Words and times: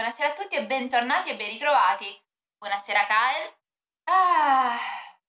buonasera 0.00 0.30
a 0.30 0.32
tutti 0.32 0.56
e 0.56 0.64
bentornati 0.64 1.28
e 1.28 1.36
ben 1.36 1.50
ritrovati. 1.50 2.08
Buonasera 2.56 3.04
Kyle. 3.04 3.58
Ah, 4.04 4.74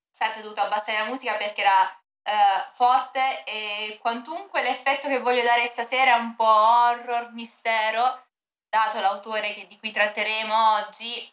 aspetta, 0.10 0.40
ho 0.40 0.42
dovuto 0.44 0.62
abbassare 0.62 1.00
la 1.00 1.10
musica 1.10 1.36
perché 1.36 1.60
era 1.60 1.84
uh, 2.24 2.72
forte 2.72 3.44
e 3.44 4.00
quantunque 4.00 4.62
l'effetto 4.62 5.10
che 5.10 5.20
voglio 5.20 5.44
dare 5.44 5.68
stasera 5.68 6.16
è 6.16 6.20
un 6.20 6.38
po' 6.38 6.46
horror, 6.46 7.34
mistero, 7.34 8.28
dato 8.70 9.02
l'autore 9.02 9.54
di 9.68 9.78
cui 9.78 9.92
tratteremo 9.92 10.76
oggi. 10.76 11.30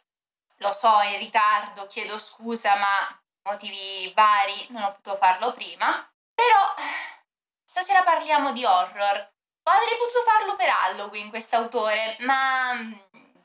Lo 0.57 0.73
so, 0.73 1.01
in 1.03 1.19
ritardo, 1.19 1.87
chiedo 1.87 2.19
scusa, 2.19 2.75
ma 2.75 3.23
motivi 3.45 4.13
vari 4.17 4.67
non 4.71 4.83
ho 4.83 4.91
potuto 4.95 5.15
farlo 5.15 5.53
prima. 5.53 6.05
Però 6.35 6.75
stasera 7.63 8.03
parliamo 8.03 8.51
di 8.51 8.65
horror 8.65 9.31
Avrei 9.71 9.99
potuto 9.99 10.23
farlo 10.25 10.57
per 10.57 10.69
Halloween 10.71 11.29
quest'autore, 11.29 12.17
ma 12.21 12.73
mm, 12.73 12.93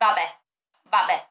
vabbè, 0.04 0.39
vabbè. 0.89 1.30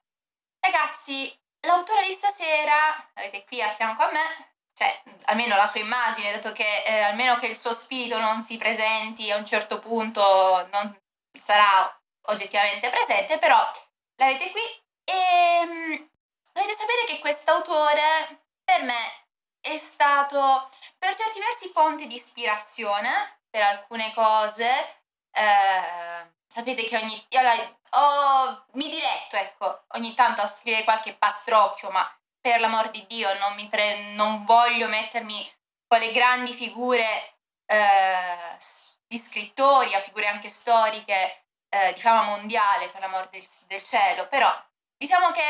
Ragazzi, 0.61 1.39
l'autore 1.67 2.07
di 2.07 2.15
stasera, 2.15 3.11
avete 3.15 3.45
qui 3.45 3.61
a 3.61 3.75
fianco 3.75 4.03
a 4.03 4.11
me, 4.11 4.55
cioè 4.75 5.03
almeno 5.25 5.57
la 5.57 5.67
sua 5.67 5.81
immagine, 5.81 6.33
dato 6.33 6.53
che 6.53 6.83
eh, 6.85 7.01
almeno 7.01 7.37
che 7.37 7.48
il 7.48 7.59
suo 7.59 7.75
spirito 7.75 8.19
non 8.19 8.43
si 8.43 8.57
presenti 8.57 9.31
a 9.31 9.37
un 9.37 9.45
certo 9.45 9.79
punto, 9.79 10.69
non 10.73 10.98
sarà 11.39 12.01
oggettivamente 12.27 12.89
presente, 12.89 13.39
però 13.39 13.71
l'avete 14.17 14.51
qui 14.51 14.62
e 15.05 15.61
um, 15.65 16.11
dovete 16.53 16.75
sapere 16.75 17.05
che 17.07 17.19
quest'autore 17.19 18.45
per 18.65 18.83
me 18.84 19.27
è 19.61 19.77
stato 19.77 20.69
per 20.98 21.15
certi 21.15 21.41
versi 21.41 21.69
fonte 21.69 22.07
di 22.07 22.15
ispirazione 22.15 23.41
per 23.51 23.62
alcune 23.62 24.12
cose. 24.15 25.03
Eh, 25.31 26.33
sapete 26.47 26.84
che 26.84 26.97
ogni... 26.97 27.27
Io 27.29 27.41
oh, 27.95 28.65
mi 28.73 28.89
diletto, 28.89 29.37
ecco, 29.37 29.85
ogni 29.89 30.15
tanto 30.15 30.41
a 30.43 30.47
scrivere 30.47 30.85
qualche 30.85 31.15
pastrocchio, 31.15 31.91
ma 31.91 32.09
per 32.41 32.61
l'amor 32.61 32.91
di 32.91 33.07
Dio 33.07 33.29
non, 33.39 33.69
pre- 33.69 34.12
non 34.15 34.45
voglio 34.45 34.89
mettermi 34.89 35.51
con 35.87 35.99
le 35.99 36.12
grandi 36.12 36.53
figure 36.53 37.37
eh, 37.67 38.57
di 39.07 39.19
scrittori, 39.19 39.95
a 39.95 40.01
figure 40.01 40.27
anche 40.27 40.49
storiche 40.49 41.45
eh, 41.69 41.93
di 41.93 42.01
fama 42.01 42.23
mondiale, 42.23 42.89
per 42.89 43.01
l'amor 43.01 43.29
del, 43.29 43.47
del 43.67 43.83
cielo, 43.83 44.27
però 44.29 44.53
diciamo 44.97 45.31
che 45.31 45.43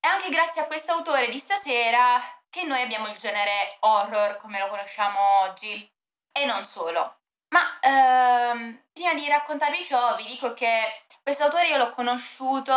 è 0.00 0.06
anche 0.06 0.28
grazie 0.28 0.62
a 0.62 0.66
questo 0.66 0.92
autore 0.92 1.28
di 1.28 1.38
stasera 1.38 2.22
che 2.48 2.62
noi 2.62 2.80
abbiamo 2.82 3.08
il 3.08 3.16
genere 3.16 3.76
horror 3.80 4.36
come 4.36 4.58
lo 4.58 4.68
conosciamo 4.68 5.18
oggi 5.40 5.92
e 6.32 6.44
non 6.44 6.64
solo. 6.64 7.18
Ma 7.48 7.78
ehm, 7.80 8.84
prima 8.92 9.14
di 9.14 9.28
raccontarvi 9.28 9.84
ciò 9.84 10.16
vi 10.16 10.24
dico 10.24 10.52
che 10.54 11.05
questo 11.26 11.42
autore 11.42 11.66
io 11.66 11.76
l'ho 11.76 11.90
conosciuto 11.90 12.72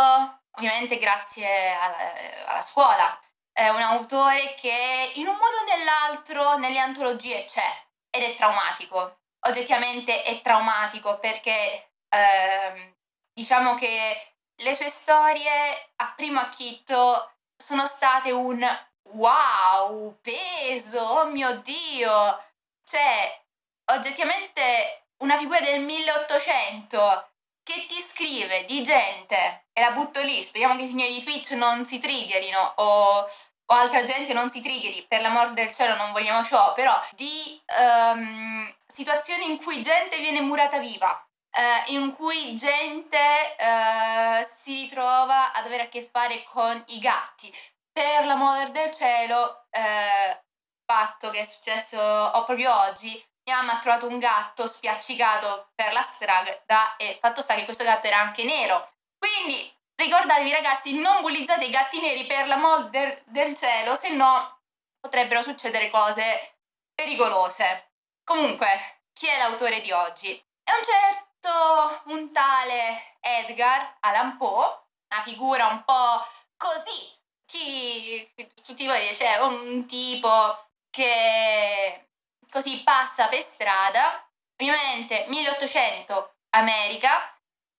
ovviamente 0.57 0.97
grazie 0.97 1.69
alla, 1.69 2.13
alla 2.47 2.61
scuola. 2.63 3.21
È 3.51 3.69
un 3.69 3.79
autore 3.79 4.55
che 4.55 5.11
in 5.13 5.27
un 5.27 5.35
modo 5.35 5.57
o 5.57 5.63
nell'altro 5.67 6.57
nelle 6.57 6.79
antologie 6.79 7.43
c'è 7.45 7.71
ed 8.09 8.23
è 8.23 8.33
traumatico. 8.33 9.19
Oggettivamente 9.41 10.23
è 10.23 10.41
traumatico 10.41 11.19
perché 11.19 11.91
ehm, 12.09 12.95
diciamo 13.31 13.75
che 13.75 14.33
le 14.55 14.75
sue 14.75 14.89
storie 14.89 15.91
a 15.97 16.11
primo 16.15 16.39
acchito 16.39 17.33
sono 17.55 17.85
state 17.85 18.31
un 18.31 18.67
wow, 19.11 20.17
peso, 20.21 20.99
oh 20.99 21.25
mio 21.25 21.59
dio. 21.59 22.43
Cioè, 22.83 23.43
oggettivamente 23.91 25.09
una 25.17 25.37
figura 25.37 25.59
del 25.59 25.81
1800 25.81 27.29
che 27.69 27.85
ti 27.85 28.01
scrive 28.01 28.65
di 28.65 28.81
gente, 28.83 29.65
e 29.71 29.81
la 29.81 29.91
butto 29.91 30.21
lì, 30.21 30.41
speriamo 30.41 30.75
che 30.75 30.83
i 30.83 30.87
signori 30.87 31.13
di 31.13 31.23
Twitch 31.23 31.51
non 31.51 31.85
si 31.85 31.99
triggerino 31.99 32.73
o, 32.77 33.19
o 33.19 33.75
altra 33.75 34.01
gente 34.01 34.33
non 34.33 34.49
si 34.49 34.59
triggeri, 34.59 35.05
per 35.07 35.21
l'amor 35.21 35.53
del 35.53 35.71
cielo 35.71 35.95
non 35.95 36.11
vogliamo 36.11 36.43
ciò, 36.43 36.73
però 36.73 36.99
di 37.11 37.61
um, 37.79 38.75
situazioni 38.87 39.51
in 39.51 39.61
cui 39.61 39.83
gente 39.83 40.17
viene 40.17 40.41
murata 40.41 40.79
viva, 40.79 41.23
Uh, 41.51 41.91
in 41.93 42.13
cui 42.13 42.55
gente 42.55 43.17
uh, 43.17 44.47
si 44.55 44.81
ritrova 44.81 45.51
ad 45.51 45.65
avere 45.65 45.81
a 45.81 45.87
che 45.87 46.07
fare 46.07 46.43
con 46.43 46.81
i 46.89 46.99
gatti. 46.99 47.51
Per 47.91 48.23
l'amore 48.25 48.69
del 48.69 48.91
cielo, 48.91 49.65
uh, 49.71 50.37
fatto 50.85 51.31
che 51.31 51.39
è 51.39 51.43
successo 51.45 51.97
proprio 52.45 52.71
oggi, 52.71 53.19
mamma 53.55 53.73
ha 53.73 53.79
trovato 53.79 54.07
un 54.07 54.19
gatto 54.19 54.67
spiaccicato 54.67 55.69
per 55.75 55.93
la 55.93 56.01
strada 56.01 56.95
e 56.97 57.17
fatto 57.19 57.41
sta 57.41 57.55
che 57.55 57.65
questo 57.65 57.83
gatto 57.83 58.07
era 58.07 58.19
anche 58.19 58.43
nero. 58.43 58.89
Quindi 59.17 59.71
ricordatevi 59.95 60.51
ragazzi, 60.51 60.99
non 60.99 61.21
bullizzate 61.21 61.65
i 61.65 61.69
gatti 61.69 61.99
neri 61.99 62.25
per 62.25 62.47
l'amor 62.47 62.89
del, 62.89 63.21
del 63.25 63.55
cielo, 63.55 63.95
se 63.95 64.09
no 64.09 64.61
potrebbero 64.99 65.41
succedere 65.41 65.89
cose 65.89 66.57
pericolose. 66.93 67.91
Comunque, 68.23 69.01
chi 69.13 69.27
è 69.27 69.37
l'autore 69.37 69.81
di 69.81 69.91
oggi? 69.91 70.35
È 70.63 70.71
un 70.71 70.83
certo, 70.83 72.01
un 72.05 72.31
tale 72.31 73.17
Edgar 73.19 73.97
Allan 74.01 74.37
Poe, 74.37 74.65
una 75.11 75.21
figura 75.23 75.67
un 75.67 75.83
po' 75.83 76.25
così. 76.55 77.17
Chi, 77.45 78.31
tutti 78.63 78.85
voi 78.85 79.07
dice, 79.07 79.37
un 79.41 79.85
tipo 79.87 80.55
che 80.89 82.08
così 82.49 82.81
passa 82.83 83.27
per 83.27 83.41
strada, 83.41 84.27
ovviamente 84.59 85.25
1800 85.27 86.35
America, 86.51 87.33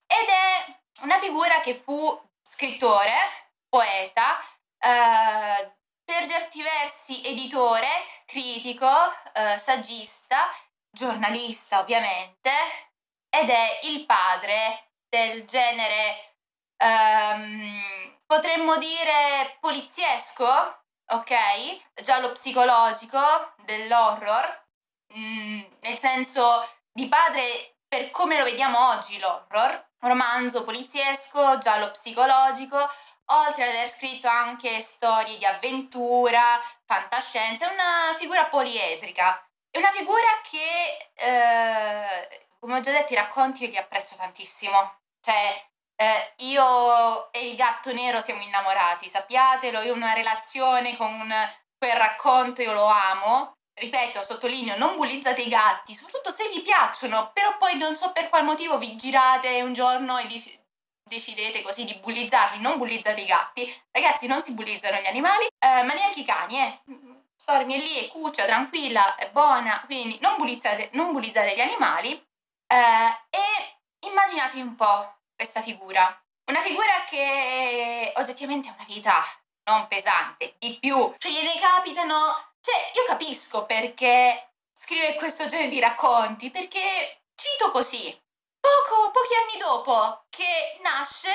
ed 0.07 0.29
è 0.29 0.79
una 1.03 1.19
figura 1.19 1.61
che 1.61 1.75
fu 1.75 2.19
scrittore, 2.43 3.15
poeta, 3.69 4.39
eh, 4.79 5.79
per 6.05 6.27
certi 6.27 6.63
versi 6.63 7.25
editore, 7.25 7.89
critico, 8.27 8.89
eh, 9.33 9.59
saggista, 9.59 10.51
giornalista 10.91 11.79
ovviamente, 11.79 12.51
ed 13.29 13.49
è 13.49 13.81
il 13.85 14.05
padre 14.07 14.91
del 15.09 15.45
genere, 15.45 16.37
ehm, 16.77 18.19
potremmo 18.27 18.77
dire 18.79 19.57
poliziesco, 19.61 20.80
ok? 21.11 22.03
Giallo 22.03 22.33
psicologico, 22.33 23.55
dell'horror, 23.65 24.67
mm, 25.17 25.63
nel 25.81 25.99
senso 25.99 26.69
di 26.93 27.09
padre 27.09 27.77
per 27.89 28.11
come 28.11 28.39
lo 28.39 28.45
vediamo 28.45 28.91
oggi 28.91 29.19
l'horror, 29.19 29.89
romanzo 30.01 30.63
poliziesco, 30.63 31.59
giallo 31.59 31.91
psicologico, 31.91 32.79
oltre 33.27 33.65
ad 33.65 33.75
aver 33.75 33.91
scritto 33.91 34.29
anche 34.29 34.81
storie 34.81 35.39
di 35.39 35.45
avventura, 35.45 36.61
fantascienza, 36.85 37.69
è 37.69 37.73
una 37.73 38.15
figura 38.17 38.47
poliedrica. 38.47 39.45
È 39.71 39.79
una 39.79 39.93
figura 39.93 40.41
che, 40.43 41.11
eh, 41.15 42.49
come 42.59 42.77
ho 42.77 42.81
già 42.81 42.91
detto, 42.93 43.13
i 43.13 43.17
racconti 43.17 43.65
io 43.65 43.71
li 43.71 43.77
apprezzo 43.77 44.17
tantissimo. 44.17 44.99
Cioè, 45.21 45.70
eh, 46.01 46.33
io 46.45 47.31
e 47.31 47.51
il 47.51 47.57
gatto 47.57 47.93
nero 47.93 48.23
siamo 48.23 48.41
innamorati, 48.41 49.07
sappiatelo, 49.09 49.83
io 49.83 49.93
ho 49.93 49.97
una 49.97 50.15
relazione 50.15 50.97
con 50.97 51.31
quel 51.77 51.95
racconto, 51.95 52.63
io 52.63 52.73
lo 52.73 52.87
amo. 52.87 53.53
Ripeto, 53.75 54.23
sottolineo, 54.23 54.77
non 54.77 54.97
bullizzate 54.97 55.43
i 55.43 55.49
gatti, 55.49 55.95
soprattutto 55.95 56.31
se 56.31 56.49
vi 56.49 56.61
piacciono, 56.61 57.31
però 57.33 57.57
poi 57.57 57.77
non 57.79 57.97
so 57.97 58.13
per 58.13 58.29
qual 58.29 58.45
motivo 58.45 58.79
vi 58.79 58.97
girate 58.97 59.63
un 59.63 59.73
giorno 59.73 60.19
e 60.19 60.27
di- 60.27 60.61
decidete 61.03 61.63
così 61.63 61.85
di 61.85 61.95
bullizzarli, 61.95 62.61
non 62.61 62.79
bullizzate 62.79 63.21
i 63.21 63.27
gatti. 63.27 63.83
Ragazzi, 63.91 64.27
non 64.27 64.41
si 64.43 64.55
bullizzano 64.55 65.01
gli 65.01 65.07
animali, 65.07 65.47
eh, 65.47 65.83
ma 65.83 65.93
neanche 65.95 66.21
i 66.21 66.25
cani, 66.25 66.61
eh. 66.61 66.81
Stormy 67.37 67.75
è 67.75 67.79
lì, 67.79 67.95
è 68.05 68.09
cuccia, 68.09 68.45
tranquilla, 68.45 69.15
è 69.17 69.31
buona, 69.31 69.83
quindi 69.87 70.19
non 70.21 70.37
bullizzate, 70.37 70.91
non 70.93 71.13
bullizzate 71.13 71.55
gli 71.55 71.61
animali. 71.61 72.13
Eh, 72.13 73.19
e 73.31 74.07
immaginatevi 74.07 74.61
un 74.61 74.75
po' 74.77 75.20
questa 75.41 75.63
figura. 75.63 76.23
Una 76.51 76.61
figura 76.61 77.05
che 77.09 78.13
oggettivamente 78.17 78.69
ha 78.69 78.75
una 78.77 78.85
vita 78.87 79.25
non 79.65 79.87
pesante, 79.89 80.57
di 80.59 80.77
più. 80.79 81.15
Cioè 81.17 81.33
gliene 81.33 81.59
capitano... 81.59 82.53
Cioè, 82.61 82.91
io 82.95 83.05
capisco 83.07 83.65
perché 83.65 84.51
scrive 84.75 85.15
questo 85.15 85.49
genere 85.49 85.71
di 85.71 85.81
racconti, 85.81 86.51
perché 86.51 87.23
cito 87.35 87.71
così. 87.71 88.15
Poco, 88.61 89.11
pochi 89.11 89.35
anni 89.35 89.59
dopo 89.59 90.27
che 90.29 90.79
nasce, 90.83 91.33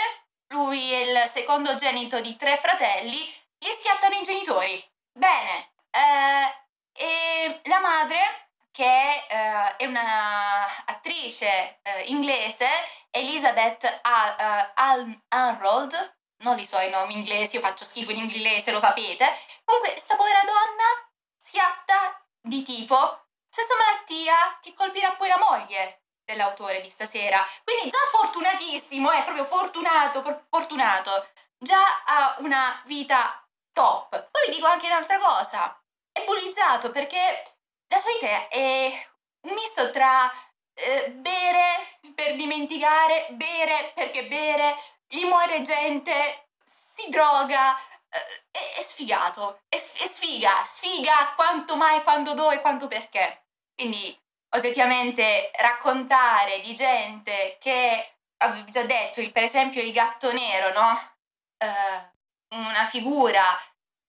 lui 0.50 0.92
è 0.92 0.98
il 0.98 1.28
secondogenito 1.28 2.22
di 2.22 2.36
tre 2.36 2.58
fratelli, 2.58 3.26
gli 3.58 3.72
schiattano 3.80 4.14
i 4.14 4.24
genitori. 4.24 4.92
Bene, 5.18 5.72
eh, 5.90 6.66
e 6.94 7.62
la 7.64 7.80
madre 7.80 8.45
che 8.76 9.26
eh, 9.30 9.76
è 9.78 9.86
un'attrice 9.86 11.80
eh, 11.82 12.02
inglese, 12.08 12.68
Elizabeth 13.10 14.02
Al- 14.02 14.74
uh, 14.76 15.20
Arnold, 15.30 16.18
non 16.44 16.58
li 16.58 16.66
so 16.66 16.78
i 16.80 16.90
nomi 16.90 17.14
inglesi, 17.14 17.56
io 17.56 17.62
faccio 17.62 17.86
schifo 17.86 18.12
in 18.12 18.18
inglese, 18.18 18.72
lo 18.72 18.80
sapete. 18.80 19.32
Comunque, 19.64 19.94
questa 19.94 20.18
povera 20.18 20.42
donna 20.42 21.10
schiatta 21.38 22.22
di 22.42 22.64
tifo, 22.64 23.28
stessa 23.48 23.76
malattia 23.78 24.60
che 24.62 24.74
colpirà 24.74 25.14
poi 25.14 25.30
la 25.30 25.38
moglie. 25.38 26.02
dell'autore 26.26 26.82
di 26.82 26.90
stasera. 26.90 27.46
Quindi 27.64 27.90
già 27.90 28.00
fortunatissimo, 28.12 29.12
è 29.12 29.24
proprio 29.24 29.46
fortunato, 29.46 30.24
fortunato. 30.50 31.30
Già 31.58 32.04
ha 32.04 32.36
una 32.40 32.82
vita 32.86 33.48
top. 33.72 34.10
Poi 34.32 34.48
vi 34.48 34.56
dico 34.56 34.66
anche 34.66 34.88
un'altra 34.88 35.20
cosa. 35.20 35.80
È 36.12 36.24
bullizzato 36.26 36.90
perché 36.92 37.55
la 37.88 38.00
sua 38.00 38.12
vita 38.12 38.48
è 38.48 39.08
un 39.42 39.54
misto 39.54 39.92
tra 39.92 40.32
eh, 40.74 41.12
bere 41.12 42.00
per 42.14 42.36
dimenticare, 42.36 43.28
bere 43.32 43.92
perché 43.94 44.26
bere, 44.28 44.76
gli 45.08 45.24
muore 45.26 45.62
gente, 45.62 46.48
si 46.64 47.10
droga, 47.10 47.78
eh, 47.78 48.44
è, 48.52 48.80
è, 48.80 48.84
sfigato, 48.84 49.62
è, 49.70 49.76
è, 49.76 49.80
sfiga, 49.80 50.64
sfiga 50.66 51.34
quanto 51.36 51.76
mai, 51.76 52.04
quando, 52.04 52.34
dove, 52.34 52.62
quanto 52.62 52.88
perché. 52.88 53.46
Quindi 53.74 54.18
oggettivamente 54.56 55.52
raccontare 55.60 56.62
di 56.62 56.76
gente 56.76 57.58
che, 57.60 58.18
avevo 58.38 58.70
già 58.70 58.84
detto, 58.84 59.22
il, 59.22 59.32
per 59.32 59.44
esempio 59.44 59.82
il 59.82 59.92
gatto 59.92 60.32
nero, 60.32 60.72
no? 60.74 61.14
Uh, 61.58 62.58
una 62.58 62.86
figura 62.86 63.44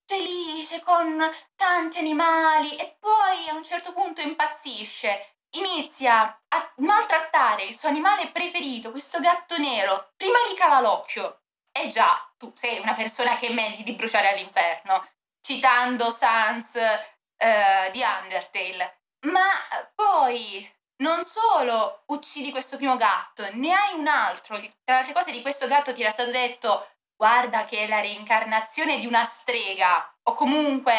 felice 0.07 0.81
con 0.81 1.21
tanti 1.55 1.99
animali 1.99 2.77
e 2.77 2.95
poi 2.97 3.49
a 3.49 3.53
un 3.53 3.63
certo 3.63 3.91
punto 3.91 4.21
impazzisce, 4.21 5.35
inizia 5.51 6.41
a 6.47 6.73
maltrattare 6.77 7.65
il 7.65 7.77
suo 7.77 7.89
animale 7.89 8.29
preferito, 8.29 8.89
questo 8.91 9.19
gatto 9.19 9.57
nero, 9.57 10.13
prima 10.15 10.37
gli 10.49 10.55
cava 10.55 10.79
l'occhio. 10.79 11.41
E 11.71 11.89
già, 11.89 12.33
tu 12.37 12.51
sei 12.55 12.79
una 12.79 12.93
persona 12.93 13.35
che 13.35 13.49
meriti 13.49 13.83
di 13.83 13.93
bruciare 13.93 14.31
all'inferno, 14.31 15.05
citando 15.41 16.09
Sans 16.09 16.73
uh, 16.73 17.91
di 17.91 18.01
Undertale. 18.01 19.01
Ma 19.27 19.49
poi 19.93 20.67
non 21.03 21.23
solo 21.23 22.03
uccidi 22.07 22.49
questo 22.49 22.77
primo 22.77 22.97
gatto, 22.97 23.47
ne 23.53 23.73
hai 23.73 23.93
un 23.93 24.07
altro. 24.07 24.57
Tra 24.57 24.95
le 24.95 24.99
altre 24.99 25.13
cose 25.13 25.31
di 25.31 25.41
questo 25.41 25.67
gatto 25.67 25.93
ti 25.93 26.01
era 26.01 26.11
stato 26.11 26.31
detto 26.31 26.87
guarda 27.17 27.65
che 27.65 27.79
è 27.79 27.87
la 27.87 27.99
reincarnazione 27.99 28.99
di 28.99 29.07
una 29.07 29.25
strega 29.25 30.15
o 30.23 30.33
comunque 30.33 30.93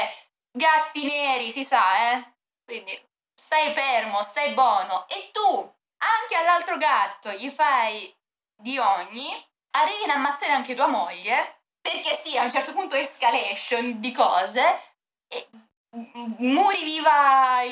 gatti 0.50 1.04
neri, 1.04 1.50
si 1.50 1.64
sa, 1.64 2.12
eh? 2.12 2.34
Quindi 2.64 3.00
stai 3.34 3.72
fermo, 3.72 4.22
stai 4.22 4.52
buono 4.52 5.06
e 5.08 5.30
tu 5.32 5.74
anche 5.98 6.34
all'altro 6.34 6.76
gatto 6.76 7.30
gli 7.30 7.48
fai 7.48 8.14
di 8.60 8.78
ogni, 8.78 9.30
arrivi 9.76 10.04
ad 10.04 10.10
ammazzare 10.10 10.52
anche 10.52 10.74
tua 10.74 10.88
moglie, 10.88 11.62
perché 11.80 12.16
sì, 12.16 12.36
a 12.36 12.42
un 12.42 12.50
certo 12.50 12.72
punto 12.72 12.96
escalation 12.96 14.00
di 14.00 14.12
cose 14.12 14.94
e 15.28 15.48
muri 15.90 16.82
viva, 16.82 17.62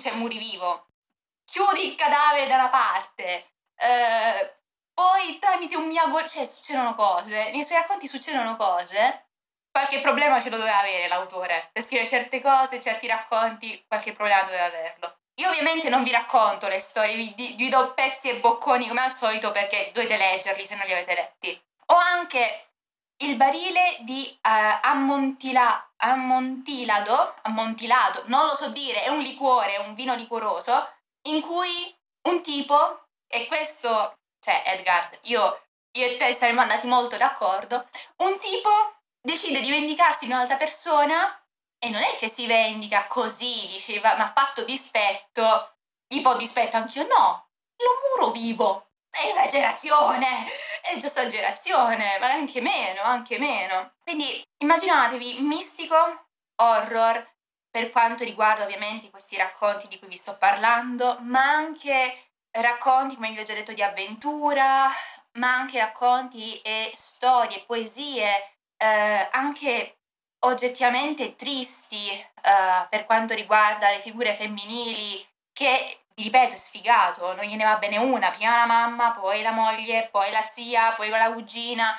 cioè 0.00 0.12
muri 0.14 0.38
vivo, 0.38 0.88
chiudi 1.44 1.84
il 1.84 1.94
cadavere 1.94 2.46
da 2.46 2.54
una 2.56 2.68
parte, 2.68 3.52
eh, 3.76 4.54
poi 4.94 5.38
tramite 5.38 5.76
un 5.76 5.86
miago, 5.86 6.26
cioè 6.26 6.44
succedono 6.46 6.94
cose, 6.94 7.50
nei 7.50 7.64
suoi 7.64 7.78
racconti 7.78 8.06
succedono 8.06 8.56
cose, 8.56 9.26
qualche 9.70 10.00
problema 10.00 10.40
ce 10.40 10.50
lo 10.50 10.58
doveva 10.58 10.80
avere 10.80 11.08
l'autore, 11.08 11.70
per 11.72 11.82
scrivere 11.82 12.08
certe 12.08 12.40
cose, 12.40 12.80
certi 12.80 13.06
racconti, 13.06 13.84
qualche 13.88 14.12
problema 14.12 14.42
doveva 14.42 14.66
averlo. 14.66 15.16
Io 15.36 15.48
ovviamente 15.48 15.88
non 15.88 16.02
vi 16.02 16.10
racconto 16.10 16.68
le 16.68 16.78
storie, 16.78 17.16
vi, 17.16 17.54
vi 17.56 17.68
do 17.70 17.94
pezzi 17.94 18.28
e 18.28 18.40
bocconi 18.40 18.86
come 18.86 19.00
al 19.00 19.14
solito 19.14 19.50
perché 19.50 19.90
dovete 19.94 20.18
leggerli 20.18 20.66
se 20.66 20.76
non 20.76 20.86
li 20.86 20.92
avete 20.92 21.14
letti. 21.14 21.62
Ho 21.86 21.96
anche 21.96 22.68
il 23.22 23.36
barile 23.36 23.96
di 24.00 24.38
uh, 24.42 24.78
ammontila, 24.82 25.92
ammontilado, 25.96 27.36
ammontilado, 27.42 28.24
non 28.26 28.46
lo 28.46 28.54
so 28.54 28.68
dire, 28.68 29.04
è 29.04 29.08
un 29.08 29.20
liquore, 29.20 29.78
un 29.78 29.94
vino 29.94 30.14
liquoroso, 30.14 30.92
in 31.28 31.40
cui 31.40 31.96
un 32.28 32.42
tipo, 32.42 33.06
e 33.26 33.46
questo, 33.46 34.18
cioè 34.42 34.62
Edgard, 34.66 35.20
io, 35.22 35.66
io 35.92 36.06
e 36.06 36.16
te 36.16 36.34
saremmo 36.34 36.60
andati 36.60 36.86
molto 36.86 37.16
d'accordo, 37.16 37.86
un 38.16 38.38
tipo 38.38 38.96
decide 39.20 39.60
di 39.60 39.70
vendicarsi 39.70 40.26
di 40.26 40.32
un'altra 40.32 40.56
persona 40.56 41.40
e 41.78 41.88
non 41.90 42.02
è 42.02 42.16
che 42.16 42.28
si 42.28 42.46
vendica 42.46 43.06
così, 43.06 43.66
diceva, 43.68 44.16
ma 44.16 44.32
fatto 44.32 44.64
dispetto, 44.64 45.70
gli 46.06 46.20
fa 46.20 46.34
dispetto 46.34 46.76
anch'io, 46.76 47.06
no, 47.06 47.50
lo 47.76 48.20
muro 48.20 48.32
vivo, 48.32 48.90
esagerazione, 49.10 50.46
è 50.82 50.96
esagerazione, 50.96 52.18
ma 52.18 52.30
anche 52.30 52.60
meno, 52.60 53.02
anche 53.02 53.38
meno. 53.38 53.94
Quindi 54.02 54.42
immaginatevi 54.58 55.40
mistico, 55.40 56.26
horror, 56.56 57.30
per 57.70 57.90
quanto 57.90 58.24
riguarda 58.24 58.64
ovviamente 58.64 59.10
questi 59.10 59.36
racconti 59.36 59.88
di 59.88 59.98
cui 59.98 60.08
vi 60.08 60.16
sto 60.16 60.36
parlando, 60.36 61.18
ma 61.20 61.42
anche 61.42 62.31
racconti, 62.52 63.14
come 63.14 63.30
vi 63.30 63.40
ho 63.40 63.44
già 63.44 63.54
detto, 63.54 63.72
di 63.72 63.82
avventura, 63.82 64.90
ma 65.32 65.54
anche 65.54 65.78
racconti 65.78 66.60
e 66.60 66.90
storie, 66.94 67.64
poesie, 67.64 68.56
eh, 68.76 69.28
anche 69.32 69.98
oggettivamente 70.40 71.36
tristi 71.36 72.10
eh, 72.10 72.86
per 72.88 73.04
quanto 73.06 73.34
riguarda 73.34 73.90
le 73.90 74.00
figure 74.00 74.34
femminili 74.34 75.24
che 75.52 76.02
vi 76.14 76.24
ripeto, 76.24 76.54
è 76.54 76.58
sfigato, 76.58 77.34
non 77.34 77.44
gliene 77.44 77.64
va 77.64 77.76
bene 77.76 77.96
una, 77.96 78.30
prima 78.30 78.56
la 78.56 78.66
mamma, 78.66 79.12
poi 79.12 79.42
la 79.42 79.52
moglie, 79.52 80.08
poi 80.10 80.30
la 80.30 80.46
zia, 80.48 80.92
poi 80.92 81.08
la 81.08 81.32
cugina. 81.32 81.98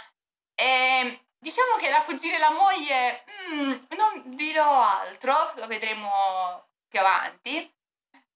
E 0.55 1.25
diciamo 1.39 1.75
che 1.77 1.89
la 1.89 2.03
cugina 2.03 2.35
e 2.35 2.39
la 2.39 2.51
moglie, 2.51 3.23
mm, 3.53 3.71
non 3.97 4.35
dirò 4.35 4.83
altro, 4.83 5.35
lo 5.55 5.67
vedremo 5.67 6.67
più 6.87 6.99
avanti. 6.99 7.71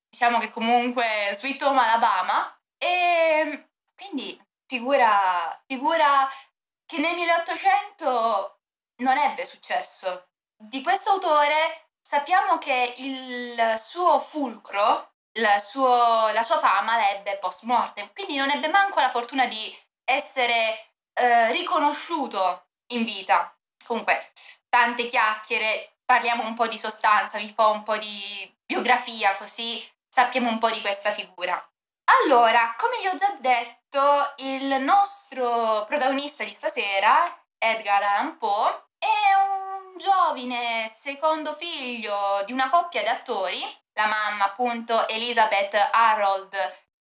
Diciamo 0.10 0.38
che 0.40 0.50
comunque 0.50 1.36
Sweet 1.38 1.62
Home 1.64 1.80
Alabama. 1.80 2.52
E 2.78 3.70
quindi 3.96 4.40
figura, 4.68 5.64
figura 5.66 6.28
che 6.86 6.98
nel 7.00 7.16
1800 7.16 8.60
non 8.98 9.18
ebbe 9.18 9.46
successo. 9.46 10.30
Di 10.56 10.82
questo 10.82 11.12
autore 11.12 11.90
sappiamo 12.02 12.58
che 12.58 12.94
il 12.98 13.76
suo 13.78 14.20
fulcro 14.20 15.12
la, 15.40 15.60
suo, 15.60 16.32
la 16.32 16.44
sua 16.44 16.60
fama 16.60 16.96
la 16.96 17.10
ebbe 17.12 17.38
post 17.38 17.64
mortem, 17.64 18.12
quindi 18.14 18.38
non 18.38 18.50
ebbe 18.50 18.68
manco 18.68 19.00
la 19.00 19.10
fortuna 19.10 19.46
di 19.46 19.76
essere 20.04 20.92
eh, 21.14 21.52
riconosciuto 21.52 22.68
in 22.94 23.04
vita. 23.04 23.56
Comunque, 23.86 24.32
tante 24.70 25.06
chiacchiere, 25.06 25.98
parliamo 26.06 26.46
un 26.46 26.56
po' 26.56 26.68
di 26.68 26.78
sostanza, 26.78 27.38
vi 27.38 27.50
fa 27.50 27.68
un 27.68 27.84
po' 27.84 27.98
di 27.98 28.56
biografia 28.66 29.36
così 29.38 29.84
sappiamo 30.18 30.50
un 30.50 30.58
po' 30.58 30.72
di 30.72 30.82
questa 30.82 31.12
figura. 31.12 31.54
Allora, 32.24 32.74
come 32.76 32.98
vi 33.00 33.08
ho 33.08 33.16
già 33.16 33.36
detto, 33.38 34.34
il 34.38 34.82
nostro 34.82 35.84
protagonista 35.86 36.44
di 36.44 36.50
stasera, 36.50 37.40
Edgar 37.60 38.02
Allan 38.02 38.40
Poe, 38.40 38.86
è 38.98 39.06
un 39.48 39.96
giovane 39.96 40.88
secondo 40.88 41.54
figlio 41.54 42.42
di 42.48 42.52
una 42.52 42.68
coppia 42.70 43.04
di 43.04 43.10
attori 43.10 43.62
la 43.94 44.08
mamma 44.08 44.46
appunto 44.46 45.08
Elizabeth 45.08 45.76
Harold 45.92 46.54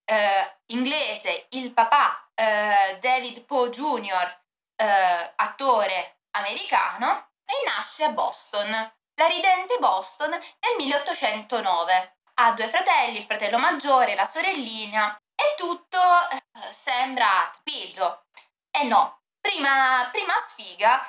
eh, 0.04 0.58
inglese, 0.66 1.46
il 1.50 1.72
papà 1.72 2.30
eh, 2.34 2.98
David 3.00 3.44
Poe 3.44 3.70
Jr., 3.70 4.40
eh, 4.76 5.32
attore 5.36 6.18
americano, 6.32 7.30
e 7.46 7.54
nasce 7.64 8.04
a 8.04 8.10
Boston, 8.10 8.70
la 8.70 9.26
ridente 9.26 9.78
Boston 9.78 10.30
nel 10.30 10.76
1809. 10.76 12.15
Ha 12.38 12.52
due 12.52 12.68
fratelli, 12.68 13.18
il 13.18 13.24
fratello 13.24 13.58
maggiore, 13.58 14.14
la 14.14 14.26
sorellina, 14.26 15.16
e 15.34 15.54
tutto 15.56 15.98
eh, 16.30 16.72
sembra 16.72 17.50
tranquillo. 17.66 18.26
E 18.70 18.84
no, 18.84 19.20
prima, 19.40 20.08
prima 20.12 20.34
sfiga, 20.46 21.06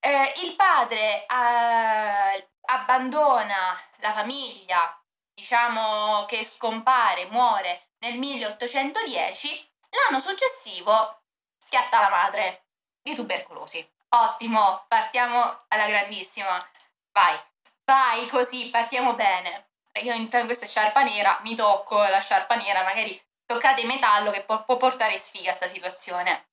eh, 0.00 0.34
il 0.42 0.54
padre 0.54 1.26
eh, 1.26 2.48
abbandona 2.66 3.80
la 3.96 4.12
famiglia 4.12 4.98
diciamo 5.34 6.24
che 6.26 6.44
scompare, 6.44 7.26
muore 7.26 7.90
nel 7.98 8.18
1810, 8.18 9.70
l'anno 9.90 10.20
successivo 10.20 11.22
schiatta 11.56 12.00
la 12.00 12.08
madre 12.08 12.66
di 13.00 13.14
tubercolosi. 13.14 13.88
Ottimo, 14.10 14.84
partiamo 14.88 15.64
alla 15.68 15.86
grandissima. 15.86 16.64
Vai, 17.12 17.38
vai 17.84 18.26
così, 18.26 18.68
partiamo 18.70 19.14
bene. 19.14 19.67
Io 19.98 20.12
in 20.14 20.28
questa 20.28 20.66
sciarpa 20.66 21.02
nera 21.02 21.38
mi 21.42 21.54
tocco 21.54 21.98
la 21.98 22.20
sciarpa 22.20 22.54
nera, 22.54 22.82
magari 22.82 23.20
toccate 23.44 23.84
metallo 23.84 24.30
che 24.30 24.42
può, 24.42 24.64
può 24.64 24.76
portare 24.76 25.16
sfiga 25.16 25.50
a 25.50 25.56
questa 25.56 25.74
situazione. 25.74 26.48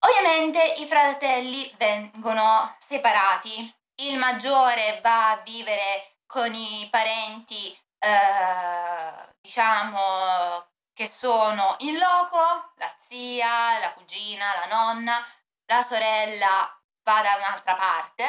Ovviamente 0.00 0.62
i 0.78 0.86
fratelli 0.86 1.72
vengono 1.76 2.74
separati. 2.78 3.74
Il 4.02 4.18
maggiore 4.18 5.00
va 5.02 5.30
a 5.30 5.36
vivere 5.38 6.18
con 6.26 6.54
i 6.54 6.86
parenti 6.90 7.76
eh, 7.98 9.34
diciamo 9.40 10.66
che 10.92 11.08
sono 11.08 11.76
in 11.80 11.98
loco, 11.98 12.72
la 12.76 12.94
zia, 12.98 13.78
la 13.78 13.92
cugina, 13.92 14.54
la 14.54 14.66
nonna, 14.66 15.26
la 15.66 15.82
sorella 15.82 16.80
va 17.02 17.22
da 17.22 17.36
un'altra 17.36 17.74
parte, 17.74 18.24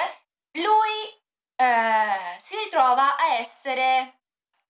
lui 0.54 1.24
eh, 1.56 2.38
si 2.40 2.56
ritrova 2.58 3.16
a 3.18 3.36
essere 3.36 4.20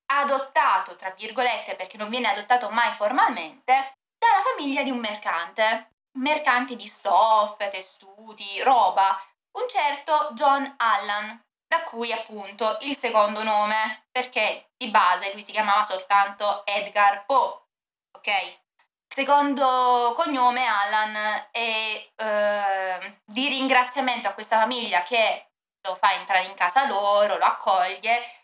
adottato, 0.07 0.95
tra 0.95 1.11
virgolette, 1.11 1.75
perché 1.75 1.97
non 1.97 2.09
viene 2.09 2.29
adottato 2.29 2.69
mai 2.69 2.93
formalmente, 2.93 3.93
dalla 4.17 4.43
famiglia 4.43 4.83
di 4.83 4.89
un 4.89 4.99
mercante, 4.99 5.91
mercante 6.17 6.75
di 6.75 6.87
stoffe, 6.87 7.69
tessuti, 7.69 8.61
roba, 8.63 9.19
un 9.57 9.67
certo 9.69 10.29
John 10.33 10.73
Allan, 10.77 11.41
da 11.67 11.83
cui 11.83 12.11
appunto 12.11 12.77
il 12.81 12.95
secondo 12.95 13.43
nome, 13.43 14.07
perché 14.11 14.69
di 14.77 14.89
base 14.89 15.33
lui 15.33 15.41
si 15.41 15.51
chiamava 15.51 15.83
soltanto 15.83 16.65
Edgar 16.65 17.25
Poe, 17.25 17.61
ok? 18.17 18.59
Secondo 19.13 20.13
cognome 20.15 20.65
Allan 20.65 21.47
è 21.51 22.09
eh, 22.15 23.19
di 23.25 23.47
ringraziamento 23.47 24.27
a 24.27 24.33
questa 24.33 24.59
famiglia 24.59 25.01
che 25.03 25.47
lo 25.87 25.95
fa 25.95 26.13
entrare 26.13 26.45
in 26.45 26.53
casa 26.53 26.85
loro, 26.87 27.37
lo 27.37 27.45
accoglie 27.45 28.36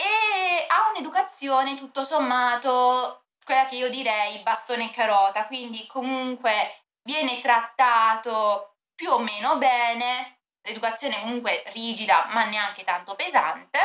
e 0.00 0.66
ha 0.66 0.88
un'educazione 0.90 1.76
tutto 1.76 2.04
sommato 2.04 3.24
quella 3.44 3.66
che 3.66 3.76
io 3.76 3.90
direi 3.90 4.38
bastone 4.38 4.86
e 4.86 4.90
carota, 4.90 5.46
quindi 5.46 5.86
comunque 5.86 6.84
viene 7.02 7.38
trattato 7.38 8.76
più 8.94 9.10
o 9.10 9.18
meno 9.18 9.56
bene, 9.56 10.40
l'educazione 10.62 11.20
comunque 11.20 11.62
rigida 11.72 12.26
ma 12.30 12.44
neanche 12.44 12.84
tanto 12.84 13.14
pesante 13.14 13.78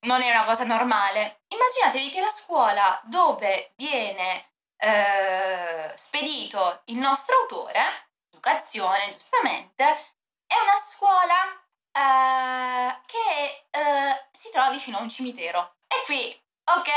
non 0.06 0.22
è 0.22 0.30
una 0.30 0.46
cosa 0.46 0.64
normale. 0.64 1.42
Immaginatevi 1.48 2.10
che 2.10 2.22
la 2.22 2.30
scuola 2.30 3.00
dove 3.06 3.74
viene 3.76 4.52
eh, 4.78 5.92
spedito 5.96 6.82
il 6.86 6.98
nostro 6.98 7.36
autore, 7.42 8.10
educazione 8.32 9.16
giustamente, 9.18 9.84
è 10.48 10.56
una 10.62 10.78
scuola 10.80 11.44
eh, 11.92 13.02
che 13.06 13.68
eh, 13.72 14.28
si 14.32 14.50
trova 14.52 14.70
vicino 14.70 14.98
a 14.98 15.02
un 15.02 15.10
cimitero. 15.10 15.76
E 15.88 16.04
qui 16.06 16.44
Ok, 16.68 16.90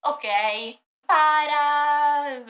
ok. 0.00 0.26
Para... 1.06 2.42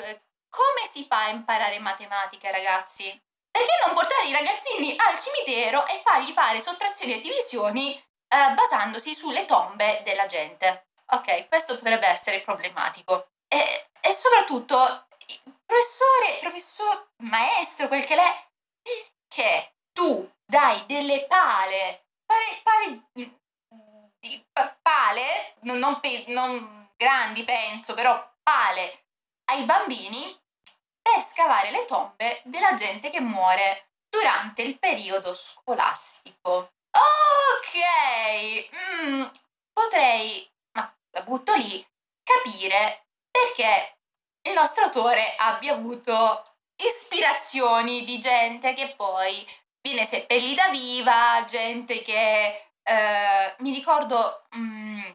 Come 0.49 0.87
si 0.91 1.05
fa 1.05 1.25
a 1.25 1.29
imparare 1.31 1.79
matematica, 1.79 2.51
ragazzi? 2.51 3.09
Perché 3.53 3.71
non 3.85 3.95
portare 3.95 4.27
i 4.27 4.33
ragazzini 4.33 4.97
al 4.97 5.19
cimitero 5.21 5.87
e 5.87 6.01
fargli 6.03 6.33
fare 6.33 6.61
sottrazioni 6.61 7.15
e 7.15 7.21
divisioni 7.21 7.95
eh, 7.95 8.55
basandosi 8.55 9.15
sulle 9.15 9.45
tombe 9.45 10.01
della 10.05 10.27
gente? 10.27 10.87
Ok, 11.13 11.49
questo 11.49 11.77
potrebbe 11.77 12.07
essere 12.07 12.41
problematico. 12.41 13.29
E, 13.47 13.91
e 14.01 14.13
soprattutto, 14.15 15.07
professore, 15.67 16.39
professor, 16.41 17.11
maestro, 17.19 17.89
quel 17.89 18.07
che 18.07 18.15
l'è, 18.15 18.49
perché 18.81 19.75
tu 19.93 20.27
dai 20.47 20.87
delle 20.87 21.27
pale, 21.27 22.07
pale, 22.25 22.61
pale 22.63 23.03
di 24.19 24.47
pale, 24.81 25.57
non, 25.61 25.79
non, 25.79 26.01
non 26.29 26.91
grandi 26.97 27.45
penso, 27.45 27.93
però 27.93 28.33
pale 28.43 29.07
ai 29.51 29.65
bambini 29.65 30.41
per 31.13 31.23
scavare 31.23 31.71
le 31.71 31.85
tombe 31.85 32.41
della 32.45 32.75
gente 32.75 33.11
che 33.11 33.21
muore 33.21 33.91
durante 34.09 34.63
il 34.63 34.79
periodo 34.79 35.35
scolastico. 35.35 36.73
Ok, 36.91 38.69
mm, 39.05 39.25
potrei, 39.73 40.51
ma 40.73 40.91
la 41.11 41.23
butto 41.23 41.55
lì, 41.55 41.87
capire 42.23 43.09
perché 43.31 43.99
il 44.49 44.55
nostro 44.55 44.85
autore 44.85 45.35
abbia 45.37 45.75
avuto 45.75 46.57
ispirazioni 46.77 48.05
di 48.05 48.19
gente 48.19 48.73
che 48.73 48.95
poi 48.97 49.47
viene 49.83 50.05
seppellita 50.07 50.71
viva, 50.71 51.45
gente 51.47 52.03
che 52.03 52.71
eh, 52.83 53.55
mi 53.59 53.73
ricordo, 53.73 54.45
mm, 54.57 55.11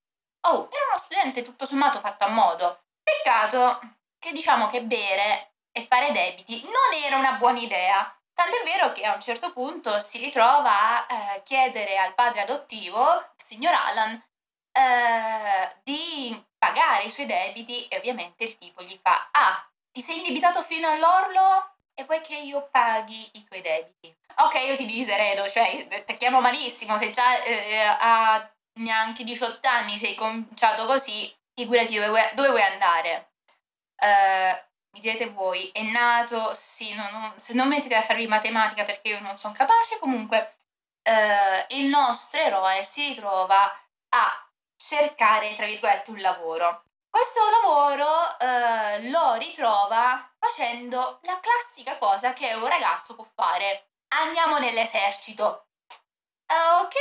oh, 0.49 0.69
era 0.71 0.85
uno 0.91 0.99
studente 0.99 1.43
tutto 1.43 1.67
sommato 1.67 1.99
fatto 1.99 2.25
a 2.25 2.29
modo. 2.29 2.85
Peccato 3.03 3.81
che 4.19 4.33
diciamo 4.33 4.69
che 4.69 4.83
bere 4.83 5.55
e 5.73 5.83
fare 5.83 6.13
debiti 6.13 6.63
non 6.63 7.03
era 7.05 7.17
una 7.17 7.33
buona 7.33 7.59
idea. 7.59 8.15
Tant'è 8.33 8.63
vero 8.65 8.93
che 8.93 9.05
a 9.05 9.15
un 9.15 9.21
certo 9.21 9.53
punto 9.53 10.01
si 10.01 10.19
ritrova 10.19 11.07
a 11.07 11.35
eh, 11.35 11.43
chiedere 11.43 11.99
al 11.99 12.15
padre 12.15 12.43
adottivo, 12.43 13.17
il 13.17 13.45
signor 13.45 13.75
Alan, 13.75 14.23
eh, 14.73 15.77
di 15.83 16.45
pagare 16.59 17.05
i 17.05 17.11
suoi 17.11 17.27
debiti 17.27 17.87
e 17.89 17.97
ovviamente 17.97 18.45
il 18.45 18.59
tipo 18.59 18.83
gli 18.83 18.99
fa 19.03 19.29
Ah, 19.33 19.67
ti 19.91 20.03
sei 20.03 20.19
indebitato 20.19 20.63
fino 20.63 20.89
all'orlo 20.89 21.75
e 21.95 22.05
vuoi 22.05 22.21
che 22.21 22.37
io 22.37 22.69
paghi 22.71 23.31
i 23.33 23.45
tuoi 23.45 23.61
debiti? 23.61 24.15
Ok, 24.37 24.55
io 24.55 24.77
ti 24.77 24.87
diseredo, 24.87 25.49
cioè 25.49 25.87
ti 26.05 26.17
chiamo 26.17 26.41
malissimo, 26.41 26.97
se 26.99 27.11
già 27.11 27.43
eh, 27.43 27.79
a 27.83 28.51
neanche 28.75 29.25
18 29.25 29.69
anni 29.69 29.99
sei 29.99 30.15
cominciato 30.15 30.87
così, 30.87 31.33
figurati 31.55 31.95
dove 31.95 32.09
vuoi, 32.09 32.23
dove 32.35 32.49
vuoi 32.49 32.63
andare. 32.63 33.33
Uh, 34.01 34.69
mi 34.93 35.01
direte 35.01 35.29
voi, 35.29 35.69
è 35.73 35.83
nato, 35.83 36.53
sì, 36.55 36.95
non, 36.95 37.09
non, 37.13 37.33
se 37.37 37.53
non 37.53 37.69
mettete 37.69 37.95
a 37.95 38.03
farvi 38.03 38.27
matematica 38.27 38.85
perché 38.85 39.11
io 39.11 39.21
non 39.21 39.37
sono 39.37 39.53
capace, 39.53 39.99
comunque 39.99 40.57
uh, 41.05 41.75
il 41.77 41.87
nostro 41.87 42.41
eroe 42.41 42.83
si 42.85 43.09
ritrova 43.09 43.65
a 44.11 44.50
cercare, 44.91 45.55
tra 45.55 45.67
virgolette, 45.67 46.11
un 46.11 46.21
lavoro. 46.21 46.83
Questo 47.09 47.41
lavoro 47.63 48.07
uh, 48.07 49.11
lo 49.11 49.35
ritrova 49.35 50.29
facendo 50.39 51.21
la 51.23 51.39
classica 51.41 51.97
cosa 51.99 52.33
che 52.33 52.53
un 52.55 52.67
ragazzo 52.67 53.15
può 53.15 53.25
fare. 53.25 53.91
Andiamo 54.09 54.59
nell'esercito. 54.59 55.67
ok, 56.47 56.97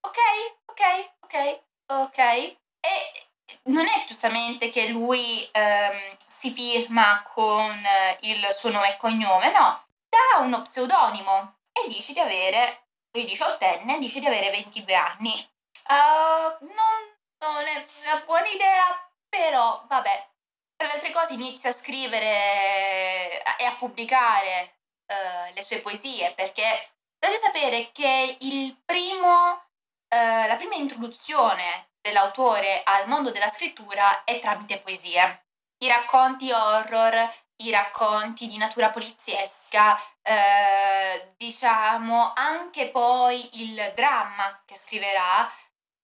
ok, 0.00 0.18
ok, 0.66 1.12
ok, 1.20 1.62
ok. 1.86 2.18
E 2.18 3.28
non 3.64 3.86
è 3.86 4.04
giustamente 4.06 4.70
che 4.70 4.88
lui 4.88 5.46
ehm, 5.52 6.16
si 6.26 6.50
firma 6.50 7.22
con 7.34 7.82
il 8.20 8.46
suo 8.52 8.70
nome 8.70 8.94
e 8.94 8.96
cognome, 8.96 9.50
no, 9.50 9.82
dà 10.08 10.38
uno 10.40 10.62
pseudonimo 10.62 11.56
e 11.72 11.88
dice 11.88 12.14
di 12.14 12.20
avere, 12.20 12.86
lui 13.12 13.24
diciottenne, 13.24 13.98
dice 13.98 14.20
di 14.20 14.26
avere 14.26 14.50
22 14.50 14.94
anni. 14.94 15.48
Uh, 15.90 16.64
non, 16.66 17.00
non 17.40 17.66
è 17.66 17.84
una 18.04 18.22
buona 18.24 18.46
idea, 18.46 19.10
però 19.28 19.84
vabbè. 19.88 20.28
Tra 20.76 20.86
le 20.86 20.94
altre 20.94 21.10
cose 21.10 21.34
inizia 21.34 21.70
a 21.70 21.74
scrivere 21.74 23.42
e 23.58 23.64
a 23.64 23.74
pubblicare 23.76 24.78
uh, 25.06 25.52
le 25.52 25.62
sue 25.62 25.80
poesie 25.80 26.32
perché 26.32 26.80
dovete 27.18 27.40
sapere 27.40 27.90
che 27.92 28.36
primo, 28.84 29.52
uh, 29.52 30.46
la 30.46 30.56
prima 30.56 30.76
introduzione 30.76 31.90
dell'autore 32.00 32.82
al 32.84 33.08
mondo 33.08 33.30
della 33.32 33.50
scrittura 33.50 34.22
è 34.22 34.38
tramite 34.38 34.78
poesie. 34.78 35.46
I 35.82 35.88
racconti 35.88 36.52
horror, 36.52 37.28
i 37.62 37.70
racconti 37.70 38.46
di 38.46 38.56
natura 38.56 38.90
poliziesca, 38.90 39.98
eh, 40.22 41.32
diciamo 41.36 42.32
anche 42.34 42.88
poi 42.88 43.62
il 43.62 43.92
dramma 43.94 44.62
che 44.64 44.76
scriverà, 44.76 45.50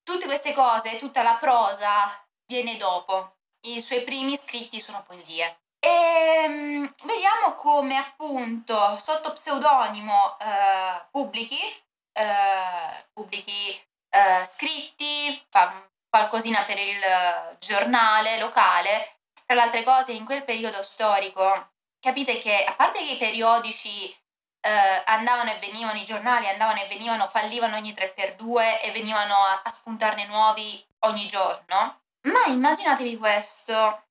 tutte 0.06 0.26
queste 0.26 0.52
cose, 0.52 0.98
tutta 0.98 1.24
la 1.24 1.34
prosa 1.34 2.24
viene 2.46 2.76
dopo. 2.76 3.38
I 3.66 3.80
suoi 3.80 4.04
primi 4.04 4.36
scritti 4.36 4.80
sono 4.80 5.02
poesie. 5.02 5.62
E 5.80 6.44
um, 6.46 6.94
vediamo 7.02 7.54
come 7.54 7.96
appunto 7.96 8.96
sotto 8.98 9.32
pseudonimo 9.32 10.38
eh, 10.38 11.06
pubblichi, 11.10 11.60
eh, 12.12 13.04
pubblichi 13.12 13.70
eh, 14.10 14.44
scritti, 14.44 15.44
fa 15.50 15.84
qualcosina 16.08 16.62
per 16.64 16.78
il 16.78 17.56
giornale 17.58 18.38
locale. 18.38 19.18
Tra 19.44 19.56
le 19.56 19.62
altre 19.62 19.82
cose, 19.82 20.12
in 20.12 20.24
quel 20.24 20.44
periodo 20.44 20.84
storico, 20.84 21.72
capite 21.98 22.38
che 22.38 22.62
a 22.62 22.74
parte 22.74 23.00
che 23.00 23.12
i 23.12 23.18
periodici 23.18 24.16
eh, 24.66 25.02
andavano 25.06 25.52
e 25.52 25.58
venivano, 25.60 25.98
i 25.98 26.04
giornali 26.04 26.48
andavano 26.48 26.82
e 26.82 26.88
venivano, 26.88 27.28
fallivano 27.28 27.76
ogni 27.76 27.92
3x2 27.92 28.82
e 28.82 28.90
venivano 28.90 29.34
a, 29.34 29.62
a 29.62 29.70
spuntarne 29.70 30.26
nuovi 30.26 30.84
ogni 31.00 31.28
giorno, 31.28 32.00
ma 32.22 32.44
immaginatevi 32.46 33.16
questo, 33.16 34.06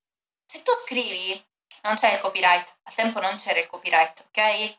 se 0.45 0.63
tu 0.63 0.71
scrivi, 0.85 1.43
non 1.83 1.95
c'è 1.95 2.13
il 2.13 2.19
copyright, 2.19 2.77
al 2.83 2.95
tempo 2.95 3.19
non 3.19 3.35
c'era 3.35 3.59
il 3.59 3.67
copyright, 3.67 4.27
ok? 4.29 4.77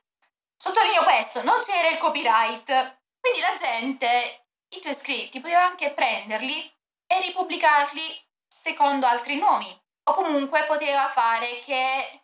Sottolineo 0.57 1.03
questo, 1.03 1.43
non 1.43 1.61
c'era 1.61 1.89
il 1.89 1.99
copyright, 1.99 2.99
quindi 3.21 3.41
la 3.41 3.55
gente 3.59 4.47
i 4.69 4.81
tuoi 4.81 4.95
scritti 4.95 5.41
poteva 5.41 5.65
anche 5.65 5.93
prenderli 5.93 6.75
e 7.07 7.21
ripubblicarli 7.21 8.25
secondo 8.49 9.07
altri 9.07 9.37
nomi. 9.37 9.69
O 10.09 10.15
comunque 10.15 10.65
poteva 10.65 11.09
fare 11.09 11.59
che 11.59 12.23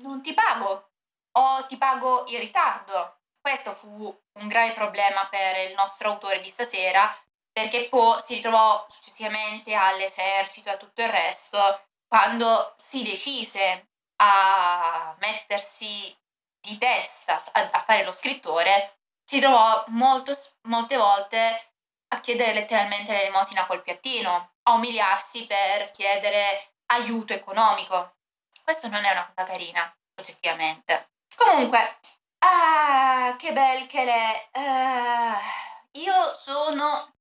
non 0.00 0.20
ti 0.20 0.34
pago 0.34 0.89
o 1.32 1.66
ti 1.66 1.76
pago 1.76 2.24
in 2.28 2.38
ritardo. 2.38 3.18
Questo 3.40 3.72
fu 3.72 4.22
un 4.32 4.48
grave 4.48 4.72
problema 4.72 5.26
per 5.28 5.68
il 5.68 5.74
nostro 5.74 6.10
autore 6.10 6.40
di 6.40 6.48
stasera 6.48 7.14
perché 7.52 7.88
poi 7.88 8.20
si 8.20 8.34
ritrovò 8.34 8.86
successivamente 8.88 9.74
all'esercito 9.74 10.68
e 10.68 10.72
a 10.72 10.76
tutto 10.76 11.02
il 11.02 11.08
resto 11.08 11.86
quando 12.06 12.74
si 12.76 13.02
decise 13.02 13.88
a 14.16 15.14
mettersi 15.18 16.16
di 16.60 16.76
testa 16.78 17.42
a, 17.52 17.80
fare 17.80 18.04
lo 18.04 18.12
scrittore 18.12 19.00
si 19.30 19.38
trovò 19.38 19.84
molto, 19.88 20.32
molte 20.62 20.96
volte 20.96 21.72
a 22.08 22.18
chiedere 22.18 22.52
letteralmente 22.52 23.12
l'elemosina 23.12 23.64
col 23.66 23.80
piattino, 23.80 24.54
a 24.64 24.72
umiliarsi 24.72 25.46
per 25.46 25.92
chiedere 25.92 26.72
aiuto 26.86 27.32
economico. 27.32 28.16
Questo 28.64 28.88
non 28.88 29.04
è 29.04 29.12
una 29.12 29.32
cosa 29.32 29.46
carina, 29.46 29.96
oggettivamente. 30.18 31.10
Comunque, 31.36 31.98
ah, 32.38 33.36
che 33.38 33.52
bel 33.52 33.86
che 33.86 34.04
l'è. 34.04 34.48
Uh, 34.52 35.98
io 35.98 36.34
sono 36.34 37.14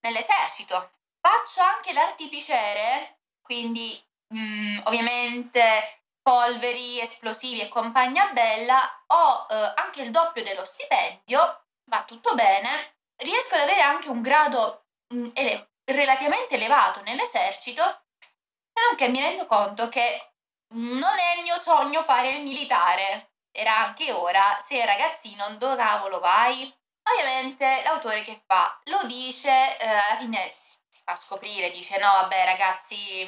nell'esercito. 0.00 0.92
Faccio 1.20 1.60
anche 1.62 1.92
l'artificiere, 1.92 3.20
quindi 3.40 4.00
mm, 4.34 4.80
ovviamente 4.84 6.02
polveri, 6.22 7.00
esplosivi 7.00 7.60
e 7.60 7.68
compagnia 7.68 8.28
bella. 8.32 9.04
Ho 9.08 9.46
uh, 9.48 9.72
anche 9.76 10.02
il 10.02 10.10
doppio 10.10 10.42
dello 10.42 10.64
stipendio, 10.64 11.64
va 11.84 12.04
tutto 12.04 12.34
bene 12.34 13.00
riesco 13.22 13.54
ad 13.54 13.62
avere 13.62 13.80
anche 13.80 14.08
un 14.08 14.20
grado 14.20 14.86
mh, 15.08 15.16
mm, 15.16 15.30
ele- 15.34 15.70
relativamente 15.84 16.54
elevato 16.54 17.00
nell'esercito, 17.02 17.82
se 18.20 18.82
non 18.86 18.96
che 18.96 19.08
mi 19.08 19.20
rendo 19.20 19.46
conto 19.46 19.88
che 19.88 20.32
non 20.74 21.18
è 21.18 21.36
il 21.38 21.42
mio 21.42 21.56
sogno 21.58 22.02
fare 22.02 22.30
il 22.36 22.42
militare. 22.42 23.31
Era 23.52 23.76
anche 23.78 24.10
ora, 24.12 24.58
sei 24.64 24.84
ragazzino, 24.84 25.56
dove 25.56 25.76
cavolo 25.76 26.18
vai? 26.20 26.72
Ovviamente 27.10 27.82
l'autore 27.84 28.22
che 28.22 28.40
fa? 28.46 28.80
Lo 28.84 29.04
dice, 29.04 29.76
eh, 29.78 29.86
alla 29.86 30.16
fine 30.18 30.48
si 30.48 31.00
fa 31.04 31.14
scoprire, 31.14 31.70
dice 31.70 31.98
no 31.98 32.10
vabbè 32.12 32.44
ragazzi, 32.44 33.24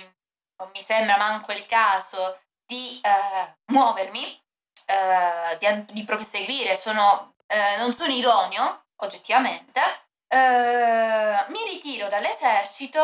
non 0.57 0.71
mi 0.73 0.83
sembra 0.83 1.17
manco 1.17 1.53
il 1.53 1.67
caso 1.67 2.41
di 2.65 3.01
eh, 3.03 3.57
muovermi, 3.67 4.43
eh, 4.87 5.59
di, 5.59 5.93
di 5.93 6.05
proseguire, 6.05 6.77
sono, 6.77 7.35
eh, 7.47 7.77
non 7.79 7.93
sono 7.93 8.13
idoneo 8.13 8.87
oggettivamente, 8.97 9.81
eh, 10.29 11.45
mi 11.49 11.65
ritiro 11.69 12.09
dall'esercito, 12.09 13.03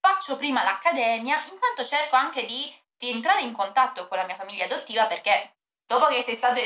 faccio 0.00 0.36
prima 0.36 0.62
l'accademia, 0.62 1.44
intanto 1.50 1.84
cerco 1.84 2.16
anche 2.16 2.44
di 2.44 2.74
rientrare 2.98 3.42
in 3.42 3.52
contatto 3.52 4.08
con 4.08 4.18
la 4.18 4.24
mia 4.24 4.34
famiglia 4.34 4.64
adottiva 4.64 5.06
perché 5.06 5.59
dopo 5.98 6.06
che 6.06 6.22
sei 6.22 6.34
stato... 6.34 6.60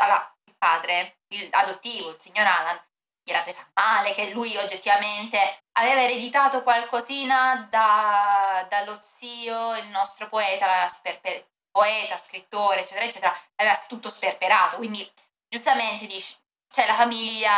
Allora, 0.00 0.34
il 0.44 0.54
padre, 0.56 1.18
il 1.28 1.48
adottivo, 1.50 2.10
il 2.10 2.20
signor 2.20 2.46
Alan, 2.46 2.80
gli 3.22 3.30
era 3.30 3.42
presa 3.42 3.68
male, 3.74 4.12
che 4.12 4.30
lui 4.30 4.56
oggettivamente 4.56 5.58
aveva 5.72 6.02
ereditato 6.02 6.62
qualcosina 6.62 7.66
da, 7.68 8.64
dallo 8.68 8.98
zio, 9.02 9.76
il 9.76 9.88
nostro 9.88 10.28
poeta, 10.28 10.88
sperper, 10.88 11.46
poeta, 11.70 12.16
scrittore, 12.16 12.80
eccetera, 12.80 13.04
eccetera, 13.04 13.38
aveva 13.56 13.78
tutto 13.88 14.08
sperperato, 14.08 14.76
quindi 14.76 15.10
giustamente 15.48 16.06
dice, 16.06 16.36
cioè 16.72 16.86
la 16.86 16.94
famiglia 16.94 17.52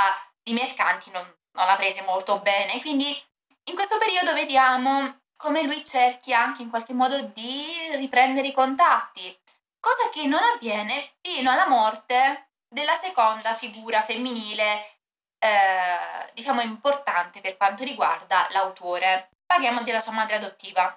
i 0.45 0.53
mercanti 0.53 1.11
non, 1.11 1.23
non 1.53 1.67
la 1.67 1.77
prese 1.77 2.03
molto 2.03 2.41
bene. 2.41 2.81
Quindi 2.81 3.23
in 3.65 3.75
questo 3.75 3.99
periodo 3.99 4.33
vediamo 4.33 5.21
come 5.37 5.63
lui 5.63 5.85
cerchi 5.85 6.33
anche 6.33 6.63
in 6.63 6.71
qualche 6.71 6.93
modo 6.93 7.21
di 7.21 7.67
riprendere 7.93 8.49
i 8.49 8.53
contatti, 8.53 9.39
cosa 9.81 10.11
che 10.11 10.27
non 10.27 10.43
avviene 10.43 11.11
fino 11.21 11.51
alla 11.51 11.67
morte 11.67 12.51
della 12.69 12.97
seconda 12.97 13.55
figura 13.55 14.05
femminile, 14.05 14.99
eh, 15.39 16.31
diciamo 16.35 16.61
importante 16.61 17.41
per 17.41 17.57
quanto 17.57 17.83
riguarda 17.83 18.47
l'autore. 18.51 19.31
Parliamo 19.45 19.83
della 19.83 20.01
sua 20.01 20.13
madre 20.13 20.37
adottiva. 20.37 20.97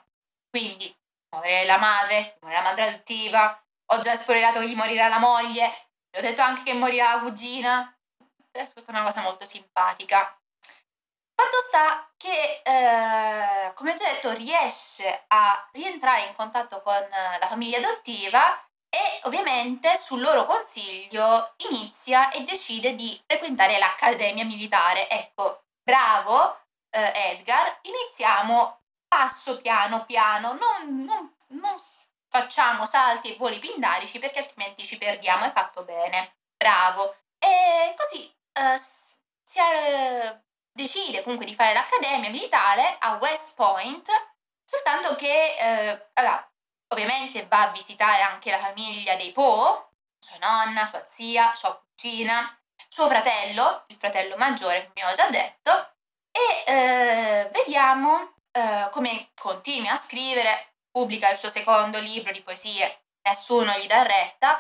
Quindi 0.49 0.95
muore 1.33 1.65
la 1.65 1.77
madre, 1.77 2.37
muore 2.41 2.57
la 2.57 2.61
madre 2.61 2.89
adottiva, 2.89 3.59
ho 3.91 3.99
già 4.01 4.15
spoilerato 4.15 4.59
che 4.59 4.69
gli 4.69 4.75
morirà 4.75 5.07
la 5.07 5.17
moglie, 5.17 5.65
ho 6.15 6.21
detto 6.21 6.41
anche 6.41 6.61
che 6.63 6.73
morirà 6.73 7.15
la 7.15 7.21
cugina, 7.21 7.97
è 8.51 8.65
stata 8.65 8.91
una 8.91 9.03
cosa 9.03 9.21
molto 9.21 9.45
simpatica. 9.45 10.37
Fatto 11.35 11.57
sta 11.67 12.11
che, 12.15 12.61
eh, 12.63 13.73
come 13.73 13.95
già 13.95 14.05
detto, 14.05 14.31
riesce 14.33 15.25
a 15.27 15.69
rientrare 15.71 16.25
in 16.27 16.35
contatto 16.35 16.81
con 16.83 17.07
la 17.39 17.47
famiglia 17.47 17.79
adottiva 17.79 18.63
e 18.93 19.21
ovviamente 19.23 19.97
sul 19.97 20.21
loro 20.21 20.45
consiglio 20.45 21.55
inizia 21.69 22.29
e 22.29 22.43
decide 22.43 22.93
di 22.93 23.19
frequentare 23.25 23.79
l'accademia 23.79 24.45
militare. 24.45 25.09
Ecco, 25.09 25.63
bravo 25.81 26.59
eh, 26.91 27.11
Edgar, 27.31 27.79
iniziamo 27.81 28.81
passo 29.07 29.57
piano 29.57 30.05
piano, 30.05 30.53
non, 30.53 31.03
non, 31.05 31.35
non 31.47 31.75
facciamo 32.29 32.85
salti 32.85 33.33
e 33.33 33.37
voli 33.37 33.57
pindarici 33.57 34.19
perché 34.19 34.39
altrimenti 34.39 34.85
ci 34.85 34.99
perdiamo, 34.99 35.45
è 35.45 35.51
fatto 35.51 35.83
bene, 35.83 36.35
bravo. 36.55 37.15
E 37.39 37.95
così 37.97 38.31
uh, 38.59 38.77
si 39.43 39.59
uh, 39.59 40.39
decide 40.71 41.23
comunque 41.23 41.47
di 41.47 41.55
fare 41.55 41.73
l'accademia 41.73 42.29
militare 42.29 42.97
a 42.99 43.15
West 43.15 43.55
Point, 43.55 44.07
soltanto 44.63 45.15
che 45.15 45.55
uh, 45.59 46.09
allora, 46.13 46.52
ovviamente 46.93 47.45
va 47.47 47.69
a 47.69 47.71
visitare 47.71 48.21
anche 48.21 48.49
la 48.49 48.59
famiglia 48.59 49.15
dei 49.15 49.31
Poe, 49.31 49.89
sua 50.19 50.37
nonna, 50.39 50.87
sua 50.87 51.03
zia, 51.05 51.53
sua 51.53 51.77
cugina, 51.77 52.57
suo 52.87 53.07
fratello, 53.07 53.83
il 53.87 53.97
fratello 53.97 54.37
maggiore, 54.37 54.91
come 54.93 55.11
ho 55.11 55.13
già 55.13 55.29
detto, 55.29 55.95
e 56.31 57.49
vediamo 57.51 58.33
come 58.91 59.31
continua 59.35 59.93
a 59.93 59.97
scrivere, 59.97 60.75
pubblica 60.91 61.29
il 61.29 61.37
suo 61.37 61.49
secondo 61.49 61.99
libro 61.99 62.31
di 62.31 62.41
poesie, 62.41 63.05
nessuno 63.27 63.73
gli 63.73 63.87
dà 63.87 64.03
retta, 64.03 64.59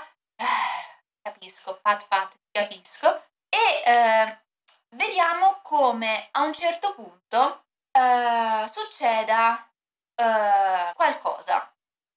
capisco, 1.21 1.79
pat 1.81 2.07
pat, 2.07 2.33
capisco, 2.51 3.23
e 3.49 3.83
eh, 3.85 4.39
vediamo 4.95 5.59
come 5.61 6.29
a 6.31 6.41
un 6.43 6.53
certo 6.53 6.93
punto 6.95 7.65
eh, 7.91 8.67
succeda 8.67 9.69
uh, 10.15 10.93
qualcosa. 10.95 11.72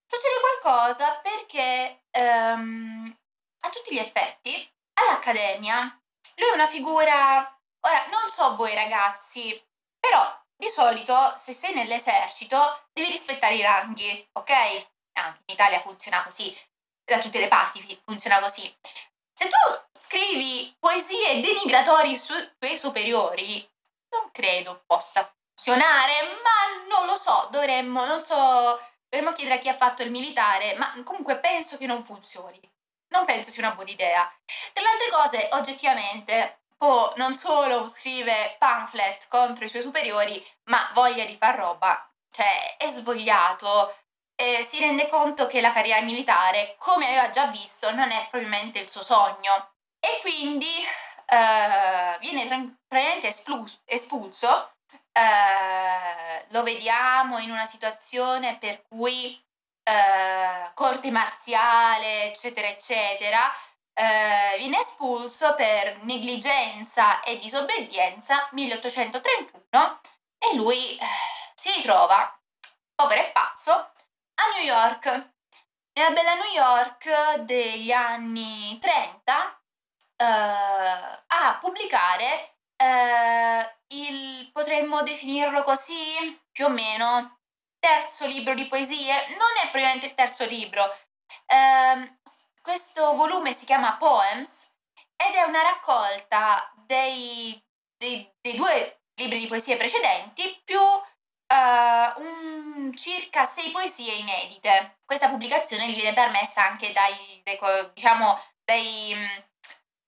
Succede 0.07 0.40
qualcosa 0.40 1.19
perché 1.19 2.05
um, 2.19 3.16
a 3.61 3.71
tutti 3.71 3.95
gli 3.95 3.99
effetti 3.99 4.73
all'Accademia 4.95 6.01
lui 6.37 6.49
è 6.51 6.53
una 6.53 6.69
figura... 6.69 7.51
Ora, 7.81 8.07
non 8.07 8.31
so 8.33 8.57
voi 8.57 8.75
ragazzi, 8.75 9.64
però 9.99 10.45
di 10.57 10.69
solito 10.69 11.35
se 11.37 11.53
sei 11.53 11.75
nell'esercito 11.75 12.88
devi 12.92 13.11
rispettare 13.11 13.55
i 13.55 13.62
ranghi, 13.62 14.29
ok? 14.33 14.51
Anche 15.19 15.42
in 15.47 15.55
Italia 15.55 15.81
funziona 15.81 16.23
così, 16.25 16.57
da 17.05 17.21
tutte 17.21 17.38
le 17.38 17.49
parti 17.49 18.01
funziona 18.05 18.40
così. 18.40 18.62
Se 19.33 19.49
tu 19.49 19.99
scrivi 19.99 20.75
poesie 20.79 21.40
denigratorie 21.40 22.19
sui 22.19 22.55
tuoi 22.59 22.77
superiori, 22.77 23.69
non 24.11 24.31
credo 24.33 24.83
possa 24.87 25.31
funzionare, 25.55 26.23
ma 26.42 26.87
non 26.88 27.07
lo 27.07 27.16
so, 27.16 27.49
dovremmo, 27.51 28.05
non 28.05 28.23
so, 28.23 28.81
dovremmo 29.09 29.33
chiedere 29.33 29.57
a 29.57 29.59
chi 29.59 29.69
ha 29.69 29.75
fatto 29.75 30.03
il 30.03 30.11
militare, 30.11 30.75
ma 30.77 30.92
comunque 31.05 31.38
penso 31.38 31.77
che 31.77 31.87
non 31.87 32.03
funzioni. 32.03 32.61
Non 33.09 33.25
penso 33.25 33.51
sia 33.51 33.66
una 33.66 33.75
buona 33.75 33.90
idea. 33.90 34.31
Tra 34.73 34.83
le 34.83 34.88
altre 34.88 35.11
cose, 35.11 35.49
oggettivamente, 35.53 36.61
Po 36.77 37.14
non 37.16 37.35
solo 37.37 37.88
scrive 37.88 38.57
pamphlet 38.59 39.29
contro 39.29 39.64
i 39.64 39.69
suoi 39.69 39.81
superiori, 39.81 40.45
ma 40.64 40.90
voglia 40.92 41.25
di 41.25 41.37
far 41.37 41.57
roba. 41.57 42.11
Cioè, 42.31 42.77
è 42.77 42.88
svogliato, 42.88 43.95
e 44.35 44.62
si 44.69 44.79
rende 44.81 45.09
conto 45.09 45.47
che 45.47 45.62
la 45.62 45.73
carriera 45.73 46.03
militare, 46.03 46.77
come 46.79 47.07
aveva 47.07 47.31
già 47.31 47.47
visto, 47.47 47.90
non 47.92 48.11
è 48.11 48.27
probabilmente 48.31 48.79
il 48.79 48.90
suo 48.90 49.03
sogno. 49.03 49.73
E 49.99 50.21
quindi 50.21 50.69
eh, 51.27 52.19
viene 52.21 52.77
praticamente 52.87 53.29
espulso, 53.29 53.79
espulso 53.87 54.76
eh, 55.17 56.45
lo 56.49 56.63
vediamo 56.63 57.39
in 57.39 57.51
una 57.51 57.65
situazione 57.65 58.59
per 58.59 58.83
cui 58.87 59.43
eh, 59.83 60.71
corte 60.75 61.11
marziale, 61.11 62.25
eccetera, 62.25 62.69
eccetera, 62.69 63.51
eh, 63.95 64.59
viene 64.59 64.81
espulso 64.81 65.55
per 65.55 66.03
negligenza 66.03 67.21
e 67.23 67.39
disobbedienza 67.39 68.47
1831 68.53 70.01
e 70.39 70.55
lui 70.55 70.99
eh, 70.99 71.07
si 71.55 71.73
ritrova, 71.73 72.39
povero 72.95 73.23
e 73.23 73.31
pazzo, 73.31 73.73
a 73.73 74.55
New 74.55 74.65
York. 74.65 75.07
Nella 75.95 76.11
bella 76.11 76.35
New 76.35 76.53
York 76.53 77.37
degli 77.39 77.91
anni 77.91 78.79
30 78.79 79.61
eh, 80.17 80.25
a 80.25 81.57
pubblicare 81.59 82.56
eh, 82.77 83.77
il, 83.89 84.51
potremmo 84.53 85.03
definirlo 85.03 85.62
così, 85.62 86.41
più 86.51 86.67
o 86.67 86.71
meno, 86.71 87.39
terzo 87.79 88.27
libro 88.27 88.55
di 88.55 88.67
poesie. 88.67 89.29
Non 89.31 89.57
è 89.62 89.71
probabilmente 89.71 90.07
il 90.07 90.15
terzo 90.15 90.45
libro, 90.45 90.85
eh, 91.47 92.19
questo 92.61 93.15
volume 93.15 93.53
si 93.53 93.65
chiama 93.65 93.97
Poems 93.97 94.73
ed 95.17 95.35
è 95.35 95.43
una 95.43 95.62
raccolta 95.62 96.73
dei, 96.85 97.61
dei, 97.97 98.29
dei 98.41 98.57
due 98.57 99.03
libri 99.15 99.39
di 99.39 99.47
poesie 99.47 99.77
precedenti 99.77 100.61
più 100.65 100.81
uh, 100.81 102.21
un, 102.21 102.93
circa 102.97 103.45
sei 103.45 103.71
poesie 103.71 104.15
inedite. 104.15 104.99
Questa 105.05 105.29
pubblicazione 105.29 105.89
gli 105.89 105.95
viene 105.95 106.12
permessa 106.12 106.65
anche 106.65 106.93
dai, 106.93 107.41
dai 107.45 107.59
diciamo, 107.95 108.39
dai, 108.65 109.15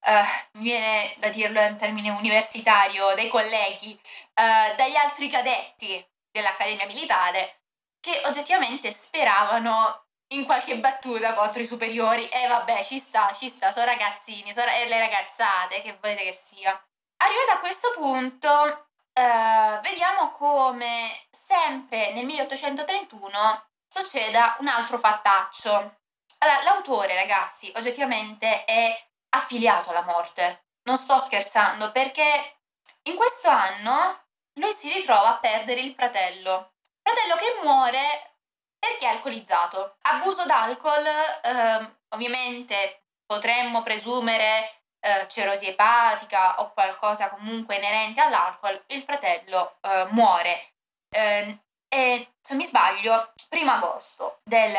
uh, 0.06 0.58
viene 0.58 1.14
da 1.18 1.28
dirlo 1.28 1.60
in 1.60 1.76
termine 1.76 2.10
universitario, 2.10 3.14
dai 3.14 3.28
colleghi, 3.28 3.92
uh, 3.92 4.76
dagli 4.76 4.96
altri 4.96 5.28
cadetti 5.28 6.04
dell'Accademia 6.30 6.86
Militare 6.86 7.62
che 8.00 8.22
oggettivamente 8.24 8.92
speravano 8.92 10.04
in 10.28 10.44
qualche 10.44 10.78
battuta 10.78 11.32
contro 11.32 11.62
i 11.62 11.66
superiori 11.66 12.28
e 12.28 12.42
eh, 12.42 12.46
vabbè 12.46 12.84
ci 12.84 12.98
sta, 12.98 13.32
ci 13.32 13.48
sta, 13.48 13.72
sono 13.72 13.86
ragazzini, 13.86 14.52
sono 14.52 14.66
le 14.66 14.98
ragazzate, 14.98 15.82
che 15.82 15.96
volete 16.00 16.24
che 16.24 16.32
sia. 16.32 16.70
Arrivato 17.18 17.52
a 17.52 17.58
questo 17.58 17.92
punto 17.94 18.88
eh, 19.12 19.80
vediamo 19.82 20.30
come 20.30 21.10
sempre 21.30 22.12
nel 22.12 22.26
1831 22.26 23.66
succeda 23.86 24.56
un 24.60 24.68
altro 24.68 24.98
fattaccio. 24.98 25.96
Allora, 26.38 26.62
l'autore 26.62 27.14
ragazzi 27.14 27.72
oggettivamente 27.74 28.64
è 28.64 29.07
affiliato 29.30 29.90
alla 29.90 30.04
morte, 30.04 30.66
non 30.84 30.96
sto 30.96 31.18
scherzando 31.18 31.92
perché 31.92 32.60
in 33.02 33.16
questo 33.16 33.48
anno 33.48 34.26
lui 34.54 34.72
si 34.72 34.92
ritrova 34.92 35.28
a 35.28 35.38
perdere 35.38 35.80
il 35.80 35.94
fratello. 35.94 36.72
Fratello 37.02 37.36
che 37.36 37.60
muore 37.62 38.36
perché 38.78 39.06
è 39.06 39.10
alcolizzato. 39.10 39.96
Abuso 40.02 40.44
d'alcol, 40.44 41.06
eh, 41.06 41.96
ovviamente 42.10 43.04
potremmo 43.26 43.82
presumere 43.82 44.82
eh, 45.00 45.26
cerosi 45.28 45.68
epatica 45.68 46.60
o 46.60 46.72
qualcosa 46.72 47.30
comunque 47.30 47.76
inerente 47.76 48.20
all'alcol, 48.20 48.82
il 48.88 49.02
fratello 49.02 49.78
eh, 49.82 50.06
muore. 50.10 50.74
Ehm, 51.10 51.60
e 51.88 52.34
se 52.40 52.54
mi 52.54 52.64
sbaglio, 52.64 53.32
primo 53.48 53.72
agosto 53.72 54.40
del 54.44 54.74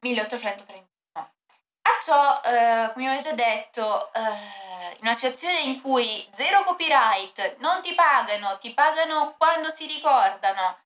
1831. 0.00 0.86
A 1.88 2.02
ciò, 2.02 2.40
eh, 2.44 2.92
come 2.92 3.06
avevo 3.06 3.22
già 3.22 3.32
detto, 3.32 4.12
eh, 4.12 4.20
in 4.20 4.98
una 5.00 5.14
situazione 5.14 5.60
in 5.62 5.80
cui 5.80 6.28
zero 6.32 6.62
copyright, 6.64 7.56
non 7.60 7.80
ti 7.80 7.94
pagano, 7.94 8.58
ti 8.58 8.74
pagano 8.74 9.34
quando 9.38 9.70
si 9.70 9.86
ricordano, 9.86 10.80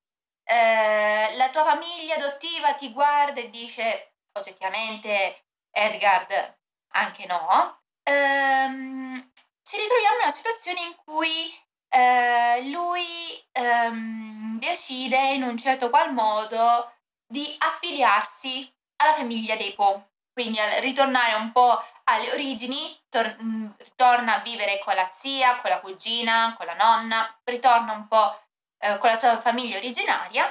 eh, 0.45 1.35
la 1.35 1.51
tua 1.51 1.65
famiglia 1.65 2.15
adottiva 2.15 2.75
ti 2.75 2.93
guarda 2.93 3.41
e 3.41 3.51
dice 3.51 4.15
oggettivamente 4.38 5.47
Edgard 5.73 6.59
anche 6.93 7.27
no, 7.27 7.83
ehm, 8.05 9.33
ci 9.62 9.77
ritroviamo 9.79 10.17
in 10.17 10.23
una 10.23 10.31
situazione 10.31 10.81
in 10.83 10.95
cui 11.05 11.53
eh, 11.88 12.69
lui 12.71 13.45
ehm, 13.53 14.59
decide 14.61 15.33
in 15.33 15.43
un 15.43 15.57
certo 15.59 15.91
qual 15.91 16.12
modo 16.12 16.93
di 17.27 17.55
affiliarsi 17.59 18.73
alla 18.97 19.15
famiglia 19.15 19.57
dei 19.57 19.73
Po, 19.73 20.12
quindi 20.33 20.59
al 20.59 20.81
ritornare 20.81 21.35
un 21.35 21.53
po' 21.53 21.83
alle 22.05 22.33
origini, 22.33 22.99
tor- 23.09 23.37
mm, 23.42 23.71
ritorna 23.79 24.37
a 24.37 24.40
vivere 24.40 24.79
con 24.79 24.95
la 24.95 25.09
zia, 25.12 25.61
con 25.61 25.71
la 25.71 25.81
cugina, 25.81 26.55
con 26.57 26.66
la 26.66 26.75
nonna, 26.75 27.40
ritorna 27.45 27.92
un 27.92 28.09
po' 28.09 28.37
Eh, 28.85 28.99
con 28.99 29.11
la 29.11 29.16
sua 29.16 29.40
famiglia 29.40 29.77
originaria 29.79 30.45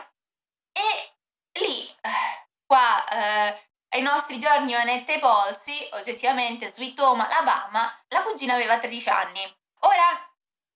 e 0.71 1.15
lì, 1.59 1.85
eh, 2.01 2.47
qua 2.65 3.05
eh, 3.09 3.69
ai 3.89 4.01
nostri 4.01 4.39
giorni 4.39 4.71
manette 4.71 5.13
ai 5.15 5.19
polsi, 5.19 5.73
oggettivamente 5.91 6.69
Sweet 6.71 6.97
Home, 6.99 7.23
Alabama, 7.25 7.93
la 8.07 8.23
cugina 8.23 8.53
aveva 8.53 8.79
13 8.79 9.09
anni. 9.09 9.41
Ora, 9.81 10.33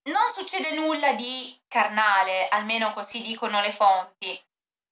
non 0.09 0.31
succede 0.33 0.71
nulla 0.73 1.13
di 1.13 1.57
carnale, 1.69 2.49
almeno 2.49 2.91
così 2.91 3.21
dicono 3.21 3.61
le 3.61 3.71
fonti. 3.71 4.37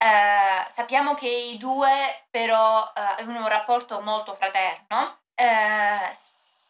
Eh, 0.03 0.65
sappiamo 0.69 1.13
che 1.15 1.29
i 1.29 1.57
due 1.57 2.25
però 2.29 2.91
eh, 2.93 2.99
avevano 2.99 3.39
un 3.39 3.47
rapporto 3.47 4.01
molto 4.01 4.33
fraterno. 4.35 5.21
Eh, 5.33 6.11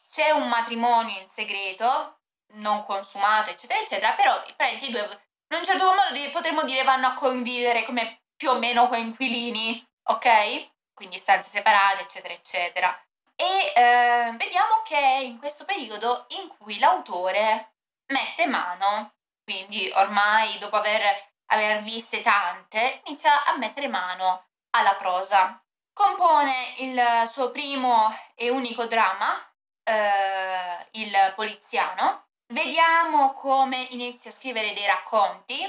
c'è 0.07 0.29
un 0.29 0.47
matrimonio 0.47 1.19
in 1.19 1.27
segreto, 1.27 2.19
non 2.53 2.83
consumato, 2.83 3.49
eccetera, 3.49 3.79
eccetera, 3.79 4.11
però 4.13 4.35
i 4.45 4.91
due 4.91 5.21
in 5.53 5.59
un 5.59 5.65
certo 5.65 5.85
modo 5.85 6.29
potremmo 6.31 6.63
dire 6.63 6.83
vanno 6.83 7.07
a 7.07 7.13
convivere 7.13 7.83
come 7.83 8.23
più 8.35 8.49
o 8.49 8.57
meno 8.59 8.87
coinquilini, 8.87 9.83
ok? 10.03 10.71
Quindi 10.93 11.17
stanze 11.17 11.49
separate, 11.49 12.03
eccetera, 12.03 12.33
eccetera. 12.33 13.05
E 13.35 13.73
eh, 13.75 14.31
vediamo 14.37 14.81
che 14.83 14.95
è 14.97 15.17
in 15.17 15.39
questo 15.39 15.65
periodo 15.65 16.25
in 16.39 16.49
cui 16.57 16.77
l'autore 16.79 17.73
mette 18.07 18.45
mano, 18.45 19.15
quindi 19.43 19.91
ormai 19.95 20.57
dopo 20.59 20.75
aver, 20.77 21.32
aver 21.47 21.81
viste 21.81 22.21
tante, 22.21 23.01
inizia 23.05 23.45
a 23.45 23.57
mettere 23.57 23.87
mano 23.87 24.45
alla 24.71 24.95
prosa. 24.95 25.61
Compone 25.93 26.73
il 26.79 27.29
suo 27.31 27.51
primo 27.51 28.13
e 28.35 28.49
unico 28.49 28.85
dramma, 28.85 29.39
eh, 29.83 30.87
il 30.91 31.33
poliziano, 31.35 32.27
vediamo 32.47 33.33
come 33.33 33.87
inizia 33.91 34.31
a 34.31 34.33
scrivere 34.33 34.73
dei 34.73 34.85
racconti, 34.85 35.61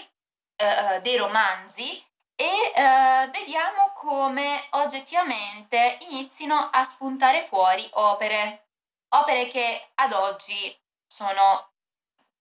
eh, 0.56 1.00
dei 1.02 1.16
romanzi 1.16 2.02
e 2.36 2.72
eh, 2.74 3.28
vediamo 3.32 3.92
come 3.94 4.66
oggettivamente 4.70 5.98
inizino 6.08 6.70
a 6.72 6.84
spuntare 6.84 7.44
fuori 7.44 7.88
opere, 7.92 8.68
opere 9.10 9.46
che 9.46 9.90
ad 9.94 10.12
oggi 10.12 10.76
sono 11.06 11.72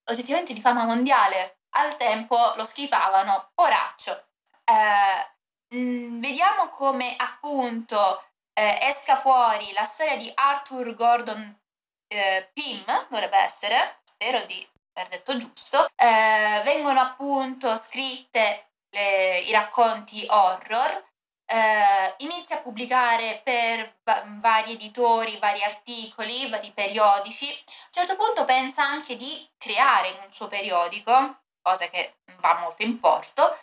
oggettivamente 0.06 0.54
di 0.54 0.62
fama 0.62 0.86
mondiale, 0.86 1.63
al 1.74 1.96
tempo 1.98 2.54
lo 2.56 2.66
schifavano, 2.66 3.52
poraccio. 3.54 4.26
Eh, 4.66 5.76
mh, 5.76 6.20
vediamo 6.20 6.70
come 6.70 7.16
appunto 7.18 8.24
eh, 8.54 8.80
esca 8.82 9.18
fuori 9.18 9.72
la 9.74 9.86
storia 9.86 10.18
di 10.18 10.32
Arthur 10.34 10.94
Gordon 10.96 11.60
eh, 12.08 12.50
Pym, 12.54 12.86
dovrebbe 13.10 13.38
essere, 13.38 14.02
spero 14.06 14.44
di 14.46 14.66
aver 14.94 15.10
detto 15.10 15.38
giusto, 15.38 15.88
eh, 15.96 16.62
vengono 16.64 17.00
appunto 17.00 17.76
scritte 17.78 18.70
le, 18.92 19.40
i 19.40 19.52
racconti 19.52 20.26
horror, 20.30 21.04
eh, 21.46 22.14
inizia 22.18 22.58
a 22.58 22.62
pubblicare 22.62 23.42
per 23.44 24.00
va- 24.04 24.24
vari 24.28 24.74
editori, 24.74 25.38
vari 25.40 25.62
articoli, 25.64 26.50
vari 26.50 26.72
periodici. 26.72 27.48
A 27.48 27.52
un 27.52 27.92
certo 27.92 28.16
punto 28.16 28.46
pensa 28.46 28.84
anche 28.84 29.16
di 29.16 29.48
creare 29.58 30.20
un 30.24 30.32
suo 30.32 30.48
periodico, 30.48 31.43
cosa 31.64 31.88
che 31.90 32.18
va 32.40 32.60
molto 32.60 32.84
in 32.84 33.00
porto. 33.00 33.58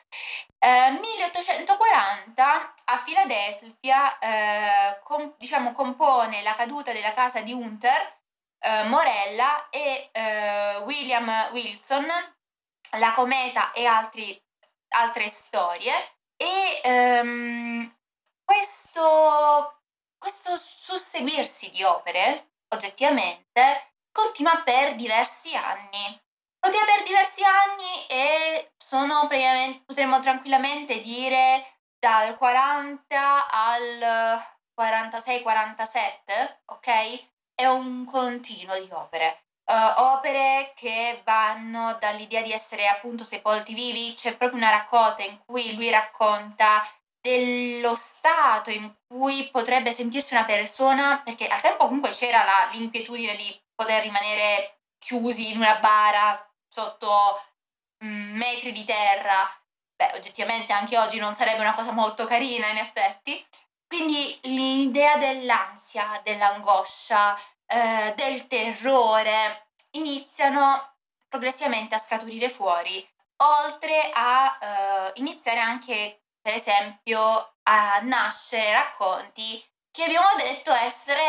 Eh, 0.59 0.91
1840 0.91 2.75
a 2.85 3.03
Filadelfia 3.05 4.19
eh, 4.19 5.01
com- 5.05 5.35
diciamo, 5.39 5.73
compone 5.73 6.43
la 6.43 6.55
caduta 6.55 6.93
della 6.93 7.13
casa 7.13 7.43
di 7.43 7.53
Hunter, 7.53 8.19
eh, 8.59 8.85
Morella 8.85 9.69
e 9.71 10.09
eh, 10.13 10.77
William 10.79 11.51
Wilson, 11.53 12.07
la 12.99 13.13
cometa 13.13 13.73
e 13.73 13.87
altri, 13.87 14.43
altre 14.89 15.29
storie 15.29 15.93
e 16.37 16.81
ehm, 16.83 17.97
questo, 18.45 19.83
questo 20.19 20.57
susseguirsi 20.57 21.71
di 21.71 21.83
opere, 21.83 22.55
oggettivamente, 22.69 23.93
continua 24.11 24.63
per 24.63 24.97
diversi 24.97 25.55
anni. 25.55 26.21
Per 26.61 27.09
diversi 27.09 27.43
anni 27.43 28.07
e 28.09 28.73
sono 28.77 29.27
potremmo 29.87 30.21
tranquillamente 30.21 31.01
dire 31.01 31.79
dal 31.99 32.37
40 32.37 33.49
al 33.49 34.43
46-47, 34.79 36.59
ok? 36.67 37.27
È 37.55 37.65
un 37.67 38.05
continuo 38.05 38.79
di 38.79 38.89
opere. 38.91 39.45
Uh, 39.65 40.01
opere 40.03 40.73
che 40.75 41.23
vanno 41.25 41.97
dall'idea 41.99 42.43
di 42.43 42.53
essere 42.53 42.89
appunto 42.89 43.25
sepolti 43.25 43.73
vivi, 43.73 44.15
c'è 44.15 44.37
proprio 44.37 44.59
una 44.59 44.71
raccolta 44.71 45.23
in 45.23 45.39
cui 45.47 45.75
lui 45.75 45.91
racconta 45.91 46.83
dello 47.21 47.95
stato 47.95 48.71
in 48.71 48.93
cui 49.07 49.49
potrebbe 49.51 49.93
sentirsi 49.93 50.35
una 50.35 50.45
persona, 50.45 51.21
perché 51.25 51.47
al 51.47 51.61
tempo 51.61 51.87
comunque 51.87 52.11
c'era 52.11 52.45
la, 52.45 52.69
l'inquietudine 52.73 53.37
di 53.37 53.59
poter 53.75 54.03
rimanere 54.03 54.81
chiusi 54.99 55.51
in 55.51 55.59
una 55.59 55.77
bara 55.77 56.45
sotto 56.71 57.43
mm, 58.05 58.37
metri 58.37 58.73
di 58.73 58.85
terra. 58.85 59.51
Beh, 59.97 60.13
oggettivamente 60.15 60.73
anche 60.73 60.97
oggi 60.97 61.19
non 61.19 61.35
sarebbe 61.35 61.61
una 61.61 61.75
cosa 61.75 61.93
molto 61.93 62.25
carina, 62.25 62.69
in 62.69 62.79
effetti. 62.79 63.45
Quindi 63.87 64.39
l'idea 64.45 65.17
dell'ansia, 65.17 66.21
dell'angoscia, 66.23 67.37
eh, 67.67 68.15
del 68.17 68.47
terrore 68.47 69.73
iniziano 69.93 70.95
progressivamente 71.29 71.95
a 71.95 71.99
scaturire 71.99 72.49
fuori, 72.49 73.07
oltre 73.39 74.11
a 74.13 74.59
eh, 74.61 75.13
iniziare 75.15 75.59
anche, 75.59 76.23
per 76.41 76.55
esempio, 76.55 77.55
a 77.65 77.99
nascere 78.03 78.73
racconti 78.73 79.63
che 79.91 80.05
abbiamo 80.05 80.37
detto 80.37 80.73
essere 80.73 81.23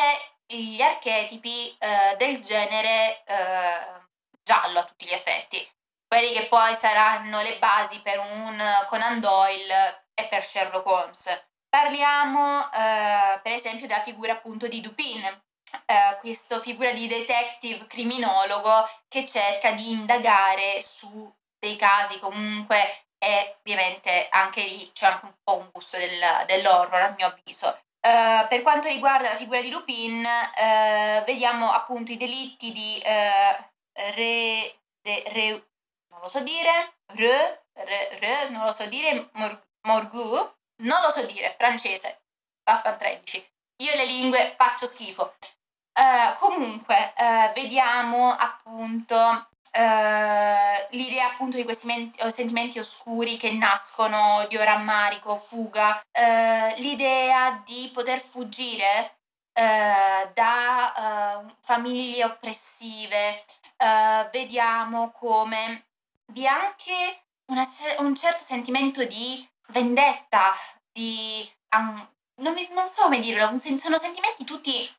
gli 0.45 0.81
archetipi 0.81 1.75
eh, 1.77 2.15
del 2.17 2.41
genere 2.41 3.23
eh, 3.25 4.00
giallo 4.43 4.79
a 4.79 4.83
tutti 4.83 5.05
gli 5.05 5.13
effetti, 5.13 5.65
quelli 6.07 6.33
che 6.33 6.47
poi 6.47 6.73
saranno 6.75 7.41
le 7.41 7.57
basi 7.57 8.01
per 8.01 8.19
un 8.19 8.61
Conan 8.87 9.19
Doyle 9.19 10.07
e 10.13 10.27
per 10.27 10.43
Sherlock 10.43 10.85
Holmes. 10.85 11.45
Parliamo 11.69 12.69
eh, 12.71 13.39
per 13.41 13.53
esempio 13.53 13.87
della 13.87 14.01
figura 14.01 14.33
appunto 14.33 14.67
di 14.67 14.81
Dupin, 14.81 15.23
eh, 15.23 16.17
questa 16.19 16.59
figura 16.59 16.91
di 16.91 17.07
detective 17.07 17.87
criminologo 17.87 18.89
che 19.07 19.25
cerca 19.25 19.71
di 19.71 19.91
indagare 19.91 20.81
su 20.81 21.33
dei 21.57 21.75
casi 21.77 22.19
comunque 22.19 23.05
e 23.17 23.57
ovviamente 23.59 24.27
anche 24.31 24.63
lì 24.63 24.91
c'è 24.91 25.05
anche 25.05 25.25
un 25.25 25.35
po' 25.43 25.57
un 25.57 25.69
gusto 25.71 25.97
del, 25.97 26.19
dell'horror 26.47 27.01
a 27.01 27.13
mio 27.15 27.27
avviso. 27.27 27.79
Uh, 28.01 28.47
per 28.47 28.63
quanto 28.63 28.87
riguarda 28.87 29.29
la 29.29 29.35
figura 29.35 29.61
di 29.61 29.69
Lupin, 29.69 30.25
uh, 30.25 31.23
vediamo 31.23 31.71
appunto 31.71 32.11
i 32.11 32.17
delitti 32.17 32.71
di 32.71 32.99
uh, 33.05 33.63
re, 33.93 34.79
de, 35.01 35.23
re, 35.27 35.49
non 36.09 36.21
lo 36.21 36.27
so 36.27 36.39
dire, 36.41 36.93
re, 37.07 37.63
re, 37.73 38.17
re 38.19 38.49
non 38.49 38.65
lo 38.65 38.71
so 38.71 38.85
dire, 38.85 39.29
mor, 39.33 39.61
morgu, 39.81 40.53
non 40.83 41.01
lo 41.01 41.09
so 41.11 41.25
dire, 41.25 41.55
francese, 41.57 42.21
Baffan 42.63 42.97
13. 42.97 43.51
Io 43.81 43.95
le 43.95 44.05
lingue 44.05 44.53
faccio 44.57 44.85
schifo. 44.85 45.33
Uh, 45.93 46.35
comunque, 46.37 47.13
uh, 47.17 47.51
vediamo 47.53 48.31
appunto 48.31 49.17
uh, 49.17 50.87
l'idea 50.91 51.31
appunto 51.31 51.57
di 51.57 51.63
questi 51.63 51.85
menti- 51.85 52.31
sentimenti 52.31 52.79
oscuri 52.79 53.37
che 53.37 53.51
nascono 53.51 54.45
di 54.47 54.55
rammarico, 54.57 55.35
fuga, 55.35 56.01
l'idea 56.77 57.61
di 57.65 57.89
poter 57.93 58.19
fuggire 58.19 59.17
da 59.53 61.43
famiglie 61.59 62.23
oppressive. 62.23 63.43
Vediamo 64.31 65.11
come. 65.11 65.87
Vi 66.31 66.43
è 66.43 66.47
anche 66.47 67.23
una, 67.51 67.65
un 67.99 68.15
certo 68.15 68.43
sentimento 68.43 69.03
di 69.05 69.47
vendetta, 69.67 70.53
di... 70.91 71.49
Um, 71.75 72.09
non, 72.41 72.53
mi, 72.53 72.67
non, 72.71 72.87
so 72.87 73.03
come 73.03 73.19
dirlo, 73.19 73.57
sono 73.77 73.97
sentimenti 73.97 74.43
tutti 74.43 74.89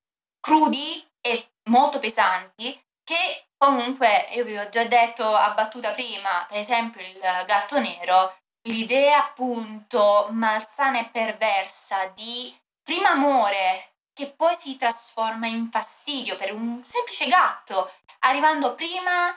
crudi 0.40 1.04
e 1.20 1.52
molto 1.64 1.98
pesanti 1.98 2.80
che 3.04 3.46
comunque, 3.56 4.28
io 4.32 4.44
vi 4.44 4.56
ho 4.56 4.68
già 4.68 4.84
detto 4.84 5.24
a 5.24 5.52
battuta 5.52 5.92
prima, 5.92 6.46
per 6.48 6.58
esempio 6.58 7.00
il 7.00 7.18
gatto 7.46 7.78
nero, 7.78 8.36
l'idea 8.62 9.18
appunto 9.18 10.28
malsana 10.30 11.00
e 11.00 11.08
perversa 11.10 12.06
di 12.06 12.54
prima 12.82 13.10
amore 13.10 13.91
che 14.12 14.30
poi 14.30 14.54
si 14.54 14.76
trasforma 14.76 15.46
in 15.46 15.70
fastidio 15.70 16.36
per 16.36 16.52
un 16.52 16.82
semplice 16.82 17.26
gatto, 17.26 17.90
arrivando 18.20 18.74
prima 18.74 19.28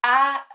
a 0.00 0.46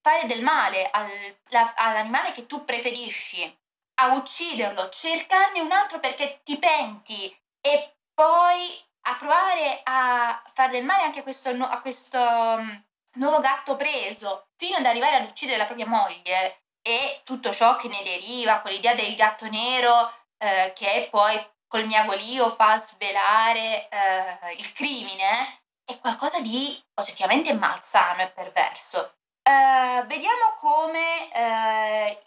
fare 0.00 0.26
del 0.26 0.42
male 0.42 0.88
al, 0.90 1.10
la, 1.48 1.74
all'animale 1.76 2.32
che 2.32 2.46
tu 2.46 2.64
preferisci, 2.64 3.58
a 3.98 4.14
ucciderlo, 4.14 4.88
cercarne 4.90 5.60
un 5.60 5.72
altro 5.72 5.98
perché 5.98 6.40
ti 6.44 6.58
penti 6.58 7.34
e 7.60 7.96
poi 8.14 8.84
a 9.08 9.16
provare 9.16 9.80
a 9.84 10.42
fare 10.52 10.72
del 10.72 10.84
male 10.84 11.02
anche 11.02 11.20
a 11.20 11.22
questo, 11.22 11.50
a 11.50 11.80
questo 11.80 12.18
um, 12.18 12.84
nuovo 13.14 13.40
gatto 13.40 13.76
preso, 13.76 14.48
fino 14.56 14.76
ad 14.76 14.86
arrivare 14.86 15.16
ad 15.16 15.28
uccidere 15.28 15.58
la 15.58 15.64
propria 15.64 15.86
moglie 15.86 16.62
e 16.82 17.22
tutto 17.24 17.52
ciò 17.52 17.76
che 17.76 17.88
ne 17.88 18.02
deriva, 18.02 18.60
quell'idea 18.60 18.94
del 18.94 19.14
gatto 19.14 19.48
nero 19.48 20.12
eh, 20.38 20.72
che 20.74 21.08
poi 21.10 21.36
col 21.76 21.86
miagolio 21.86 22.48
fa 22.48 22.78
svelare 22.78 23.86
eh, 23.90 24.52
il 24.56 24.72
crimine, 24.72 25.60
è 25.84 25.98
qualcosa 25.98 26.40
di 26.40 26.74
oggettivamente 26.94 27.52
malsano 27.52 28.22
e 28.22 28.30
perverso. 28.30 29.16
Uh, 29.46 30.04
vediamo 30.06 30.54
come 30.58 31.28
uh, 31.34 32.18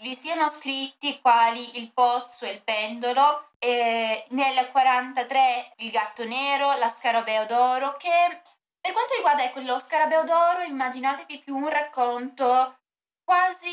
vi 0.00 0.14
siano 0.14 0.48
scritti 0.48 1.20
quali 1.20 1.78
il 1.78 1.92
pozzo 1.92 2.46
e 2.46 2.52
il 2.52 2.62
pendolo, 2.62 3.50
e 3.58 4.24
nel 4.30 4.70
43 4.70 5.74
il 5.76 5.90
gatto 5.90 6.24
nero, 6.24 6.72
la 6.78 6.88
scarabeo 6.88 7.44
d'oro, 7.44 7.96
che 7.98 8.40
per 8.80 8.92
quanto 8.92 9.14
riguarda 9.14 9.44
ecco, 9.44 9.60
lo 9.60 9.78
scarabeo 9.78 10.24
d'oro 10.24 10.62
immaginatevi 10.62 11.38
più 11.40 11.54
un 11.54 11.68
racconto 11.68 12.78
quasi 13.22 13.68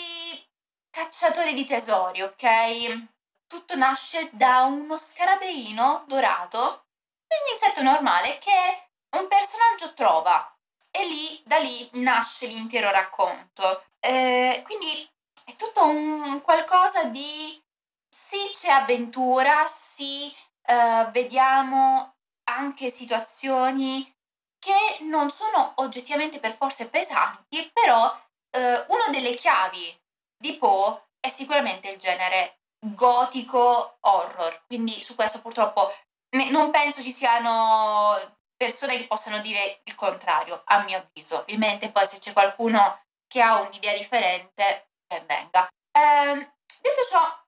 cacciatore 0.89 1.53
di 1.53 1.63
tesori, 1.63 2.21
ok? 2.21 3.12
Tutto 3.53 3.75
nasce 3.75 4.29
da 4.31 4.63
uno 4.63 4.97
scarabeino 4.97 6.05
dorato, 6.07 6.57
un 6.57 7.53
insetto 7.53 7.83
normale 7.83 8.39
che 8.39 8.89
un 9.15 9.27
personaggio 9.27 9.93
trova 9.93 10.57
e 10.89 11.05
lì, 11.05 11.39
da 11.45 11.57
lì 11.57 11.87
nasce 11.93 12.47
l'intero 12.47 12.89
racconto. 12.89 13.85
Eh, 13.99 14.63
quindi 14.65 15.07
è 15.45 15.55
tutto 15.55 15.83
un 15.83 16.41
qualcosa 16.41 17.03
di 17.03 17.63
sì 18.09 18.39
c'è 18.55 18.71
avventura, 18.71 19.67
sì 19.67 20.35
eh, 20.65 21.07
vediamo 21.11 22.15
anche 22.45 22.89
situazioni 22.89 24.11
che 24.57 24.97
non 25.01 25.29
sono 25.29 25.73
oggettivamente 25.75 26.39
per 26.39 26.53
forza 26.53 26.89
pesanti, 26.89 27.69
però 27.71 28.19
eh, 28.49 28.83
una 28.87 29.09
delle 29.11 29.35
chiavi 29.35 29.95
di 30.35 30.57
Poe 30.57 31.09
è 31.19 31.29
sicuramente 31.29 31.91
il 31.91 31.99
genere 31.99 32.57
gotico 32.83 33.97
horror, 34.01 34.63
quindi 34.67 35.01
su 35.01 35.15
questo 35.15 35.39
purtroppo 35.39 35.93
ne, 36.31 36.49
non 36.49 36.71
penso 36.71 37.01
ci 37.01 37.11
siano 37.11 38.37
persone 38.55 38.97
che 38.97 39.07
possano 39.07 39.39
dire 39.39 39.81
il 39.83 39.95
contrario, 39.95 40.61
a 40.65 40.83
mio 40.83 40.97
avviso. 40.97 41.39
Ovviamente 41.39 41.91
poi 41.91 42.07
se 42.07 42.19
c'è 42.19 42.33
qualcuno 42.33 43.01
che 43.27 43.41
ha 43.41 43.59
un'idea 43.59 43.97
differente, 43.97 44.89
ben 45.07 45.25
venga. 45.25 45.67
Eh, 45.91 46.51
detto 46.81 47.01
ciò, 47.09 47.43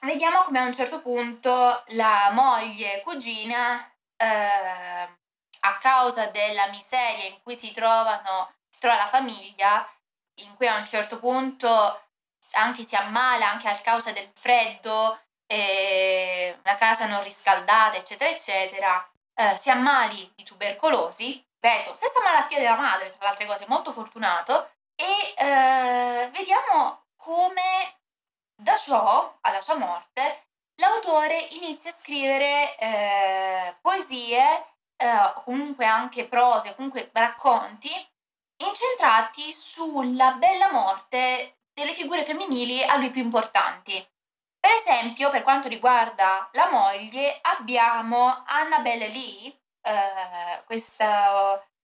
vediamo 0.00 0.42
come 0.42 0.58
a 0.58 0.64
un 0.64 0.74
certo 0.74 1.00
punto 1.00 1.82
la 1.88 2.30
moglie 2.32 3.02
cugina, 3.02 3.92
eh, 4.16 5.16
a 5.60 5.76
causa 5.78 6.26
della 6.26 6.68
miseria 6.68 7.28
in 7.28 7.42
cui 7.42 7.54
si 7.54 7.72
trovano, 7.72 8.54
si 8.68 8.80
trova 8.80 8.96
la 8.96 9.08
famiglia, 9.08 9.88
in 10.42 10.54
cui 10.54 10.66
a 10.66 10.76
un 10.76 10.86
certo 10.86 11.18
punto 11.18 12.07
anche 12.52 12.84
si 12.84 12.96
ammala 12.96 13.50
anche 13.50 13.68
a 13.68 13.74
causa 13.76 14.12
del 14.12 14.30
freddo, 14.34 15.18
eh, 15.46 16.58
la 16.62 16.74
casa 16.74 17.06
non 17.06 17.22
riscaldata, 17.22 17.96
eccetera, 17.96 18.30
eccetera, 18.30 19.10
eh, 19.34 19.56
si 19.56 19.70
ammali 19.70 20.32
di 20.36 20.44
tubercolosi, 20.44 21.44
ripeto, 21.60 21.94
stessa 21.94 22.20
malattia 22.22 22.58
della 22.58 22.76
madre, 22.76 23.08
tra 23.08 23.18
le 23.20 23.28
altre 23.28 23.46
cose, 23.46 23.64
molto 23.68 23.92
fortunato, 23.92 24.70
e 24.94 25.34
eh, 25.36 26.28
vediamo 26.32 27.04
come 27.16 27.96
da 28.60 28.76
ciò, 28.76 29.38
alla 29.42 29.60
sua 29.60 29.76
morte, 29.76 30.48
l'autore 30.80 31.38
inizia 31.50 31.90
a 31.90 31.94
scrivere 31.94 32.76
eh, 32.76 33.76
poesie, 33.80 34.66
eh, 34.96 35.32
comunque 35.44 35.86
anche 35.86 36.26
prose, 36.26 36.74
comunque 36.74 37.10
racconti, 37.12 37.90
incentrati 38.60 39.52
sulla 39.52 40.32
bella 40.32 40.70
morte 40.72 41.57
delle 41.78 41.94
figure 41.94 42.24
femminili 42.24 42.82
a 42.82 42.96
lui 42.96 43.10
più 43.10 43.22
importanti. 43.22 43.94
Per 44.60 44.70
esempio, 44.72 45.30
per 45.30 45.42
quanto 45.42 45.68
riguarda 45.68 46.48
la 46.52 46.68
moglie, 46.70 47.38
abbiamo 47.42 48.42
Annabelle 48.46 49.08
Lee, 49.08 49.46
eh, 49.82 50.62
questo, 50.66 51.04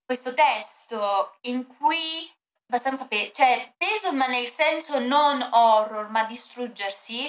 questo 0.05 0.35
testo 0.35 1.37
in 1.43 1.67
cui 1.67 2.31
abbastanza 2.67 3.07
pe- 3.07 3.31
cioè 3.33 3.73
peso 3.77 4.13
ma 4.13 4.27
nel 4.27 4.47
senso 4.47 4.99
non 4.99 5.47
horror 5.53 6.09
ma 6.09 6.25
distruggersi 6.25 7.27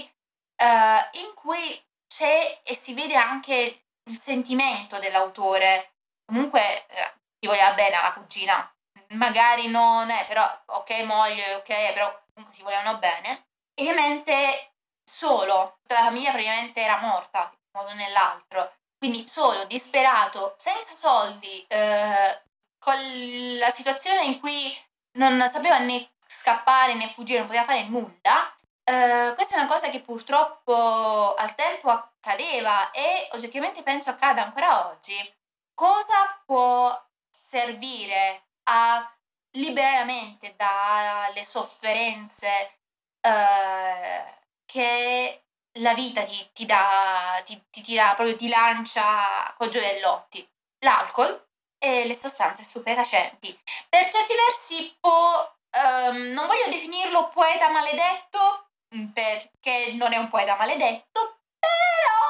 uh, 0.63 1.19
in 1.19 1.33
cui 1.35 1.83
c'è 2.07 2.61
e 2.63 2.75
si 2.75 2.93
vede 2.93 3.15
anche 3.15 3.87
il 4.09 4.19
sentimento 4.19 4.97
dell'autore 4.99 5.95
comunque 6.25 6.87
eh, 6.87 7.13
ti 7.39 7.47
voglia 7.47 7.73
bene 7.73 7.95
alla 7.95 8.13
cugina 8.13 8.75
magari 9.09 9.67
non 9.67 10.09
è 10.09 10.25
però 10.27 10.49
ok 10.67 11.03
moglie 11.03 11.55
ok 11.55 11.93
però 11.93 12.23
comunque 12.35 12.55
si 12.55 12.61
volevano 12.61 12.99
bene 12.99 13.47
e 13.73 13.89
ovviamente 13.89 14.73
solo 15.03 15.79
la 15.87 16.03
famiglia 16.03 16.31
praticamente 16.31 16.81
era 16.81 16.99
morta 16.99 17.49
in 17.51 17.57
un 17.71 17.81
modo 17.81 17.91
o 17.91 17.95
nell'altro 17.95 18.73
quindi 18.97 19.27
solo 19.27 19.65
disperato 19.65 20.53
senza 20.57 20.93
soldi 20.93 21.65
eh, 21.67 22.41
con 22.77 23.57
la 23.57 23.69
situazione 23.71 24.25
in 24.25 24.39
cui 24.39 24.75
non 25.13 25.39
sapeva 25.49 25.79
né 25.79 26.11
scappare 26.27 26.93
né 26.93 27.09
fuggire, 27.11 27.39
non 27.39 27.47
poteva 27.47 27.65
fare 27.65 27.87
nulla. 27.87 28.53
Uh, 28.87 29.33
questa 29.33 29.55
è 29.55 29.57
una 29.57 29.67
cosa 29.67 29.89
che 29.89 30.01
purtroppo 30.01 31.33
al 31.33 31.55
tempo 31.55 31.89
accadeva 31.89 32.91
e 32.91 33.27
oggettivamente 33.31 33.81
penso 33.81 34.11
accada 34.11 34.43
ancora 34.43 34.89
oggi. 34.89 35.15
Cosa 35.73 36.39
può 36.45 36.95
servire 37.31 38.43
a 38.65 39.14
liberare 39.55 39.99
la 39.99 40.03
mente 40.05 40.55
dalle 40.55 41.43
sofferenze 41.43 42.79
uh, 43.21 44.33
che 44.65 45.45
la 45.79 45.93
vita 45.93 46.23
ti, 46.23 46.49
ti 46.53 46.65
dà, 46.65 47.41
ti, 47.43 47.61
ti 47.69 47.81
tira, 47.81 48.13
proprio 48.15 48.35
ti 48.35 48.47
lancia 48.47 49.53
con 49.57 49.69
gioiellotti? 49.69 50.47
L'alcol 50.79 51.47
e 51.77 52.05
le 52.05 52.15
sostanze 52.15 52.63
stupefacenti. 52.63 53.57
Per 53.89 54.09
certi 54.09 54.33
versi 54.33 54.97
può, 54.99 55.55
um, 56.09 56.17
non 56.31 56.47
voglio 56.47 56.69
definirlo 56.69 57.29
poeta 57.29 57.69
maledetto, 57.69 58.69
mm, 58.95 59.07
perché 59.07 59.93
non 59.93 60.13
è 60.13 60.17
un 60.17 60.29
poeta 60.29 60.55
maledetto, 60.55 61.39
però 61.59 62.25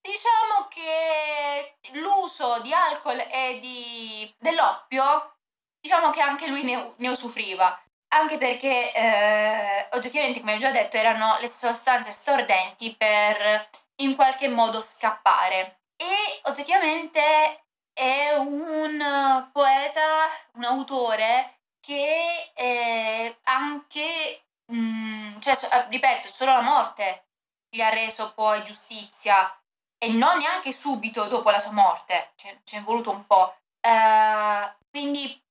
diciamo 0.00 0.68
che 0.68 1.78
l'uso 1.92 2.60
di 2.60 2.72
alcol 2.72 3.18
e 3.18 3.58
di, 3.60 4.34
dell'oppio, 4.38 5.36
diciamo 5.82 6.10
che 6.10 6.20
anche 6.20 6.46
lui 6.46 6.62
ne, 6.62 6.94
ne 6.96 7.08
usufruiva. 7.08 7.78
Anche 8.14 8.38
perché 8.38 8.92
eh, 8.92 9.88
oggettivamente, 9.92 10.40
come 10.40 10.54
ho 10.54 10.58
già 10.58 10.70
detto, 10.70 10.96
erano 10.96 11.38
le 11.40 11.48
sostanze 11.48 12.12
stordenti 12.12 12.94
per 12.94 13.68
in 13.96 14.14
qualche 14.14 14.48
modo 14.48 14.80
scappare. 14.82 15.80
E 15.96 16.40
oggettivamente 16.44 17.64
è 17.92 18.34
un 18.36 19.50
poeta, 19.52 20.28
un 20.54 20.64
autore 20.64 21.60
che 21.80 22.52
eh, 22.54 23.38
anche, 23.44 24.44
mh, 24.66 24.76
mm, 24.76 25.40
cioè, 25.40 25.58
eh, 25.72 25.86
ripeto, 25.88 26.28
solo 26.28 26.52
la 26.52 26.60
morte 26.60 27.26
gli 27.68 27.80
ha 27.80 27.88
reso 27.88 28.32
poi 28.34 28.62
giustizia 28.64 29.58
e 29.98 30.08
non 30.08 30.38
neanche 30.38 30.72
subito 30.72 31.26
dopo 31.26 31.50
la 31.50 31.58
sua 31.60 31.72
morte, 31.72 32.32
cioè, 32.36 32.58
ci 32.64 32.76
è 32.76 32.82
voluto 32.82 33.10
un 33.10 33.26
po'. 33.26 33.56
Uh, 33.84 34.70
quindi 34.90 35.41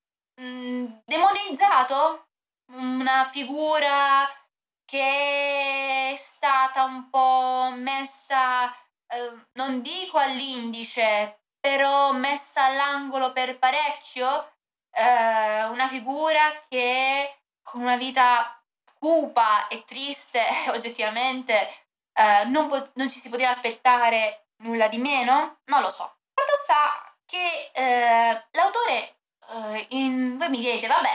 mm, 0.42 0.86
demonizzato, 1.06 2.28
una 2.74 3.30
figura 3.32 4.28
che 4.86 6.12
è 6.14 6.16
stata 6.18 6.84
un 6.84 7.10
po' 7.10 7.72
messa, 7.76 8.66
uh, 8.68 9.42
non 9.54 9.82
dico 9.82 10.18
all'indice, 10.18 11.44
però 11.60 12.12
messa 12.14 12.66
all'angolo 12.66 13.32
per 13.32 13.58
parecchio, 13.60 14.52
eh, 14.92 15.64
una 15.66 15.88
figura 15.88 16.40
che 16.68 17.44
con 17.62 17.82
una 17.82 17.98
vita 17.98 18.62
cupa 19.00 19.68
e 19.68 19.84
triste 19.86 20.44
oggettivamente 20.70 21.88
eh, 22.14 22.46
non, 22.46 22.68
po- 22.68 22.92
non, 22.96 23.10
ci 23.10 23.20
si 23.20 23.30
poteva 23.30 23.50
aspettare 23.52 24.50
nulla 24.64 24.88
di 24.88 24.98
meno? 24.98 25.60
Non 25.66 25.82
lo 25.82 25.90
so. 25.90 26.04
Fatto 26.34 26.56
sta 26.64 27.16
che 27.26 27.72
eh, 27.74 28.48
l'autore, 28.52 29.21
eh, 29.50 29.86
in, 29.90 30.38
voi 30.38 30.50
mi 30.50 30.60
direte, 30.60 30.88
vabbè, 30.88 31.10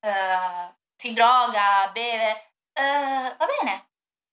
eh, 0.00 0.74
si 0.96 1.12
droga, 1.12 1.90
beve, 1.92 2.52
eh, 2.72 3.34
va 3.36 3.46
bene. 3.46 3.88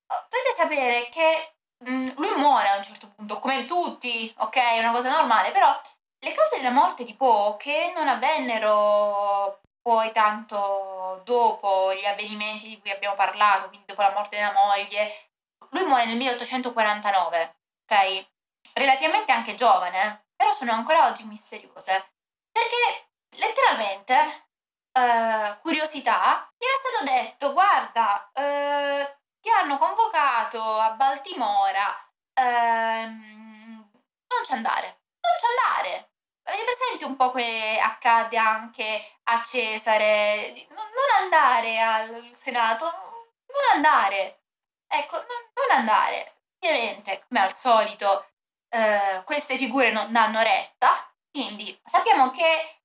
Dovete 0.08 0.54
sapere 0.56 1.10
che 1.10 1.58
Mm, 1.86 2.10
lui 2.18 2.36
muore 2.36 2.70
a 2.70 2.78
un 2.78 2.84
certo 2.84 3.08
punto, 3.16 3.38
come 3.40 3.64
tutti, 3.66 4.34
ok? 4.40 4.56
È 4.56 4.80
una 4.80 4.92
cosa 4.92 5.12
normale, 5.12 5.52
però 5.52 5.80
le 6.20 6.34
cause 6.34 6.58
della 6.58 6.72
morte 6.72 7.04
di 7.04 7.14
Poe 7.14 7.56
che 7.58 7.94
non 7.96 8.08
avvennero 8.08 9.62
poi 9.82 10.12
tanto 10.12 11.22
dopo 11.24 11.94
gli 11.94 12.06
avvenimenti 12.06 12.68
di 12.68 12.80
cui 12.80 12.90
abbiamo 12.92 13.16
parlato, 13.16 13.68
quindi 13.68 13.86
dopo 13.86 14.02
la 14.02 14.12
morte 14.12 14.38
della 14.38 14.54
moglie, 14.54 15.30
lui 15.70 15.86
muore 15.86 16.06
nel 16.06 16.18
1849, 16.18 17.56
ok? 17.84 18.28
Relativamente 18.74 19.32
anche 19.32 19.56
giovane, 19.56 20.26
però 20.36 20.54
sono 20.54 20.72
ancora 20.72 21.06
oggi 21.08 21.26
misteriose, 21.26 22.12
perché 22.52 23.07
letteralmente, 23.38 24.50
uh, 24.94 25.60
curiosità, 25.62 26.48
gli 26.58 26.66
era 26.66 26.78
stato 26.78 27.04
detto, 27.06 27.54
guarda, 27.54 28.30
uh, 28.34 29.18
ti 29.40 29.50
hanno 29.50 29.78
convocato 29.78 30.62
a 30.62 30.92
Baltimora, 30.92 31.96
ehm, 32.34 33.90
non 34.28 34.46
ci 34.46 34.52
andare, 34.54 35.02
non 35.22 35.34
ci 35.40 35.46
andare. 35.50 36.12
Avete 36.44 36.64
presente 36.64 37.06
un 37.06 37.16
po' 37.16 37.32
come 37.32 37.80
accade 37.80 38.38
anche 38.38 39.06
a 39.24 39.42
Cesare? 39.44 40.54
Non 40.70 41.22
andare 41.22 41.80
al 41.80 42.32
Senato, 42.36 42.86
non 42.86 43.76
andare. 43.76 44.44
Ecco, 44.88 45.18
non 45.18 45.78
andare. 45.78 46.36
Ovviamente, 46.60 47.22
come 47.28 47.42
al 47.42 47.54
solito, 47.54 48.30
eh, 48.70 49.22
queste 49.26 49.58
figure 49.58 49.92
non 49.92 50.12
danno 50.12 50.42
retta, 50.42 51.14
quindi 51.32 51.78
sappiamo 51.86 52.32
che 52.32 52.77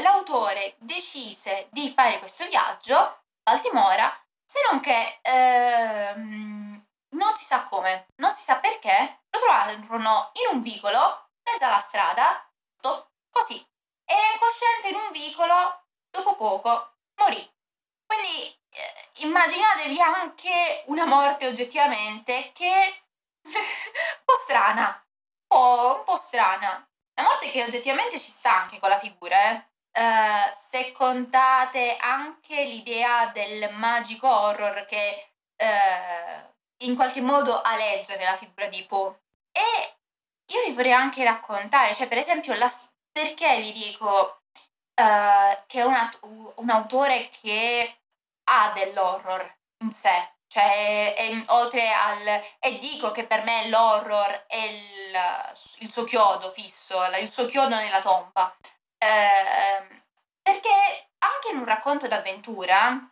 l'autore 0.00 0.74
decise 0.78 1.68
di 1.70 1.90
fare 1.90 2.18
questo 2.18 2.46
viaggio 2.46 3.22
Baltimora 3.42 4.12
se 4.44 4.58
non 4.70 4.80
che 4.80 5.18
ehm, 5.22 6.86
non 7.10 7.34
si 7.36 7.44
sa 7.44 7.64
come, 7.64 8.06
non 8.16 8.32
si 8.32 8.42
sa 8.42 8.58
perché, 8.58 9.22
lo 9.30 9.38
trovarono 9.40 10.30
in 10.34 10.56
un 10.56 10.62
vicolo, 10.62 11.30
mezzo 11.42 11.64
alla 11.64 11.80
strada, 11.80 12.48
così. 13.30 13.64
Era 14.04 14.32
incosciente 14.32 14.88
in 14.88 14.94
un 14.96 15.10
vicolo, 15.10 15.86
dopo 16.10 16.36
poco 16.36 16.96
morì. 17.16 17.52
Quindi 18.06 18.56
eh, 18.70 19.08
immaginatevi 19.26 20.00
anche 20.00 20.84
una 20.86 21.06
morte 21.06 21.46
oggettivamente 21.46 22.52
che 22.52 23.04
un 23.42 24.24
po' 24.24 24.34
strana, 24.36 24.86
un 24.86 25.46
po', 25.46 25.96
un 25.98 26.04
po' 26.04 26.16
strana. 26.16 26.88
La 27.14 27.22
morte 27.22 27.50
che 27.50 27.64
oggettivamente 27.64 28.20
ci 28.20 28.30
sta 28.30 28.62
anche 28.62 28.78
con 28.78 28.88
la 28.88 28.98
figura, 28.98 29.50
eh. 29.50 29.72
Uh, 29.96 30.52
se 30.70 30.90
contate 30.90 31.96
anche 31.96 32.64
l'idea 32.64 33.28
del 33.28 33.72
magico 33.74 34.28
horror 34.28 34.84
che 34.86 35.34
uh, 35.56 36.84
in 36.84 36.96
qualche 36.96 37.20
modo 37.20 37.62
aleggia 37.62 38.16
nella 38.16 38.34
figura 38.34 38.66
di 38.66 38.84
Poe. 38.86 39.20
E 39.52 39.96
io 40.52 40.64
vi 40.66 40.72
vorrei 40.72 40.92
anche 40.92 41.22
raccontare, 41.22 41.94
cioè 41.94 42.08
per 42.08 42.18
esempio, 42.18 42.54
la, 42.54 42.68
perché 43.12 43.60
vi 43.60 43.70
dico 43.70 44.40
uh, 45.00 45.62
che 45.66 45.80
è 45.80 45.84
una, 45.84 46.10
un 46.56 46.70
autore 46.70 47.30
che 47.40 48.00
ha 48.50 48.72
dell'horror 48.74 49.58
in 49.84 49.92
sé, 49.92 50.32
cioè 50.48 51.14
è, 51.14 51.42
oltre 51.50 51.88
al... 51.92 52.26
e 52.58 52.78
dico 52.78 53.12
che 53.12 53.26
per 53.26 53.44
me 53.44 53.68
l'horror 53.68 54.46
è 54.48 54.56
il, 54.56 55.16
il 55.78 55.90
suo 55.92 56.02
chiodo 56.02 56.50
fisso, 56.50 57.00
il 57.20 57.28
suo 57.28 57.46
chiodo 57.46 57.76
nella 57.76 58.00
tomba. 58.00 58.52
Ehm, 59.04 60.02
perché 60.40 60.70
anche 61.18 61.50
in 61.52 61.58
un 61.58 61.66
racconto 61.66 62.08
d'avventura 62.08 63.10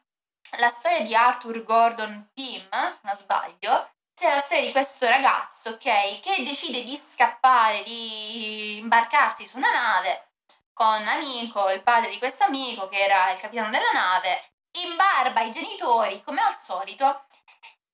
la 0.59 0.69
storia 0.71 1.03
di 1.03 1.15
Arthur 1.15 1.63
Gordon 1.63 2.31
Pym, 2.33 2.69
se 2.71 3.01
non 3.03 3.15
sbaglio, 3.15 3.91
c'è 4.15 4.35
la 4.35 4.41
storia 4.41 4.65
di 4.67 4.73
questo 4.73 5.07
ragazzo, 5.07 5.71
ok, 5.71 6.21
che 6.21 6.43
decide 6.45 6.83
di 6.83 6.97
scappare, 6.97 7.83
di 7.83 8.79
imbarcarsi 8.79 9.45
su 9.45 9.59
una 9.59 9.71
nave 9.71 10.31
con 10.73 11.07
amico, 11.07 11.69
il 11.71 11.83
padre 11.83 12.11
di 12.11 12.19
questo 12.19 12.45
amico 12.45 12.89
che 12.89 12.99
era 12.99 13.31
il 13.31 13.41
capitano 13.41 13.71
della 13.71 13.93
nave, 13.93 14.53
imbarba 14.73 15.43
i 15.43 15.51
genitori 15.51 16.23
come 16.23 16.41
al 16.41 16.57
solito, 16.57 17.27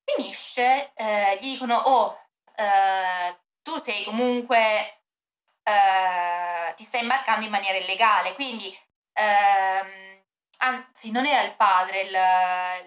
finisce, 0.05 0.93
eh, 0.95 1.39
gli 1.41 1.53
dicono, 1.53 1.77
oh, 1.77 2.21
eh, 2.55 3.39
tu 3.63 3.77
sei 3.79 4.05
comunque, 4.05 4.98
eh, 5.69 6.75
ti 6.75 6.85
stai 6.85 7.03
imbarcando 7.03 7.45
in 7.45 7.51
maniera 7.51 7.77
illegale, 7.77 8.35
quindi, 8.35 8.77
ehm, 9.13 10.23
anzi, 10.59 11.11
non 11.11 11.27
era 11.27 11.43
il 11.43 11.55
padre 11.55 12.01
il, 12.03 12.19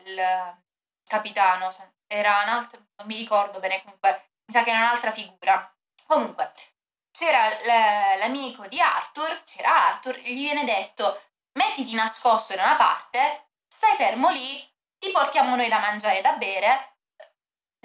il 0.06 0.64
capitano, 1.08 1.70
era 2.08 2.42
un 2.42 2.50
altro, 2.50 2.80
non 2.98 3.08
mi 3.08 3.18
ricordo 3.18 3.60
bene, 3.60 3.82
comunque, 3.84 4.32
mi 4.46 4.54
sa 4.54 4.64
che 4.64 4.72
era 4.72 4.80
un'altra 4.80 5.12
figura. 5.12 5.74
Comunque, 6.08 6.52
c'era 7.12 7.50
l'amico 8.18 8.68
di 8.68 8.82
Arthur, 8.82 9.44
c'era 9.44 9.90
Arthur, 9.90 10.18
gli 10.18 10.42
viene 10.42 10.64
detto, 10.66 11.22
mettiti 11.54 11.94
nascosto 11.94 12.56
da 12.56 12.64
una 12.64 12.76
parte, 12.76 13.52
stai 13.68 13.96
fermo 13.96 14.30
lì, 14.30 14.60
ti 14.98 15.12
portiamo 15.12 15.56
noi 15.56 15.70
da 15.70 15.80
mangiare 15.80 16.20
e 16.20 16.22
da 16.22 16.34
bere, 16.34 16.98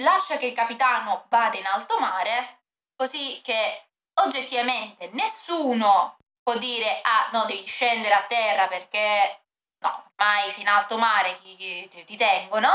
lascia 0.02 0.38
che 0.38 0.46
il 0.46 0.52
capitano 0.54 1.26
vada 1.28 1.56
in 1.56 1.66
alto 1.66 1.98
mare, 1.98 2.62
così 2.96 3.40
che 3.42 3.85
oggettivamente 4.20 5.10
nessuno 5.12 6.16
può 6.42 6.56
dire 6.58 7.00
ah 7.02 7.28
no 7.32 7.44
devi 7.44 7.64
scendere 7.66 8.14
a 8.14 8.24
terra 8.24 8.68
perché 8.68 9.42
no, 9.80 10.10
ormai 10.16 10.50
sei 10.50 10.62
in 10.62 10.68
alto 10.68 10.96
mare 10.96 11.38
ti, 11.42 11.56
ti, 11.88 12.04
ti 12.04 12.16
tengono, 12.16 12.68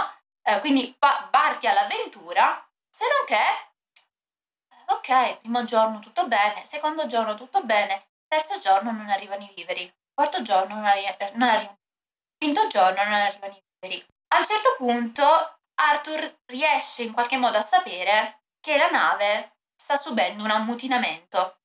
eh, 0.44 0.60
quindi 0.60 0.94
pa- 0.98 1.28
parti 1.32 1.68
all'avventura, 1.68 2.68
se 2.90 3.06
non 3.08 3.26
che 3.26 3.70
ok, 4.94 5.38
primo 5.40 5.64
giorno 5.64 6.00
tutto 6.00 6.28
bene, 6.28 6.66
secondo 6.66 7.08
giorno 7.08 7.36
tutto 7.36 7.64
bene, 7.64 8.10
terzo 8.28 8.60
giorno 8.60 8.92
non 8.92 9.10
arrivano 9.10 9.44
i 9.44 9.54
viveri, 9.56 9.92
quarto 10.14 10.42
giorno 10.42 10.76
non, 10.76 10.86
arri- 10.86 11.16
non 11.34 11.50
arrivano, 11.50 11.80
quinto 12.38 12.68
giorno 12.68 13.04
non 13.04 13.14
arrivano 13.14 13.54
i 13.54 13.62
viveri. 13.80 14.06
A 14.34 14.40
un 14.40 14.46
certo 14.46 14.76
punto 14.78 15.24
Arthur 15.76 16.40
riesce 16.46 17.04
in 17.04 17.14
qualche 17.14 17.38
modo 17.38 17.58
a 17.58 17.62
sapere 17.62 18.44
che 18.60 18.78
la 18.78 18.90
nave 18.90 19.56
sta 19.82 19.98
subendo 19.98 20.44
un 20.44 20.52
ammutinamento. 20.52 21.58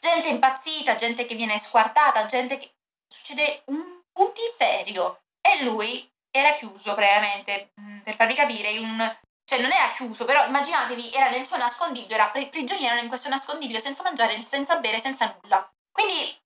Gente 0.00 0.28
impazzita, 0.28 0.96
gente 0.96 1.24
che 1.24 1.34
viene 1.34 1.58
squartata, 1.58 2.26
gente 2.26 2.58
che... 2.58 2.74
succede 3.08 3.62
un 3.66 4.02
putiferio. 4.12 5.22
E 5.40 5.64
lui 5.64 6.08
era 6.30 6.52
chiuso 6.52 6.94
praticamente, 6.94 7.72
mm, 7.80 8.00
per 8.00 8.14
farvi 8.14 8.34
capire, 8.34 8.70
in 8.70 8.84
un... 8.84 9.16
cioè 9.44 9.60
non 9.60 9.70
era 9.70 9.90
chiuso, 9.92 10.24
però 10.24 10.46
immaginatevi, 10.46 11.12
era 11.12 11.30
nel 11.30 11.46
suo 11.46 11.56
nascondiglio, 11.56 12.14
era 12.14 12.28
prigioniero 12.28 13.00
in 13.00 13.08
questo 13.08 13.28
nascondiglio 13.28 13.80
senza 13.80 14.02
mangiare, 14.02 14.40
senza 14.42 14.78
bere, 14.78 14.98
senza 14.98 15.34
nulla. 15.40 15.66
Quindi 15.90 16.36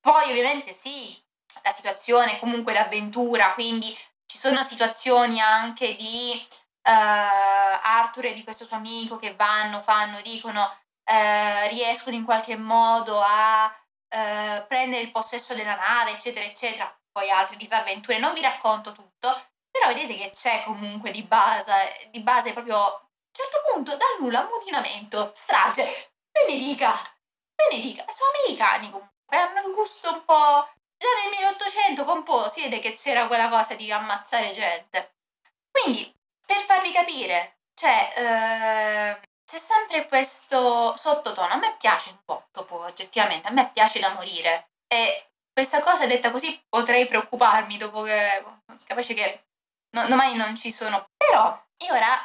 poi 0.00 0.30
ovviamente 0.30 0.72
sì, 0.72 1.20
la 1.62 1.72
situazione, 1.72 2.38
comunque 2.38 2.72
l'avventura, 2.72 3.54
quindi 3.54 3.96
ci 4.26 4.38
sono 4.38 4.62
situazioni 4.62 5.40
anche 5.40 5.96
di 5.96 6.40
Arthur 6.90 8.26
e 8.26 8.32
di 8.32 8.44
questo 8.44 8.64
suo 8.64 8.76
amico 8.76 9.16
che 9.18 9.34
vanno, 9.34 9.80
fanno, 9.80 10.20
dicono, 10.22 10.62
uh, 10.62 11.68
riescono 11.68 12.16
in 12.16 12.24
qualche 12.24 12.56
modo 12.56 13.20
a 13.20 13.66
uh, 13.66 14.66
prendere 14.66 15.02
il 15.02 15.10
possesso 15.10 15.54
della 15.54 15.74
nave, 15.76 16.12
eccetera, 16.12 16.44
eccetera. 16.44 16.92
Poi 17.10 17.30
altre 17.30 17.56
disavventure, 17.56 18.18
non 18.18 18.32
vi 18.32 18.40
racconto 18.40 18.92
tutto, 18.92 19.28
però 19.70 19.88
vedete 19.88 20.14
che 20.16 20.30
c'è 20.30 20.62
comunque 20.64 21.10
di 21.10 21.22
base, 21.22 22.08
di 22.10 22.20
base 22.20 22.52
proprio 22.52 22.76
a 22.76 22.90
un 22.90 23.32
certo 23.32 23.62
punto 23.72 23.96
dal 23.96 24.16
nulla 24.20 24.40
ammutinamento, 24.40 25.32
strage, 25.34 26.12
benedica, 26.30 26.94
benedica, 27.54 28.04
sono 28.10 28.30
americani 28.38 28.90
comunque, 28.90 29.36
hanno 29.36 29.66
un 29.66 29.72
gusto 29.72 30.12
un 30.12 30.24
po'... 30.24 30.70
Già 30.98 31.06
nel 31.22 31.30
1800 31.30 32.04
con 32.04 32.24
che 32.80 32.94
c'era 32.94 33.28
quella 33.28 33.48
cosa 33.48 33.76
di 33.76 33.92
ammazzare 33.92 34.50
gente. 34.50 35.14
Quindi 35.70 36.17
per 36.48 36.64
farvi 36.64 36.90
capire, 36.92 37.58
cioè, 37.74 38.10
eh, 38.16 39.28
c'è 39.44 39.58
sempre 39.58 40.06
questo 40.08 40.96
sottotono. 40.96 41.52
A 41.52 41.56
me 41.56 41.76
piace 41.78 42.08
un 42.10 42.18
po' 42.24 42.48
dopo, 42.50 42.80
oggettivamente, 42.84 43.48
a 43.48 43.50
me 43.50 43.70
piace 43.70 44.00
da 44.00 44.14
morire. 44.14 44.70
E 44.86 45.30
questa 45.52 45.82
cosa 45.82 46.06
detta 46.06 46.30
così 46.30 46.58
potrei 46.68 47.04
preoccuparmi 47.04 47.76
dopo 47.76 48.02
che, 48.02 48.44
capace 48.86 49.12
che 49.12 49.44
no, 49.90 50.06
domani 50.06 50.36
non 50.36 50.56
ci 50.56 50.72
sono. 50.72 51.10
Però, 51.16 51.62
io 51.84 51.92
ora 51.92 52.18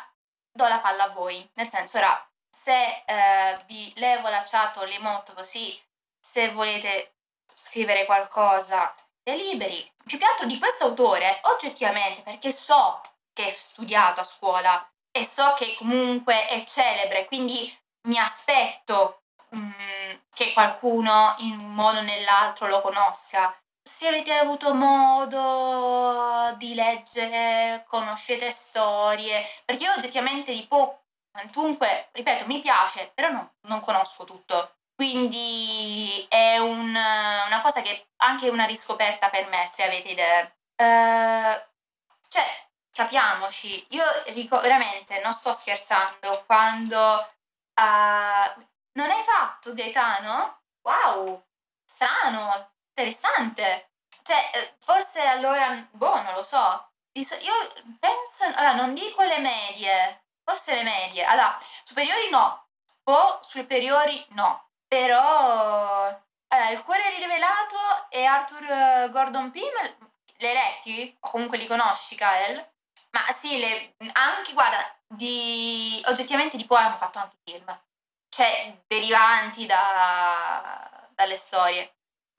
do 0.51 0.67
la 0.67 0.79
palla 0.79 1.03
a 1.03 1.09
voi. 1.09 1.49
Nel 1.55 1.67
senso, 1.67 1.97
ora, 1.97 2.29
se 2.49 3.03
eh, 3.05 3.59
vi 3.67 3.91
levo 3.97 4.29
la 4.29 4.43
chat 4.43 4.77
o 4.77 4.85
l'emote 4.85 5.33
così, 5.33 5.77
se 6.19 6.49
volete 6.49 7.15
scrivere 7.53 8.05
qualcosa, 8.05 8.93
siete 9.23 9.41
liberi. 9.43 9.91
Più 10.05 10.17
che 10.17 10.25
altro 10.25 10.45
di 10.45 10.59
questo 10.59 10.85
autore, 10.85 11.39
oggettivamente, 11.43 12.21
perché 12.21 12.51
so 12.53 13.01
che 13.33 13.47
è 13.47 13.51
studiato 13.51 14.21
a 14.21 14.23
scuola 14.23 14.87
e 15.11 15.25
so 15.25 15.53
che 15.55 15.75
comunque 15.77 16.47
è 16.47 16.63
celebre, 16.63 17.25
quindi 17.25 17.71
mi 18.07 18.17
aspetto 18.17 19.23
mh, 19.49 19.59
mm, 19.59 20.15
che 20.33 20.53
qualcuno 20.53 21.35
in 21.39 21.59
un 21.59 21.73
modo 21.73 21.99
o 21.99 22.01
nell'altro 22.01 22.67
lo 22.67 22.81
conosca. 22.81 23.55
Se 23.83 24.07
avete 24.07 24.33
avuto 24.33 24.73
modo 24.73 26.55
di 26.57 26.73
leggere, 26.73 27.83
conoscete 27.87 28.49
storie, 28.51 29.43
perché 29.65 29.83
io 29.83 29.93
oggettivamente 29.93 30.53
di 30.53 30.65
po' 30.67 31.03
quantunque, 31.31 32.09
ripeto, 32.13 32.45
mi 32.47 32.61
piace, 32.61 33.11
però 33.13 33.29
no, 33.29 33.53
non 33.67 33.79
conosco 33.81 34.23
tutto. 34.23 34.75
Quindi 34.95 36.25
è 36.29 36.57
un, 36.59 36.89
una 36.89 37.61
cosa 37.61 37.81
che 37.81 38.09
anche 38.17 38.49
una 38.49 38.65
riscoperta 38.65 39.29
per 39.29 39.47
me, 39.47 39.67
se 39.67 39.83
avete 39.83 40.09
idee. 40.09 40.55
Uh, 40.75 41.61
cioè, 42.29 42.45
capiamoci, 42.93 43.85
io 43.89 44.05
dico 44.33 44.59
veramente, 44.61 45.19
non 45.21 45.33
sto 45.33 45.51
scherzando, 45.51 46.43
quando 46.45 46.97
uh, 46.99 48.65
non 48.93 49.09
hai 49.09 49.23
fatto 49.23 49.73
Gaetano? 49.73 50.61
Wow, 50.81 51.43
strano, 51.85 52.71
interessante. 52.89 53.91
Cioè, 54.21 54.51
eh, 54.53 54.75
forse 54.79 55.21
allora, 55.25 55.85
boh, 55.91 56.21
non 56.21 56.33
lo 56.35 56.43
so. 56.43 56.91
Io 57.13 57.53
penso, 57.99 58.43
allora, 58.55 58.73
non 58.75 58.93
dico 58.93 59.23
le 59.23 59.39
medie, 59.39 60.25
forse 60.43 60.75
le 60.75 60.83
medie. 60.83 61.23
Allora, 61.25 61.55
superiori 61.83 62.29
no, 62.29 62.67
o 63.05 63.39
superiori 63.41 64.25
no. 64.29 64.69
Però, 64.87 66.05
allora, 66.47 66.69
il 66.69 66.83
cuore 66.83 67.09
rivelato 67.17 68.07
e 68.09 68.25
Arthur 68.25 68.63
eh, 68.63 69.09
Gordon 69.09 69.51
Pym, 69.51 69.73
hai 70.39 70.53
letti? 70.53 71.17
O 71.21 71.29
comunque 71.29 71.57
li 71.57 71.67
conosci, 71.67 72.15
Kael? 72.15 72.72
Ma 73.13 73.31
sì, 73.31 73.59
le, 73.59 73.95
anche, 74.13 74.53
guarda, 74.53 74.99
di, 75.07 76.01
oggettivamente 76.07 76.57
di 76.57 76.65
poi 76.65 76.83
hanno 76.83 76.95
fatto 76.95 77.19
anche 77.19 77.37
film. 77.43 77.81
Cioè, 78.29 78.83
derivanti 78.87 79.67
da, 79.67 81.07
dalle 81.13 81.37
storie. 81.37 81.95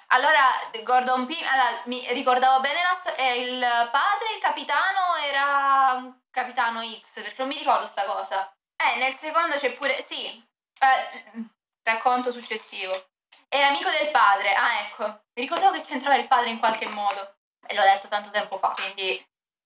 Allora, 0.08 0.42
Gordon 0.82 1.26
Pym, 1.26 1.46
allora, 1.46 1.82
mi 1.86 2.04
ricordavo 2.12 2.60
bene 2.60 2.82
la 2.82 2.92
storia, 2.92 3.32
il 3.32 3.60
padre, 3.90 4.34
il 4.34 4.40
capitano, 4.40 5.16
era 5.22 5.92
un 5.94 6.20
capitano 6.30 6.82
X, 6.82 7.22
perché 7.22 7.36
non 7.38 7.48
mi 7.48 7.58
ricordo 7.58 7.86
sta 7.86 8.04
cosa. 8.04 8.52
Eh, 8.76 8.98
nel 8.98 9.14
secondo 9.14 9.56
c'è 9.56 9.72
pure, 9.74 10.02
sì, 10.02 10.26
eh, 10.26 11.48
racconto 11.82 12.32
successivo. 12.32 13.10
Era 13.48 13.68
amico 13.68 13.90
del 13.90 14.10
padre, 14.10 14.54
ah 14.54 14.80
ecco, 14.80 15.04
mi 15.04 15.42
ricordavo 15.42 15.74
che 15.74 15.82
c'entrava 15.82 16.16
il 16.16 16.26
padre 16.26 16.50
in 16.50 16.58
qualche 16.58 16.88
modo. 16.88 17.36
E 17.66 17.74
l'ho 17.74 17.84
letto 17.84 18.08
tanto 18.08 18.30
tempo 18.30 18.58
fa, 18.58 18.70
quindi 18.70 19.24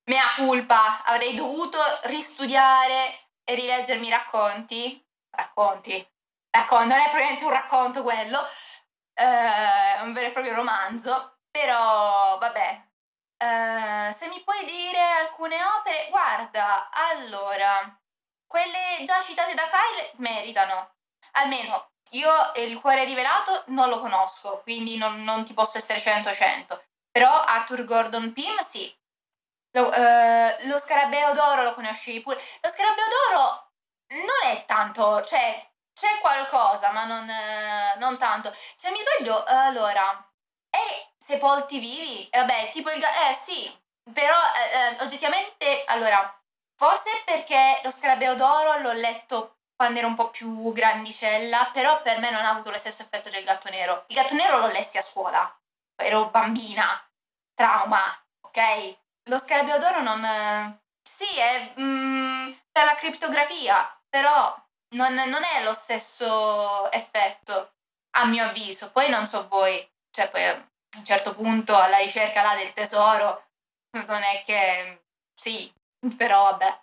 mea 0.09 0.35
culpa, 0.37 1.03
avrei 1.05 1.35
dovuto 1.35 1.79
ristudiare 2.05 3.31
e 3.45 3.55
rileggermi 3.55 4.07
i 4.07 4.11
racconti. 4.11 5.07
Racconti. 5.31 6.07
Racconto, 6.51 6.95
non 6.95 6.99
è 6.99 7.05
probabilmente 7.05 7.45
un 7.45 7.51
racconto 7.51 8.03
quello, 8.03 8.41
eh, 9.15 10.03
un 10.03 10.13
vero 10.13 10.27
e 10.27 10.33
proprio 10.33 10.55
romanzo, 10.55 11.39
però 11.51 12.39
vabbè. 12.39 12.87
Eh, 13.41 14.13
se 14.13 14.29
mi 14.29 14.43
puoi 14.43 14.65
dire 14.65 15.01
alcune 15.01 15.57
opere, 15.79 16.09
guarda, 16.11 16.89
allora, 16.91 17.97
quelle 18.47 19.05
già 19.05 19.23
citate 19.23 19.55
da 19.55 19.69
Kyle 19.69 20.13
meritano. 20.17 20.95
Almeno 21.33 21.91
io 22.13 22.31
il 22.57 22.81
cuore 22.81 23.05
rivelato 23.05 23.65
non 23.67 23.89
lo 23.89 24.01
conosco, 24.01 24.61
quindi 24.63 24.97
non, 24.97 25.23
non 25.23 25.45
ti 25.45 25.53
posso 25.53 25.79
essere 25.79 26.01
100-100. 26.01 26.81
Però 27.11 27.31
Arthur 27.31 27.85
Gordon 27.85 28.33
Pym 28.33 28.59
sì, 28.61 28.93
lo, 29.73 29.89
uh, 29.89 30.67
lo 30.69 30.79
scarabeo 30.79 31.33
d'oro 31.33 31.63
lo 31.63 31.75
conosci 31.75 32.21
pure. 32.21 32.41
Lo 32.61 32.71
scarabeo 32.71 33.05
d'oro 33.09 33.73
non 34.09 34.51
è 34.51 34.65
tanto, 34.65 35.23
cioè 35.23 35.67
c'è 35.93 36.19
qualcosa, 36.21 36.91
ma 36.91 37.05
non, 37.05 37.29
uh, 37.29 37.99
non 37.99 38.17
tanto. 38.19 38.53
Se 38.77 38.91
mi 38.91 39.01
sbaglio, 39.01 39.39
uh, 39.39 39.45
allora, 39.49 40.31
è 40.71 41.07
Sepolti 41.19 41.79
Vivi? 41.79 42.29
Eh, 42.29 42.39
vabbè, 42.39 42.71
tipo 42.71 42.91
il... 42.91 43.03
Eh 43.03 43.35
sì, 43.35 43.71
però 44.13 44.35
eh, 44.35 44.79
eh, 44.79 45.03
oggettivamente, 45.03 45.85
allora, 45.87 46.41
forse 46.77 47.11
perché 47.25 47.81
lo 47.83 47.91
Scarabeo 47.91 48.35
d'Oro 48.35 48.79
l'ho 48.79 48.93
letto 48.93 49.59
quando 49.77 49.99
ero 49.99 50.09
un 50.09 50.15
po' 50.15 50.31
più 50.31 50.73
grandicella, 50.73 51.71
però 51.73 52.03
per 52.03 52.19
me 52.19 52.31
non 52.31 52.45
ha 52.45 52.51
avuto 52.51 52.71
lo 52.71 52.79
stesso 52.79 53.03
effetto 53.03 53.29
del 53.29 53.45
gatto 53.45 53.69
nero. 53.69 54.05
Il 54.09 54.17
gatto 54.17 54.35
nero 54.35 54.59
l'ho 54.59 54.69
lessi 54.69 54.99
a 54.99 55.03
scuola, 55.03 55.61
ero 55.97 56.31
bambina, 56.31 56.87
trauma, 57.55 58.01
ok? 58.41 58.99
Lo 59.29 59.39
Scarabeo 59.39 59.79
d'Oro 59.79 60.03
non... 60.03 60.81
Sì, 61.03 61.39
è 61.39 61.75
mm, 61.79 62.53
per 62.71 62.85
la 62.85 62.95
criptografia, 62.95 63.99
però 64.09 64.55
non, 64.95 65.15
non 65.15 65.43
è 65.45 65.63
lo 65.63 65.73
stesso 65.73 66.91
effetto, 66.91 67.75
a 68.17 68.25
mio 68.27 68.45
avviso. 68.45 68.91
Poi 68.91 69.09
non 69.09 69.27
so 69.27 69.47
voi, 69.49 69.87
cioè 70.11 70.29
poi 70.31 70.45
a 70.45 70.55
un 70.97 71.05
certo 71.05 71.35
punto 71.35 71.77
alla 71.77 71.99
ricerca 71.99 72.43
là 72.43 72.55
del 72.55 72.73
tesoro, 72.73 73.49
non 74.07 74.23
è 74.23 74.43
che... 74.45 75.05
Sì, 75.35 75.73
però 76.17 76.45
vabbè. 76.45 76.81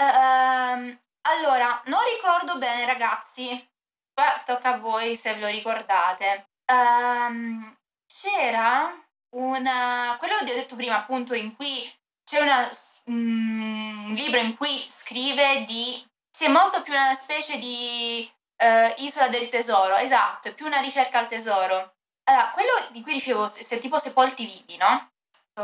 Uh, 0.00 0.98
allora, 1.22 1.82
non 1.86 2.00
ricordo 2.14 2.58
bene 2.58 2.84
ragazzi, 2.84 3.68
qua 4.12 4.40
tocca 4.44 4.74
a 4.74 4.78
voi 4.78 5.16
se 5.16 5.34
ve 5.34 5.40
lo 5.40 5.46
ricordate. 5.48 6.48
Um, 6.72 7.76
c'era 8.06 9.05
una... 9.36 10.16
quello 10.18 10.38
che 10.38 10.52
ho 10.52 10.54
detto 10.54 10.76
prima 10.76 10.96
appunto 10.96 11.34
in 11.34 11.54
cui 11.54 11.90
c'è 12.24 12.40
una, 12.40 12.70
mm, 13.10 14.08
un 14.08 14.14
libro 14.14 14.40
in 14.40 14.56
cui 14.56 14.84
scrive 14.88 15.64
di... 15.64 16.04
sì, 16.30 16.44
è 16.44 16.48
molto 16.48 16.82
più 16.82 16.92
una 16.92 17.14
specie 17.14 17.56
di 17.58 18.30
uh, 18.62 19.02
isola 19.02 19.28
del 19.28 19.48
tesoro, 19.48 19.96
esatto, 19.96 20.52
più 20.54 20.66
una 20.66 20.80
ricerca 20.80 21.18
al 21.18 21.28
tesoro. 21.28 21.94
Allora, 22.24 22.50
quello 22.50 22.72
di 22.90 23.02
cui 23.02 23.12
dicevo, 23.12 23.46
se, 23.46 23.78
tipo 23.78 23.98
sepolti 23.98 24.46
vivi, 24.46 24.76
no? 24.76 25.12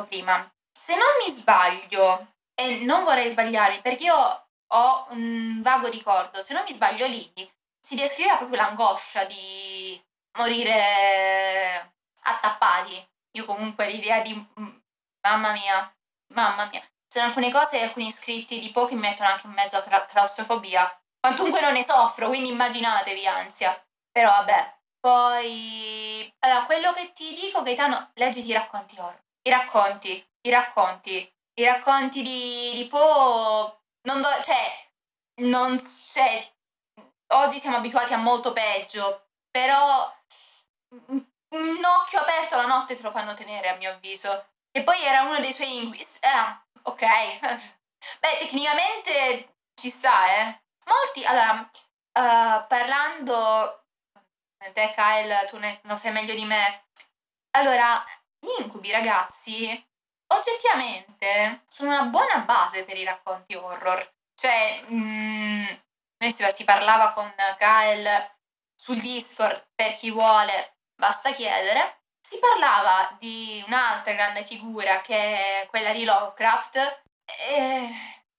Prima. 0.09 0.51
Se 0.73 0.95
non 0.95 1.09
mi 1.25 1.33
sbaglio, 1.33 2.33
e 2.55 2.85
non 2.85 3.05
vorrei 3.05 3.29
sbagliarmi 3.29 3.81
perché 3.81 4.05
io 4.05 4.47
ho 4.75 5.07
un 5.11 5.61
vago 5.63 5.89
ricordo, 5.89 6.43
se 6.43 6.55
non 6.55 6.65
mi 6.67 6.73
sbaglio 6.73 7.07
lì, 7.07 7.31
si 7.81 7.95
descriveva 7.95 8.37
proprio 8.37 8.59
l'angoscia 8.59 9.25
di 9.25 10.01
morire 10.39 11.95
attappati. 12.23 13.11
Io 13.37 13.45
comunque 13.45 13.89
l'idea 13.89 14.21
di... 14.21 14.35
Mm, 14.35 14.77
mamma 15.27 15.53
mia, 15.53 15.95
mamma 16.35 16.67
mia. 16.67 16.83
Sono 17.07 17.27
alcune 17.27 17.51
cose 17.51 17.79
e 17.79 17.83
alcuni 17.83 18.09
iscritti 18.09 18.59
di 18.59 18.71
po' 18.71 18.87
che 18.87 18.95
mi 18.95 19.01
mettono 19.01 19.29
anche 19.29 19.47
in 19.47 19.53
mezzo 19.53 19.77
a 19.77 19.83
tra- 19.83 20.07
claustrofobia. 20.07 20.91
Quantunque 21.21 21.61
non 21.61 21.73
ne 21.73 21.85
soffro, 21.85 22.29
quindi 22.29 22.51
immaginatevi 22.51 23.27
ansia. 23.27 23.81
Però 24.11 24.31
vabbè. 24.31 24.81
Poi... 25.01 26.33
Allora, 26.41 26.65
quello 26.65 26.93
che 26.93 27.13
ti 27.13 27.35
dico, 27.35 27.63
Gaetano, 27.63 28.11
leggiti 28.15 28.49
i 28.49 28.53
racconti 28.55 28.99
horror. 28.99 29.21
I 29.43 29.51
racconti, 29.51 30.29
i 30.43 30.51
racconti 30.51 31.33
i 31.55 31.65
racconti 31.65 32.23
di, 32.23 32.73
di 32.75 32.87
Poe 32.87 33.81
non 34.09 34.21
do, 34.21 34.29
cioè 34.43 34.91
non 35.43 35.77
c'è 35.77 36.51
oggi 37.35 37.59
siamo 37.59 37.77
abituati 37.77 38.13
a 38.15 38.19
molto 38.19 38.53
peggio 38.53 39.29
però 39.51 40.11
un 41.53 41.85
occhio 41.85 42.21
aperto 42.21 42.57
la 42.57 42.67
notte 42.67 42.97
te 42.97 43.03
lo 43.03 43.11
fanno 43.11 43.35
tenere 43.35 43.69
a 43.69 43.77
mio 43.77 43.91
avviso. 43.91 44.47
E 44.71 44.83
poi 44.83 45.03
era 45.03 45.23
uno 45.23 45.39
dei 45.41 45.53
suoi 45.53 45.85
inquis 45.85 46.19
eh, 46.21 46.61
ok. 46.83 47.03
Beh 48.21 48.39
tecnicamente 48.39 49.57
ci 49.75 49.91
sta 49.91 50.27
eh. 50.37 50.63
Molti 50.85 51.25
allora 51.25 51.61
uh, 51.61 52.67
parlando 52.67 53.85
te 54.73 54.93
Kyle 54.95 55.47
tu 55.49 55.59
ne, 55.59 55.81
lo 55.85 55.97
sai 55.97 56.13
meglio 56.13 56.35
di 56.35 56.45
me. 56.45 56.87
Allora 57.57 58.05
gli 58.39 58.63
incubi 58.63 58.91
ragazzi 58.91 59.91
oggettivamente 60.33 61.65
sono 61.69 61.91
una 61.91 62.05
buona 62.05 62.39
base 62.41 62.85
per 62.85 62.97
i 62.97 63.05
racconti 63.05 63.55
horror. 63.55 64.11
Cioè, 64.35 64.85
mm, 64.91 65.67
noi 66.19 66.33
si, 66.33 66.65
parlava 66.65 67.13
con 67.13 67.33
Kael 67.59 68.31
sul 68.75 69.01
Discord, 69.01 69.71
per 69.75 69.95
chi 69.95 70.11
vuole, 70.11 70.79
basta 71.03 71.33
chiedere. 71.33 72.03
Si 72.21 72.39
parlava 72.39 73.17
di 73.19 73.61
un'altra 73.67 74.13
grande 74.13 74.45
figura 74.47 75.01
che 75.01 75.63
è 75.63 75.67
quella 75.69 75.93
di 75.93 76.05
Lovecraft. 76.05 77.03
E... 77.49 77.91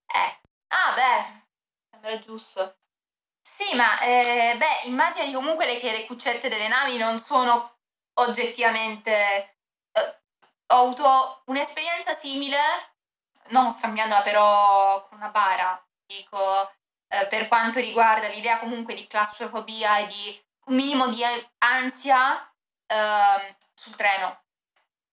Eh. 0.06 0.40
Ah, 0.68 0.94
beh, 0.94 1.42
sembra 1.90 2.18
giusto. 2.18 2.78
Sì, 3.46 3.74
ma 3.76 4.00
eh, 4.00 4.54
beh, 4.56 4.88
immagini 4.88 5.30
comunque 5.32 5.76
che 5.76 5.90
le 5.92 6.06
cuccette 6.06 6.48
delle 6.48 6.68
navi 6.68 6.96
non 6.96 7.20
sono 7.20 7.76
oggettivamente 8.14 9.58
ho 10.68 10.82
avuto 10.82 11.42
un'esperienza 11.46 12.14
simile, 12.14 12.58
non 13.48 13.70
scambiandola 13.70 14.22
però 14.22 15.06
con 15.06 15.18
una 15.18 15.28
bara, 15.28 15.80
dico, 16.06 16.72
eh, 17.08 17.26
per 17.26 17.46
quanto 17.48 17.78
riguarda 17.78 18.28
l'idea 18.28 18.58
comunque 18.58 18.94
di 18.94 19.06
claustrofobia 19.06 19.98
e 19.98 20.06
di 20.06 20.44
un 20.66 20.76
minimo 20.76 21.08
di 21.08 21.22
ansia 21.58 22.53
eh, 22.86 23.56
sul 23.74 23.94
treno, 23.96 24.42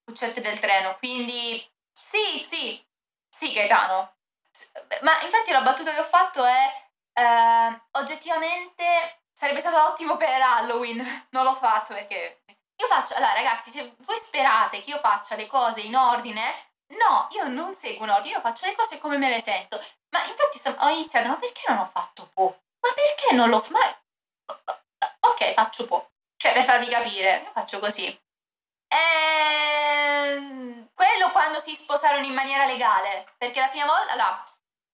cuccette 0.04 0.42
del 0.42 0.60
treno. 0.60 0.98
Quindi 0.98 1.66
sì, 1.92 2.40
sì, 2.40 2.84
sì 3.30 3.52
Gaetano. 3.52 4.16
Ma 5.02 5.22
infatti 5.22 5.52
la 5.52 5.62
battuta 5.62 5.94
che 5.94 6.00
ho 6.00 6.06
fatto 6.06 6.46
è 6.46 6.90
eh, 7.14 7.82
oggettivamente 7.92 9.24
sarebbe 9.34 9.60
stato 9.60 9.92
ottimo 9.92 10.18
per 10.18 10.42
Halloween. 10.42 11.28
Non 11.32 11.44
l'ho 11.44 11.56
fatto 11.56 11.94
perché 11.94 12.44
io 12.82 12.88
faccio, 12.88 13.14
allora 13.16 13.34
ragazzi, 13.34 13.70
se 13.70 13.96
voi 14.00 14.18
sperate 14.18 14.82
che 14.82 14.90
io 14.90 14.98
faccia 14.98 15.36
le 15.36 15.48
cose 15.48 15.82
in 15.82 15.96
ordine, 15.96 16.74
no, 16.98 17.28
io 17.32 17.48
non 17.48 17.74
seguo 17.76 18.04
un 18.04 18.10
ordine, 18.10 18.36
io 18.36 18.42
faccio 18.42 18.66
le 18.66 18.76
cose 18.76 19.00
come 19.00 19.18
me 19.18 19.30
le 19.30 19.42
sento. 19.42 19.80
Ma 20.10 20.26
infatti 20.26 20.60
ho 20.80 20.90
iniziato, 20.90 21.28
ma 21.28 21.38
perché 21.38 21.62
non 21.68 21.78
ho 21.78 21.86
fatto 21.86 22.30
Po? 22.34 22.62
Ma 22.82 22.94
perché 22.94 23.36
non 23.36 23.50
l'ho 23.50 23.60
fatto? 23.60 24.00
Ok, 25.20 25.54
faccio 25.54 25.86
Po. 25.86 26.11
Cioè, 26.42 26.54
per 26.54 26.64
farvi 26.64 26.88
capire, 26.88 27.44
io 27.44 27.52
faccio 27.52 27.78
così. 27.78 28.08
E... 28.08 28.98
Ehm, 30.34 30.90
quello 30.96 31.30
quando 31.30 31.60
si 31.60 31.76
sposarono 31.76 32.26
in 32.26 32.34
maniera 32.34 32.66
legale, 32.66 33.32
perché 33.38 33.60
la 33.60 33.68
prima 33.70 33.86
volta, 33.86 34.14
allora, 34.14 34.44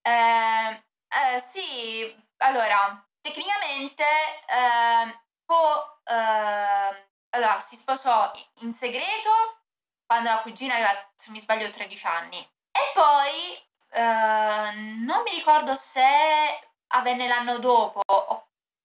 eh, 0.01 0.83
eh, 1.07 1.39
sì, 1.39 2.25
allora, 2.39 3.01
tecnicamente 3.21 4.03
eh, 4.03 5.21
Po 5.45 6.01
eh, 6.03 7.07
allora, 7.29 7.59
si 7.61 7.77
sposò 7.77 8.29
in 8.59 8.73
segreto 8.73 9.29
quando 10.05 10.29
la 10.29 10.41
cugina 10.41 10.73
aveva, 10.73 11.11
se 11.15 11.31
mi 11.31 11.39
sbaglio, 11.39 11.69
13 11.69 12.07
anni. 12.07 12.39
E 12.39 12.91
poi, 12.93 13.55
eh, 13.91 14.71
non 14.75 15.21
mi 15.23 15.31
ricordo 15.31 15.75
se 15.75 16.03
avvenne 16.87 17.25
l'anno 17.29 17.57
dopo, 17.59 18.01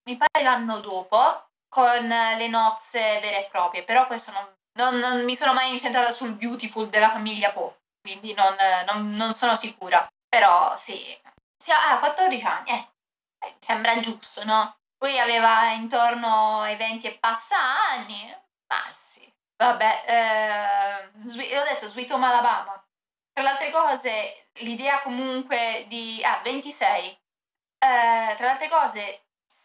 mi 0.04 0.16
pare 0.16 0.44
l'anno 0.44 0.78
dopo, 0.78 1.50
con 1.72 2.06
le 2.06 2.48
nozze 2.48 3.18
vere 3.20 3.46
e 3.46 3.48
proprie, 3.50 3.82
però 3.82 4.06
questo 4.06 4.30
non, 4.30 4.46
non, 4.78 4.98
non 4.98 5.24
mi 5.24 5.34
sono 5.34 5.54
mai 5.54 5.72
incentrata 5.72 6.10
sul 6.10 6.34
beautiful 6.34 6.90
della 6.90 7.10
famiglia 7.10 7.50
Poe, 7.50 7.78
quindi 8.02 8.34
non, 8.34 8.54
non, 9.14 9.32
sono 9.32 9.56
sicura. 9.56 10.06
Però 10.28 10.76
sì, 10.76 10.98
sì 11.56 11.70
ah, 11.70 11.98
14 11.98 12.44
anni, 12.44 12.70
ecco, 12.72 12.92
eh, 13.46 13.54
sembra 13.58 13.98
giusto, 14.00 14.44
no? 14.44 14.76
Lui 14.98 15.18
aveva 15.18 15.70
intorno 15.70 16.60
ai 16.60 16.76
20 16.76 17.06
e 17.06 17.18
passa 17.18 17.56
anni. 17.90 18.30
Ma 18.68 18.92
sì. 18.92 19.32
Vabbè, 19.56 20.04
eh, 20.06 21.58
ho 21.58 21.64
detto 21.64 21.88
Sweet 21.88 22.10
Home 22.10 22.26
Alabama. 22.26 22.84
Tra 23.32 23.44
le 23.44 23.48
altre 23.48 23.70
cose, 23.70 24.48
l'idea 24.60 25.00
comunque 25.00 25.86
di... 25.88 26.22
Ah, 26.22 26.40
26. 26.42 27.06
Eh, 27.08 27.16
tra 28.36 28.44
le 28.46 28.50
altre 28.50 28.68
cose, 28.68 29.22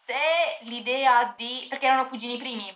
se 0.08 0.58
l'idea 0.60 1.34
di... 1.36 1.66
perché 1.68 1.84
erano 1.84 2.08
cugini 2.08 2.38
primi, 2.38 2.66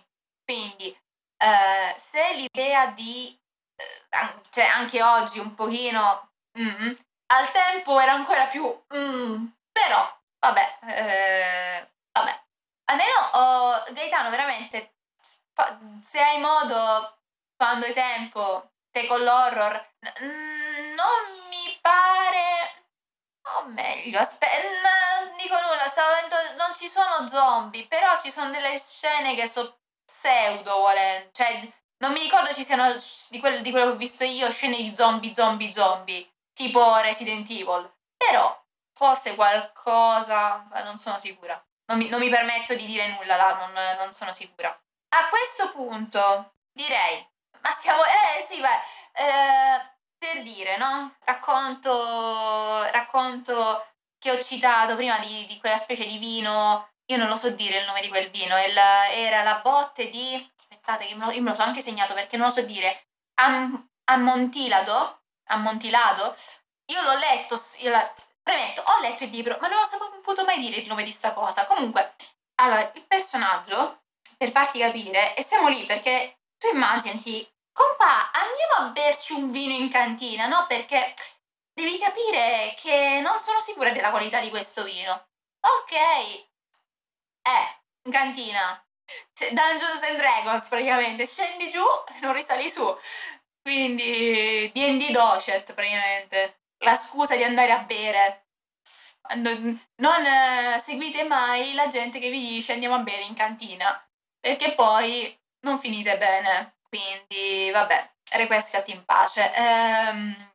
quindi 0.45 0.95
eh, 1.37 1.95
se 1.97 2.33
l'idea 2.35 2.87
di... 2.87 3.35
Eh, 3.75 4.41
cioè 4.51 4.65
anche 4.65 5.01
oggi 5.01 5.39
un 5.39 5.55
pochino... 5.55 6.29
Mm, 6.59 6.91
al 7.33 7.51
tempo 7.51 7.99
era 7.99 8.11
ancora 8.13 8.45
più... 8.45 8.63
Mm, 8.95 9.47
però, 9.71 10.21
vabbè, 10.39 10.77
eh, 10.89 11.91
vabbè. 12.11 12.41
Almeno 12.91 13.19
oh, 13.33 13.83
Gaetano 13.93 14.29
veramente 14.29 14.97
fa, 15.53 15.79
se 16.03 16.19
hai 16.21 16.39
modo 16.39 17.17
quando 17.55 17.85
hai 17.85 17.93
tempo 17.93 18.73
te 18.91 19.07
con 19.07 19.23
l'horror 19.23 19.73
n- 20.19 20.93
non 20.93 21.47
mi 21.49 21.79
pare 21.81 22.82
o 23.57 23.65
meglio 23.67 24.19
aspetta 24.19 24.89
non 25.21 25.35
dico 25.37 25.55
nulla 25.55 25.87
stavo 25.87 26.11
avendo, 26.11 26.35
non 26.57 26.73
ci 26.75 26.87
sono 26.87 27.27
zombie 27.27 27.87
però 27.87 28.19
ci 28.21 28.31
sono 28.31 28.49
delle 28.49 28.79
scene 28.79 29.35
che 29.35 29.47
sono 29.47 29.77
pseudo 30.05 30.79
volendo 30.79 31.29
cioè 31.33 31.59
non 31.97 32.11
mi 32.11 32.21
ricordo 32.21 32.53
ci 32.53 32.63
siano 32.63 32.95
di 33.29 33.39
quello, 33.39 33.61
di 33.61 33.71
quello 33.71 33.87
che 33.87 33.91
ho 33.91 33.97
visto 33.97 34.23
io 34.23 34.51
scene 34.51 34.77
di 34.77 34.95
zombie 34.95 35.33
zombie 35.33 35.71
zombie 35.71 36.27
tipo 36.53 36.97
Resident 36.97 37.49
Evil 37.49 37.91
però 38.15 38.61
forse 38.93 39.35
qualcosa 39.35 40.67
non 40.83 40.97
sono 40.97 41.19
sicura 41.19 41.61
non 41.85 41.97
mi, 41.97 42.09
non 42.09 42.19
mi 42.19 42.29
permetto 42.29 42.73
di 42.75 42.85
dire 42.85 43.15
nulla 43.15 43.35
là, 43.35 43.53
non, 43.55 43.73
non, 43.97 44.13
sono 44.13 44.31
sicura. 44.31 44.69
A 44.69 45.29
questo 45.29 45.71
punto 45.71 46.55
direi, 46.71 47.27
ma 47.61 47.71
siamo, 47.71 48.01
eh 48.03 48.43
sì, 48.47 48.59
beh, 48.59 48.81
eh, 49.13 49.92
per 50.23 50.41
dire, 50.41 50.77
no? 50.77 51.15
Racconto, 51.25 52.83
racconto 52.91 53.85
che 54.17 54.31
ho 54.31 54.41
citato 54.41 54.95
prima 54.95 55.19
di, 55.19 55.45
di, 55.47 55.57
quella 55.59 55.77
specie 55.77 56.05
di 56.05 56.17
vino, 56.17 56.91
io 57.07 57.17
non 57.17 57.27
lo 57.27 57.35
so 57.35 57.49
dire 57.49 57.79
il 57.79 57.85
nome 57.85 57.99
di 57.99 58.07
quel 58.07 58.29
vino, 58.29 58.57
il, 58.57 58.77
era 58.77 59.43
la 59.43 59.59
botte 59.61 60.07
di, 60.07 60.51
aspettate 60.57 61.07
che 61.07 61.15
me 61.15 61.25
lo, 61.25 61.31
io 61.31 61.41
me 61.41 61.49
lo 61.49 61.55
so 61.55 61.63
anche 61.63 61.81
segnato 61.81 62.13
perché 62.13 62.37
non 62.37 62.47
lo 62.47 62.53
so 62.53 62.61
dire, 62.61 63.07
Am, 63.41 63.89
Ammontilado, 64.05 65.23
Ammontilado, 65.47 66.33
io 66.85 67.01
l'ho 67.01 67.17
letto, 67.17 67.61
io 67.79 67.89
la, 67.89 68.13
premetto, 68.41 68.81
ho 68.81 69.01
letto 69.01 69.25
il 69.25 69.29
libro, 69.29 69.57
ma 69.59 69.67
non 69.67 69.81
ho 69.81 69.85
saputo 69.85 70.45
mai 70.45 70.59
dire 70.59 70.77
il 70.77 70.87
nome 70.87 71.03
di 71.03 71.11
sta 71.11 71.33
cosa. 71.33 71.65
Comunque, 71.65 72.15
allora, 72.61 72.89
il 72.93 73.05
personaggio, 73.05 74.03
per 74.37 74.51
farti 74.51 74.79
capire, 74.79 75.35
e 75.35 75.43
siamo 75.43 75.67
lì 75.67 75.85
perché 75.85 76.39
tu 76.57 76.67
immaginati 76.73 77.45
Compa, 77.73 78.31
andiamo 78.31 78.87
a 78.87 78.91
berci 78.91 79.33
un 79.33 79.51
vino 79.51 79.73
in 79.73 79.89
cantina, 79.89 80.45
no? 80.47 80.65
Perché 80.67 81.15
devi 81.73 81.97
capire 81.97 82.75
che 82.79 83.19
non 83.21 83.39
sono 83.39 83.59
sicura 83.61 83.89
della 83.91 84.11
qualità 84.11 84.39
di 84.39 84.49
questo 84.49 84.83
vino. 84.83 85.29
Ok. 85.59 85.91
Eh, 85.91 87.81
in 88.05 88.11
cantina. 88.11 88.79
Dungeons 89.51 90.03
and 90.03 90.17
Dragons 90.17 90.67
praticamente. 90.67 91.25
Scendi 91.25 91.69
giù 91.69 91.83
e 92.15 92.19
non 92.21 92.33
risali 92.33 92.69
su. 92.69 92.83
Quindi 93.61 94.69
D&D 94.73 95.11
Docet 95.11 95.73
praticamente. 95.73 96.61
La 96.83 96.95
scusa 96.95 97.35
di 97.35 97.43
andare 97.43 97.71
a 97.71 97.79
bere. 97.79 98.47
Non 99.35 100.25
eh, 100.25 100.79
seguite 100.79 101.23
mai 101.23 101.73
la 101.73 101.87
gente 101.87 102.19
che 102.19 102.29
vi 102.29 102.39
dice 102.39 102.73
andiamo 102.73 102.95
a 102.95 102.99
bere 102.99 103.23
in 103.23 103.33
cantina. 103.33 104.05
Perché 104.39 104.73
poi 104.73 105.35
non 105.61 105.79
finite 105.79 106.17
bene. 106.17 106.75
Quindi, 106.93 107.71
vabbè, 107.71 108.11
requiescati 108.33 108.91
in 108.91 109.03
pace. 109.03 109.51
Ehm, 109.55 110.51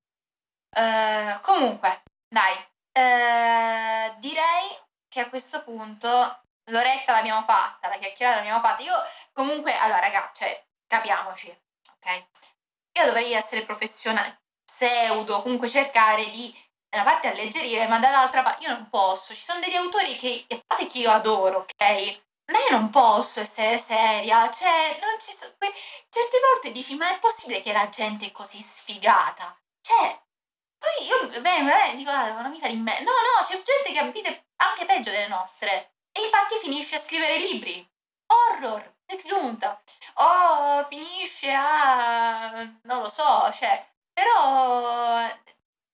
eh, 0.76 1.39
comunque, 1.43 2.03
dai, 2.28 2.55
eh, 2.93 4.14
direi 4.18 4.78
che 5.09 5.20
a 5.20 5.28
questo 5.28 5.64
punto 5.64 6.43
l'oretta 6.70 7.12
l'abbiamo 7.12 7.43
fatta, 7.43 7.89
la 7.89 7.99
chiacchierata 7.99 8.36
l'abbiamo 8.39 8.61
fatta. 8.61 8.82
Io 8.84 8.95
comunque, 9.32 9.74
allora 9.76 9.99
ragazzi, 9.99 10.45
cioè, 10.45 10.64
capiamoci, 10.86 11.49
ok? 11.97 12.26
Io 12.99 13.05
dovrei 13.05 13.32
essere 13.32 13.64
professionale, 13.64 14.43
pseudo, 14.64 15.43
comunque 15.43 15.68
cercare 15.68 16.30
di 16.30 16.55
da 16.89 17.03
una 17.03 17.11
parte 17.11 17.28
alleggerire, 17.28 17.86
ma 17.89 17.99
dall'altra 17.99 18.43
parte 18.43 18.64
io 18.64 18.70
non 18.70 18.89
posso. 18.89 19.34
Ci 19.34 19.43
sono 19.43 19.59
degli 19.61 19.74
autori 19.74 20.14
che, 20.16 20.47
a 20.49 20.62
parte 20.64 20.86
che 20.86 20.99
io 20.99 21.11
adoro, 21.11 21.59
ok? 21.59 22.26
Ma 22.53 22.59
io 22.59 22.71
non 22.71 22.91
posso 22.91 23.41
essere 23.41 23.79
seria, 23.79 24.51
cioè, 24.51 24.99
non 25.01 25.19
ci 25.21 25.33
so, 25.33 25.47
certe 26.09 26.39
volte 26.53 26.73
dici, 26.73 26.95
ma 26.97 27.11
è 27.11 27.19
possibile 27.19 27.61
che 27.61 27.73
la 27.73 27.89
gente 27.89 28.27
è 28.27 28.33
così 28.33 28.61
sfigata? 28.61 29.57
Cioè, 29.81 30.21
poi 30.79 31.07
io 31.07 31.41
vengo 31.41 31.73
e 31.73 31.95
dico, 31.97 32.11
ah, 32.11 32.31
una 32.33 32.49
vita 32.49 32.69
di 32.69 32.77
me. 32.77 33.01
No, 33.01 33.11
no, 33.11 33.47
c'è 33.47 33.61
gente 33.63 33.93
che 33.93 33.99
ha 33.99 34.05
vite 34.05 34.47
anche 34.57 34.85
peggio 34.85 35.11
delle 35.11 35.29
nostre. 35.29 35.95
E 36.13 36.23
infatti 36.23 36.57
finisce 36.61 36.97
a 36.97 37.01
scrivere 37.01 37.39
libri. 37.39 37.87
Horror, 38.27 38.97
è 39.05 39.17
giunta. 39.25 39.81
O 40.15 40.85
finisce 40.87 41.53
a... 41.53 42.53
non 42.83 43.03
lo 43.03 43.09
so, 43.09 43.51
cioè... 43.53 43.87
Però 44.13 45.29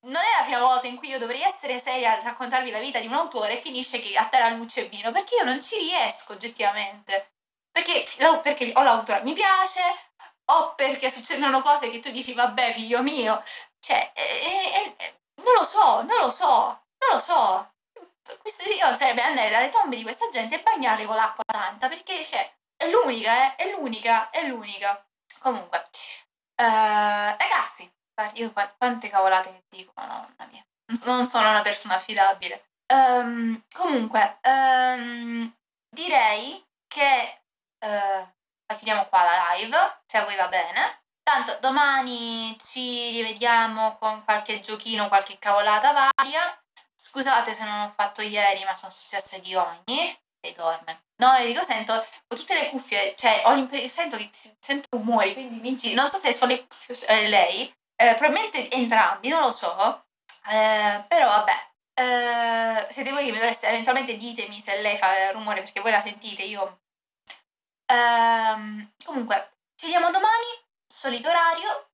non 0.04 0.22
è 0.22 0.38
la 0.38 0.44
prima 0.44 0.60
volta 0.60 0.86
in 0.86 0.96
cui 0.96 1.08
io 1.08 1.18
dovrei 1.18 1.42
essere 1.42 1.78
seria 1.80 2.12
a 2.12 2.20
raccontarvi 2.22 2.70
la 2.70 2.78
vita 2.78 2.98
di 2.98 3.06
un 3.06 3.14
autore 3.14 3.54
e 3.54 3.60
finisce 3.60 4.00
che 4.00 4.16
a 4.16 4.26
terra 4.26 4.50
luce 4.50 4.82
e 4.82 4.88
vino, 4.88 5.12
perché 5.12 5.36
io 5.36 5.44
non 5.44 5.62
ci 5.62 5.78
riesco 5.78 6.32
oggettivamente. 6.32 7.32
Perché, 7.70 8.04
perché 8.42 8.72
o 8.74 8.82
l'autore 8.82 9.22
mi 9.22 9.32
piace, 9.32 9.80
o 10.46 10.74
perché 10.74 11.10
succedono 11.10 11.60
cose 11.62 11.90
che 11.90 12.00
tu 12.00 12.10
dici, 12.10 12.32
vabbè, 12.34 12.72
figlio 12.72 13.02
mio. 13.02 13.42
Cioè, 13.80 14.12
eh, 14.14 14.94
eh, 14.96 15.14
non 15.42 15.54
lo 15.54 15.64
so, 15.64 16.02
non 16.02 16.18
lo 16.18 16.30
so, 16.30 16.46
non 16.98 17.10
lo 17.12 17.18
so. 17.18 17.72
Questo 18.40 18.70
io 18.70 18.94
sarebbe 18.96 19.22
andare 19.22 19.50
dalle 19.50 19.68
tombe 19.68 19.96
di 19.96 20.02
questa 20.02 20.28
gente 20.30 20.56
e 20.56 20.62
bagnarle 20.62 21.04
con 21.04 21.16
l'acqua 21.16 21.44
santa, 21.50 21.88
perché 21.88 22.24
cioè, 22.24 22.50
è 22.76 22.88
l'unica, 22.88 23.54
eh, 23.56 23.64
è 23.64 23.70
l'unica, 23.70 24.30
è 24.30 24.46
l'unica. 24.46 25.06
Comunque, 25.40 25.78
uh, 26.56 26.62
ragazzi, 26.62 27.90
io 28.34 28.52
quante 28.78 29.08
cavolate 29.08 29.52
che 29.52 29.64
dico, 29.68 29.92
madonna 29.96 30.46
mia. 30.50 30.64
Non 31.04 31.26
sono 31.26 31.50
una 31.50 31.62
persona 31.62 31.94
affidabile. 31.94 32.68
Um, 32.92 33.64
comunque, 33.72 34.38
um, 34.42 35.52
direi 35.88 36.62
che 36.86 37.42
uh, 37.80 38.74
chiudiamo 38.74 39.06
qua 39.06 39.22
la 39.22 39.54
live, 39.54 40.02
se 40.06 40.18
a 40.18 40.24
voi 40.24 40.36
va 40.36 40.48
bene. 40.48 41.02
Tanto 41.22 41.56
domani 41.60 42.56
ci 42.62 43.10
rivediamo 43.10 43.96
con 43.96 44.22
qualche 44.24 44.60
giochino, 44.60 45.08
qualche 45.08 45.38
cavolata 45.38 45.92
varia. 45.92 46.62
Scusate 46.94 47.54
se 47.54 47.64
non 47.64 47.80
ho 47.80 47.88
fatto 47.88 48.20
ieri, 48.20 48.64
ma 48.64 48.76
sono 48.76 48.90
successe 48.90 49.40
di 49.40 49.54
ogni. 49.54 50.16
E 50.40 50.52
dorme. 50.52 51.04
No, 51.16 51.42
dico, 51.42 51.64
sento 51.64 51.94
ho 51.94 52.36
tutte 52.36 52.54
le 52.54 52.68
cuffie, 52.68 53.14
cioè 53.16 53.42
ho 53.46 53.88
sento 53.88 54.18
che 54.18 54.28
sento 54.58 54.88
rumori, 54.90 55.32
quindi. 55.32 55.94
Non 55.94 56.10
so 56.10 56.18
se 56.18 56.34
sono 56.34 56.52
le 56.52 56.66
cuffie 56.66 57.06
eh, 57.06 57.28
lei, 57.28 57.74
eh, 57.96 58.14
probabilmente 58.14 58.70
entrambi, 58.70 59.28
non 59.28 59.40
lo 59.40 59.50
so, 59.50 60.04
eh, 60.50 61.04
però 61.08 61.28
vabbè. 61.28 61.72
Eh, 61.96 62.88
siete 62.90 63.12
voi 63.12 63.24
che 63.24 63.30
mi 63.30 63.38
dovreste 63.38 63.68
eventualmente 63.68 64.16
ditemi 64.16 64.60
se 64.60 64.80
lei 64.80 64.96
fa 64.96 65.30
rumore 65.30 65.62
perché 65.62 65.80
voi 65.80 65.92
la 65.92 66.00
sentite, 66.00 66.42
io. 66.42 66.80
Ehm, 67.86 68.92
comunque, 69.04 69.52
ci 69.76 69.86
vediamo 69.86 70.10
domani, 70.10 70.46
solito 70.86 71.28
orario. 71.28 71.88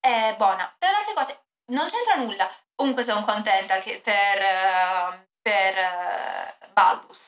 è 0.00 0.34
buona. 0.36 0.74
Tra 0.78 0.90
le 0.90 0.96
altre 0.96 1.14
cose, 1.14 1.44
non 1.72 1.88
c'entra 1.88 2.14
nulla. 2.14 2.48
Comunque 2.74 3.02
sono 3.04 3.22
contenta 3.22 3.80
che 3.80 4.00
per, 4.00 5.26
per 5.42 6.56
Baldus. 6.72 7.26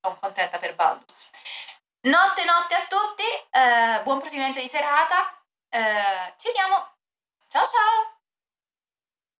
Sono 0.00 0.18
contenta 0.20 0.58
per 0.58 0.74
Baldus. 0.74 1.30
Notte 2.02 2.44
notte 2.44 2.74
a 2.74 2.86
tutti, 2.86 4.02
buon 4.04 4.18
proseguimento 4.18 4.60
di 4.60 4.68
serata 4.68 5.39
eh, 5.70 6.34
ci 6.36 6.48
vediamo. 6.48 6.76
Ciao 7.48 7.64
ciao! 7.66 8.09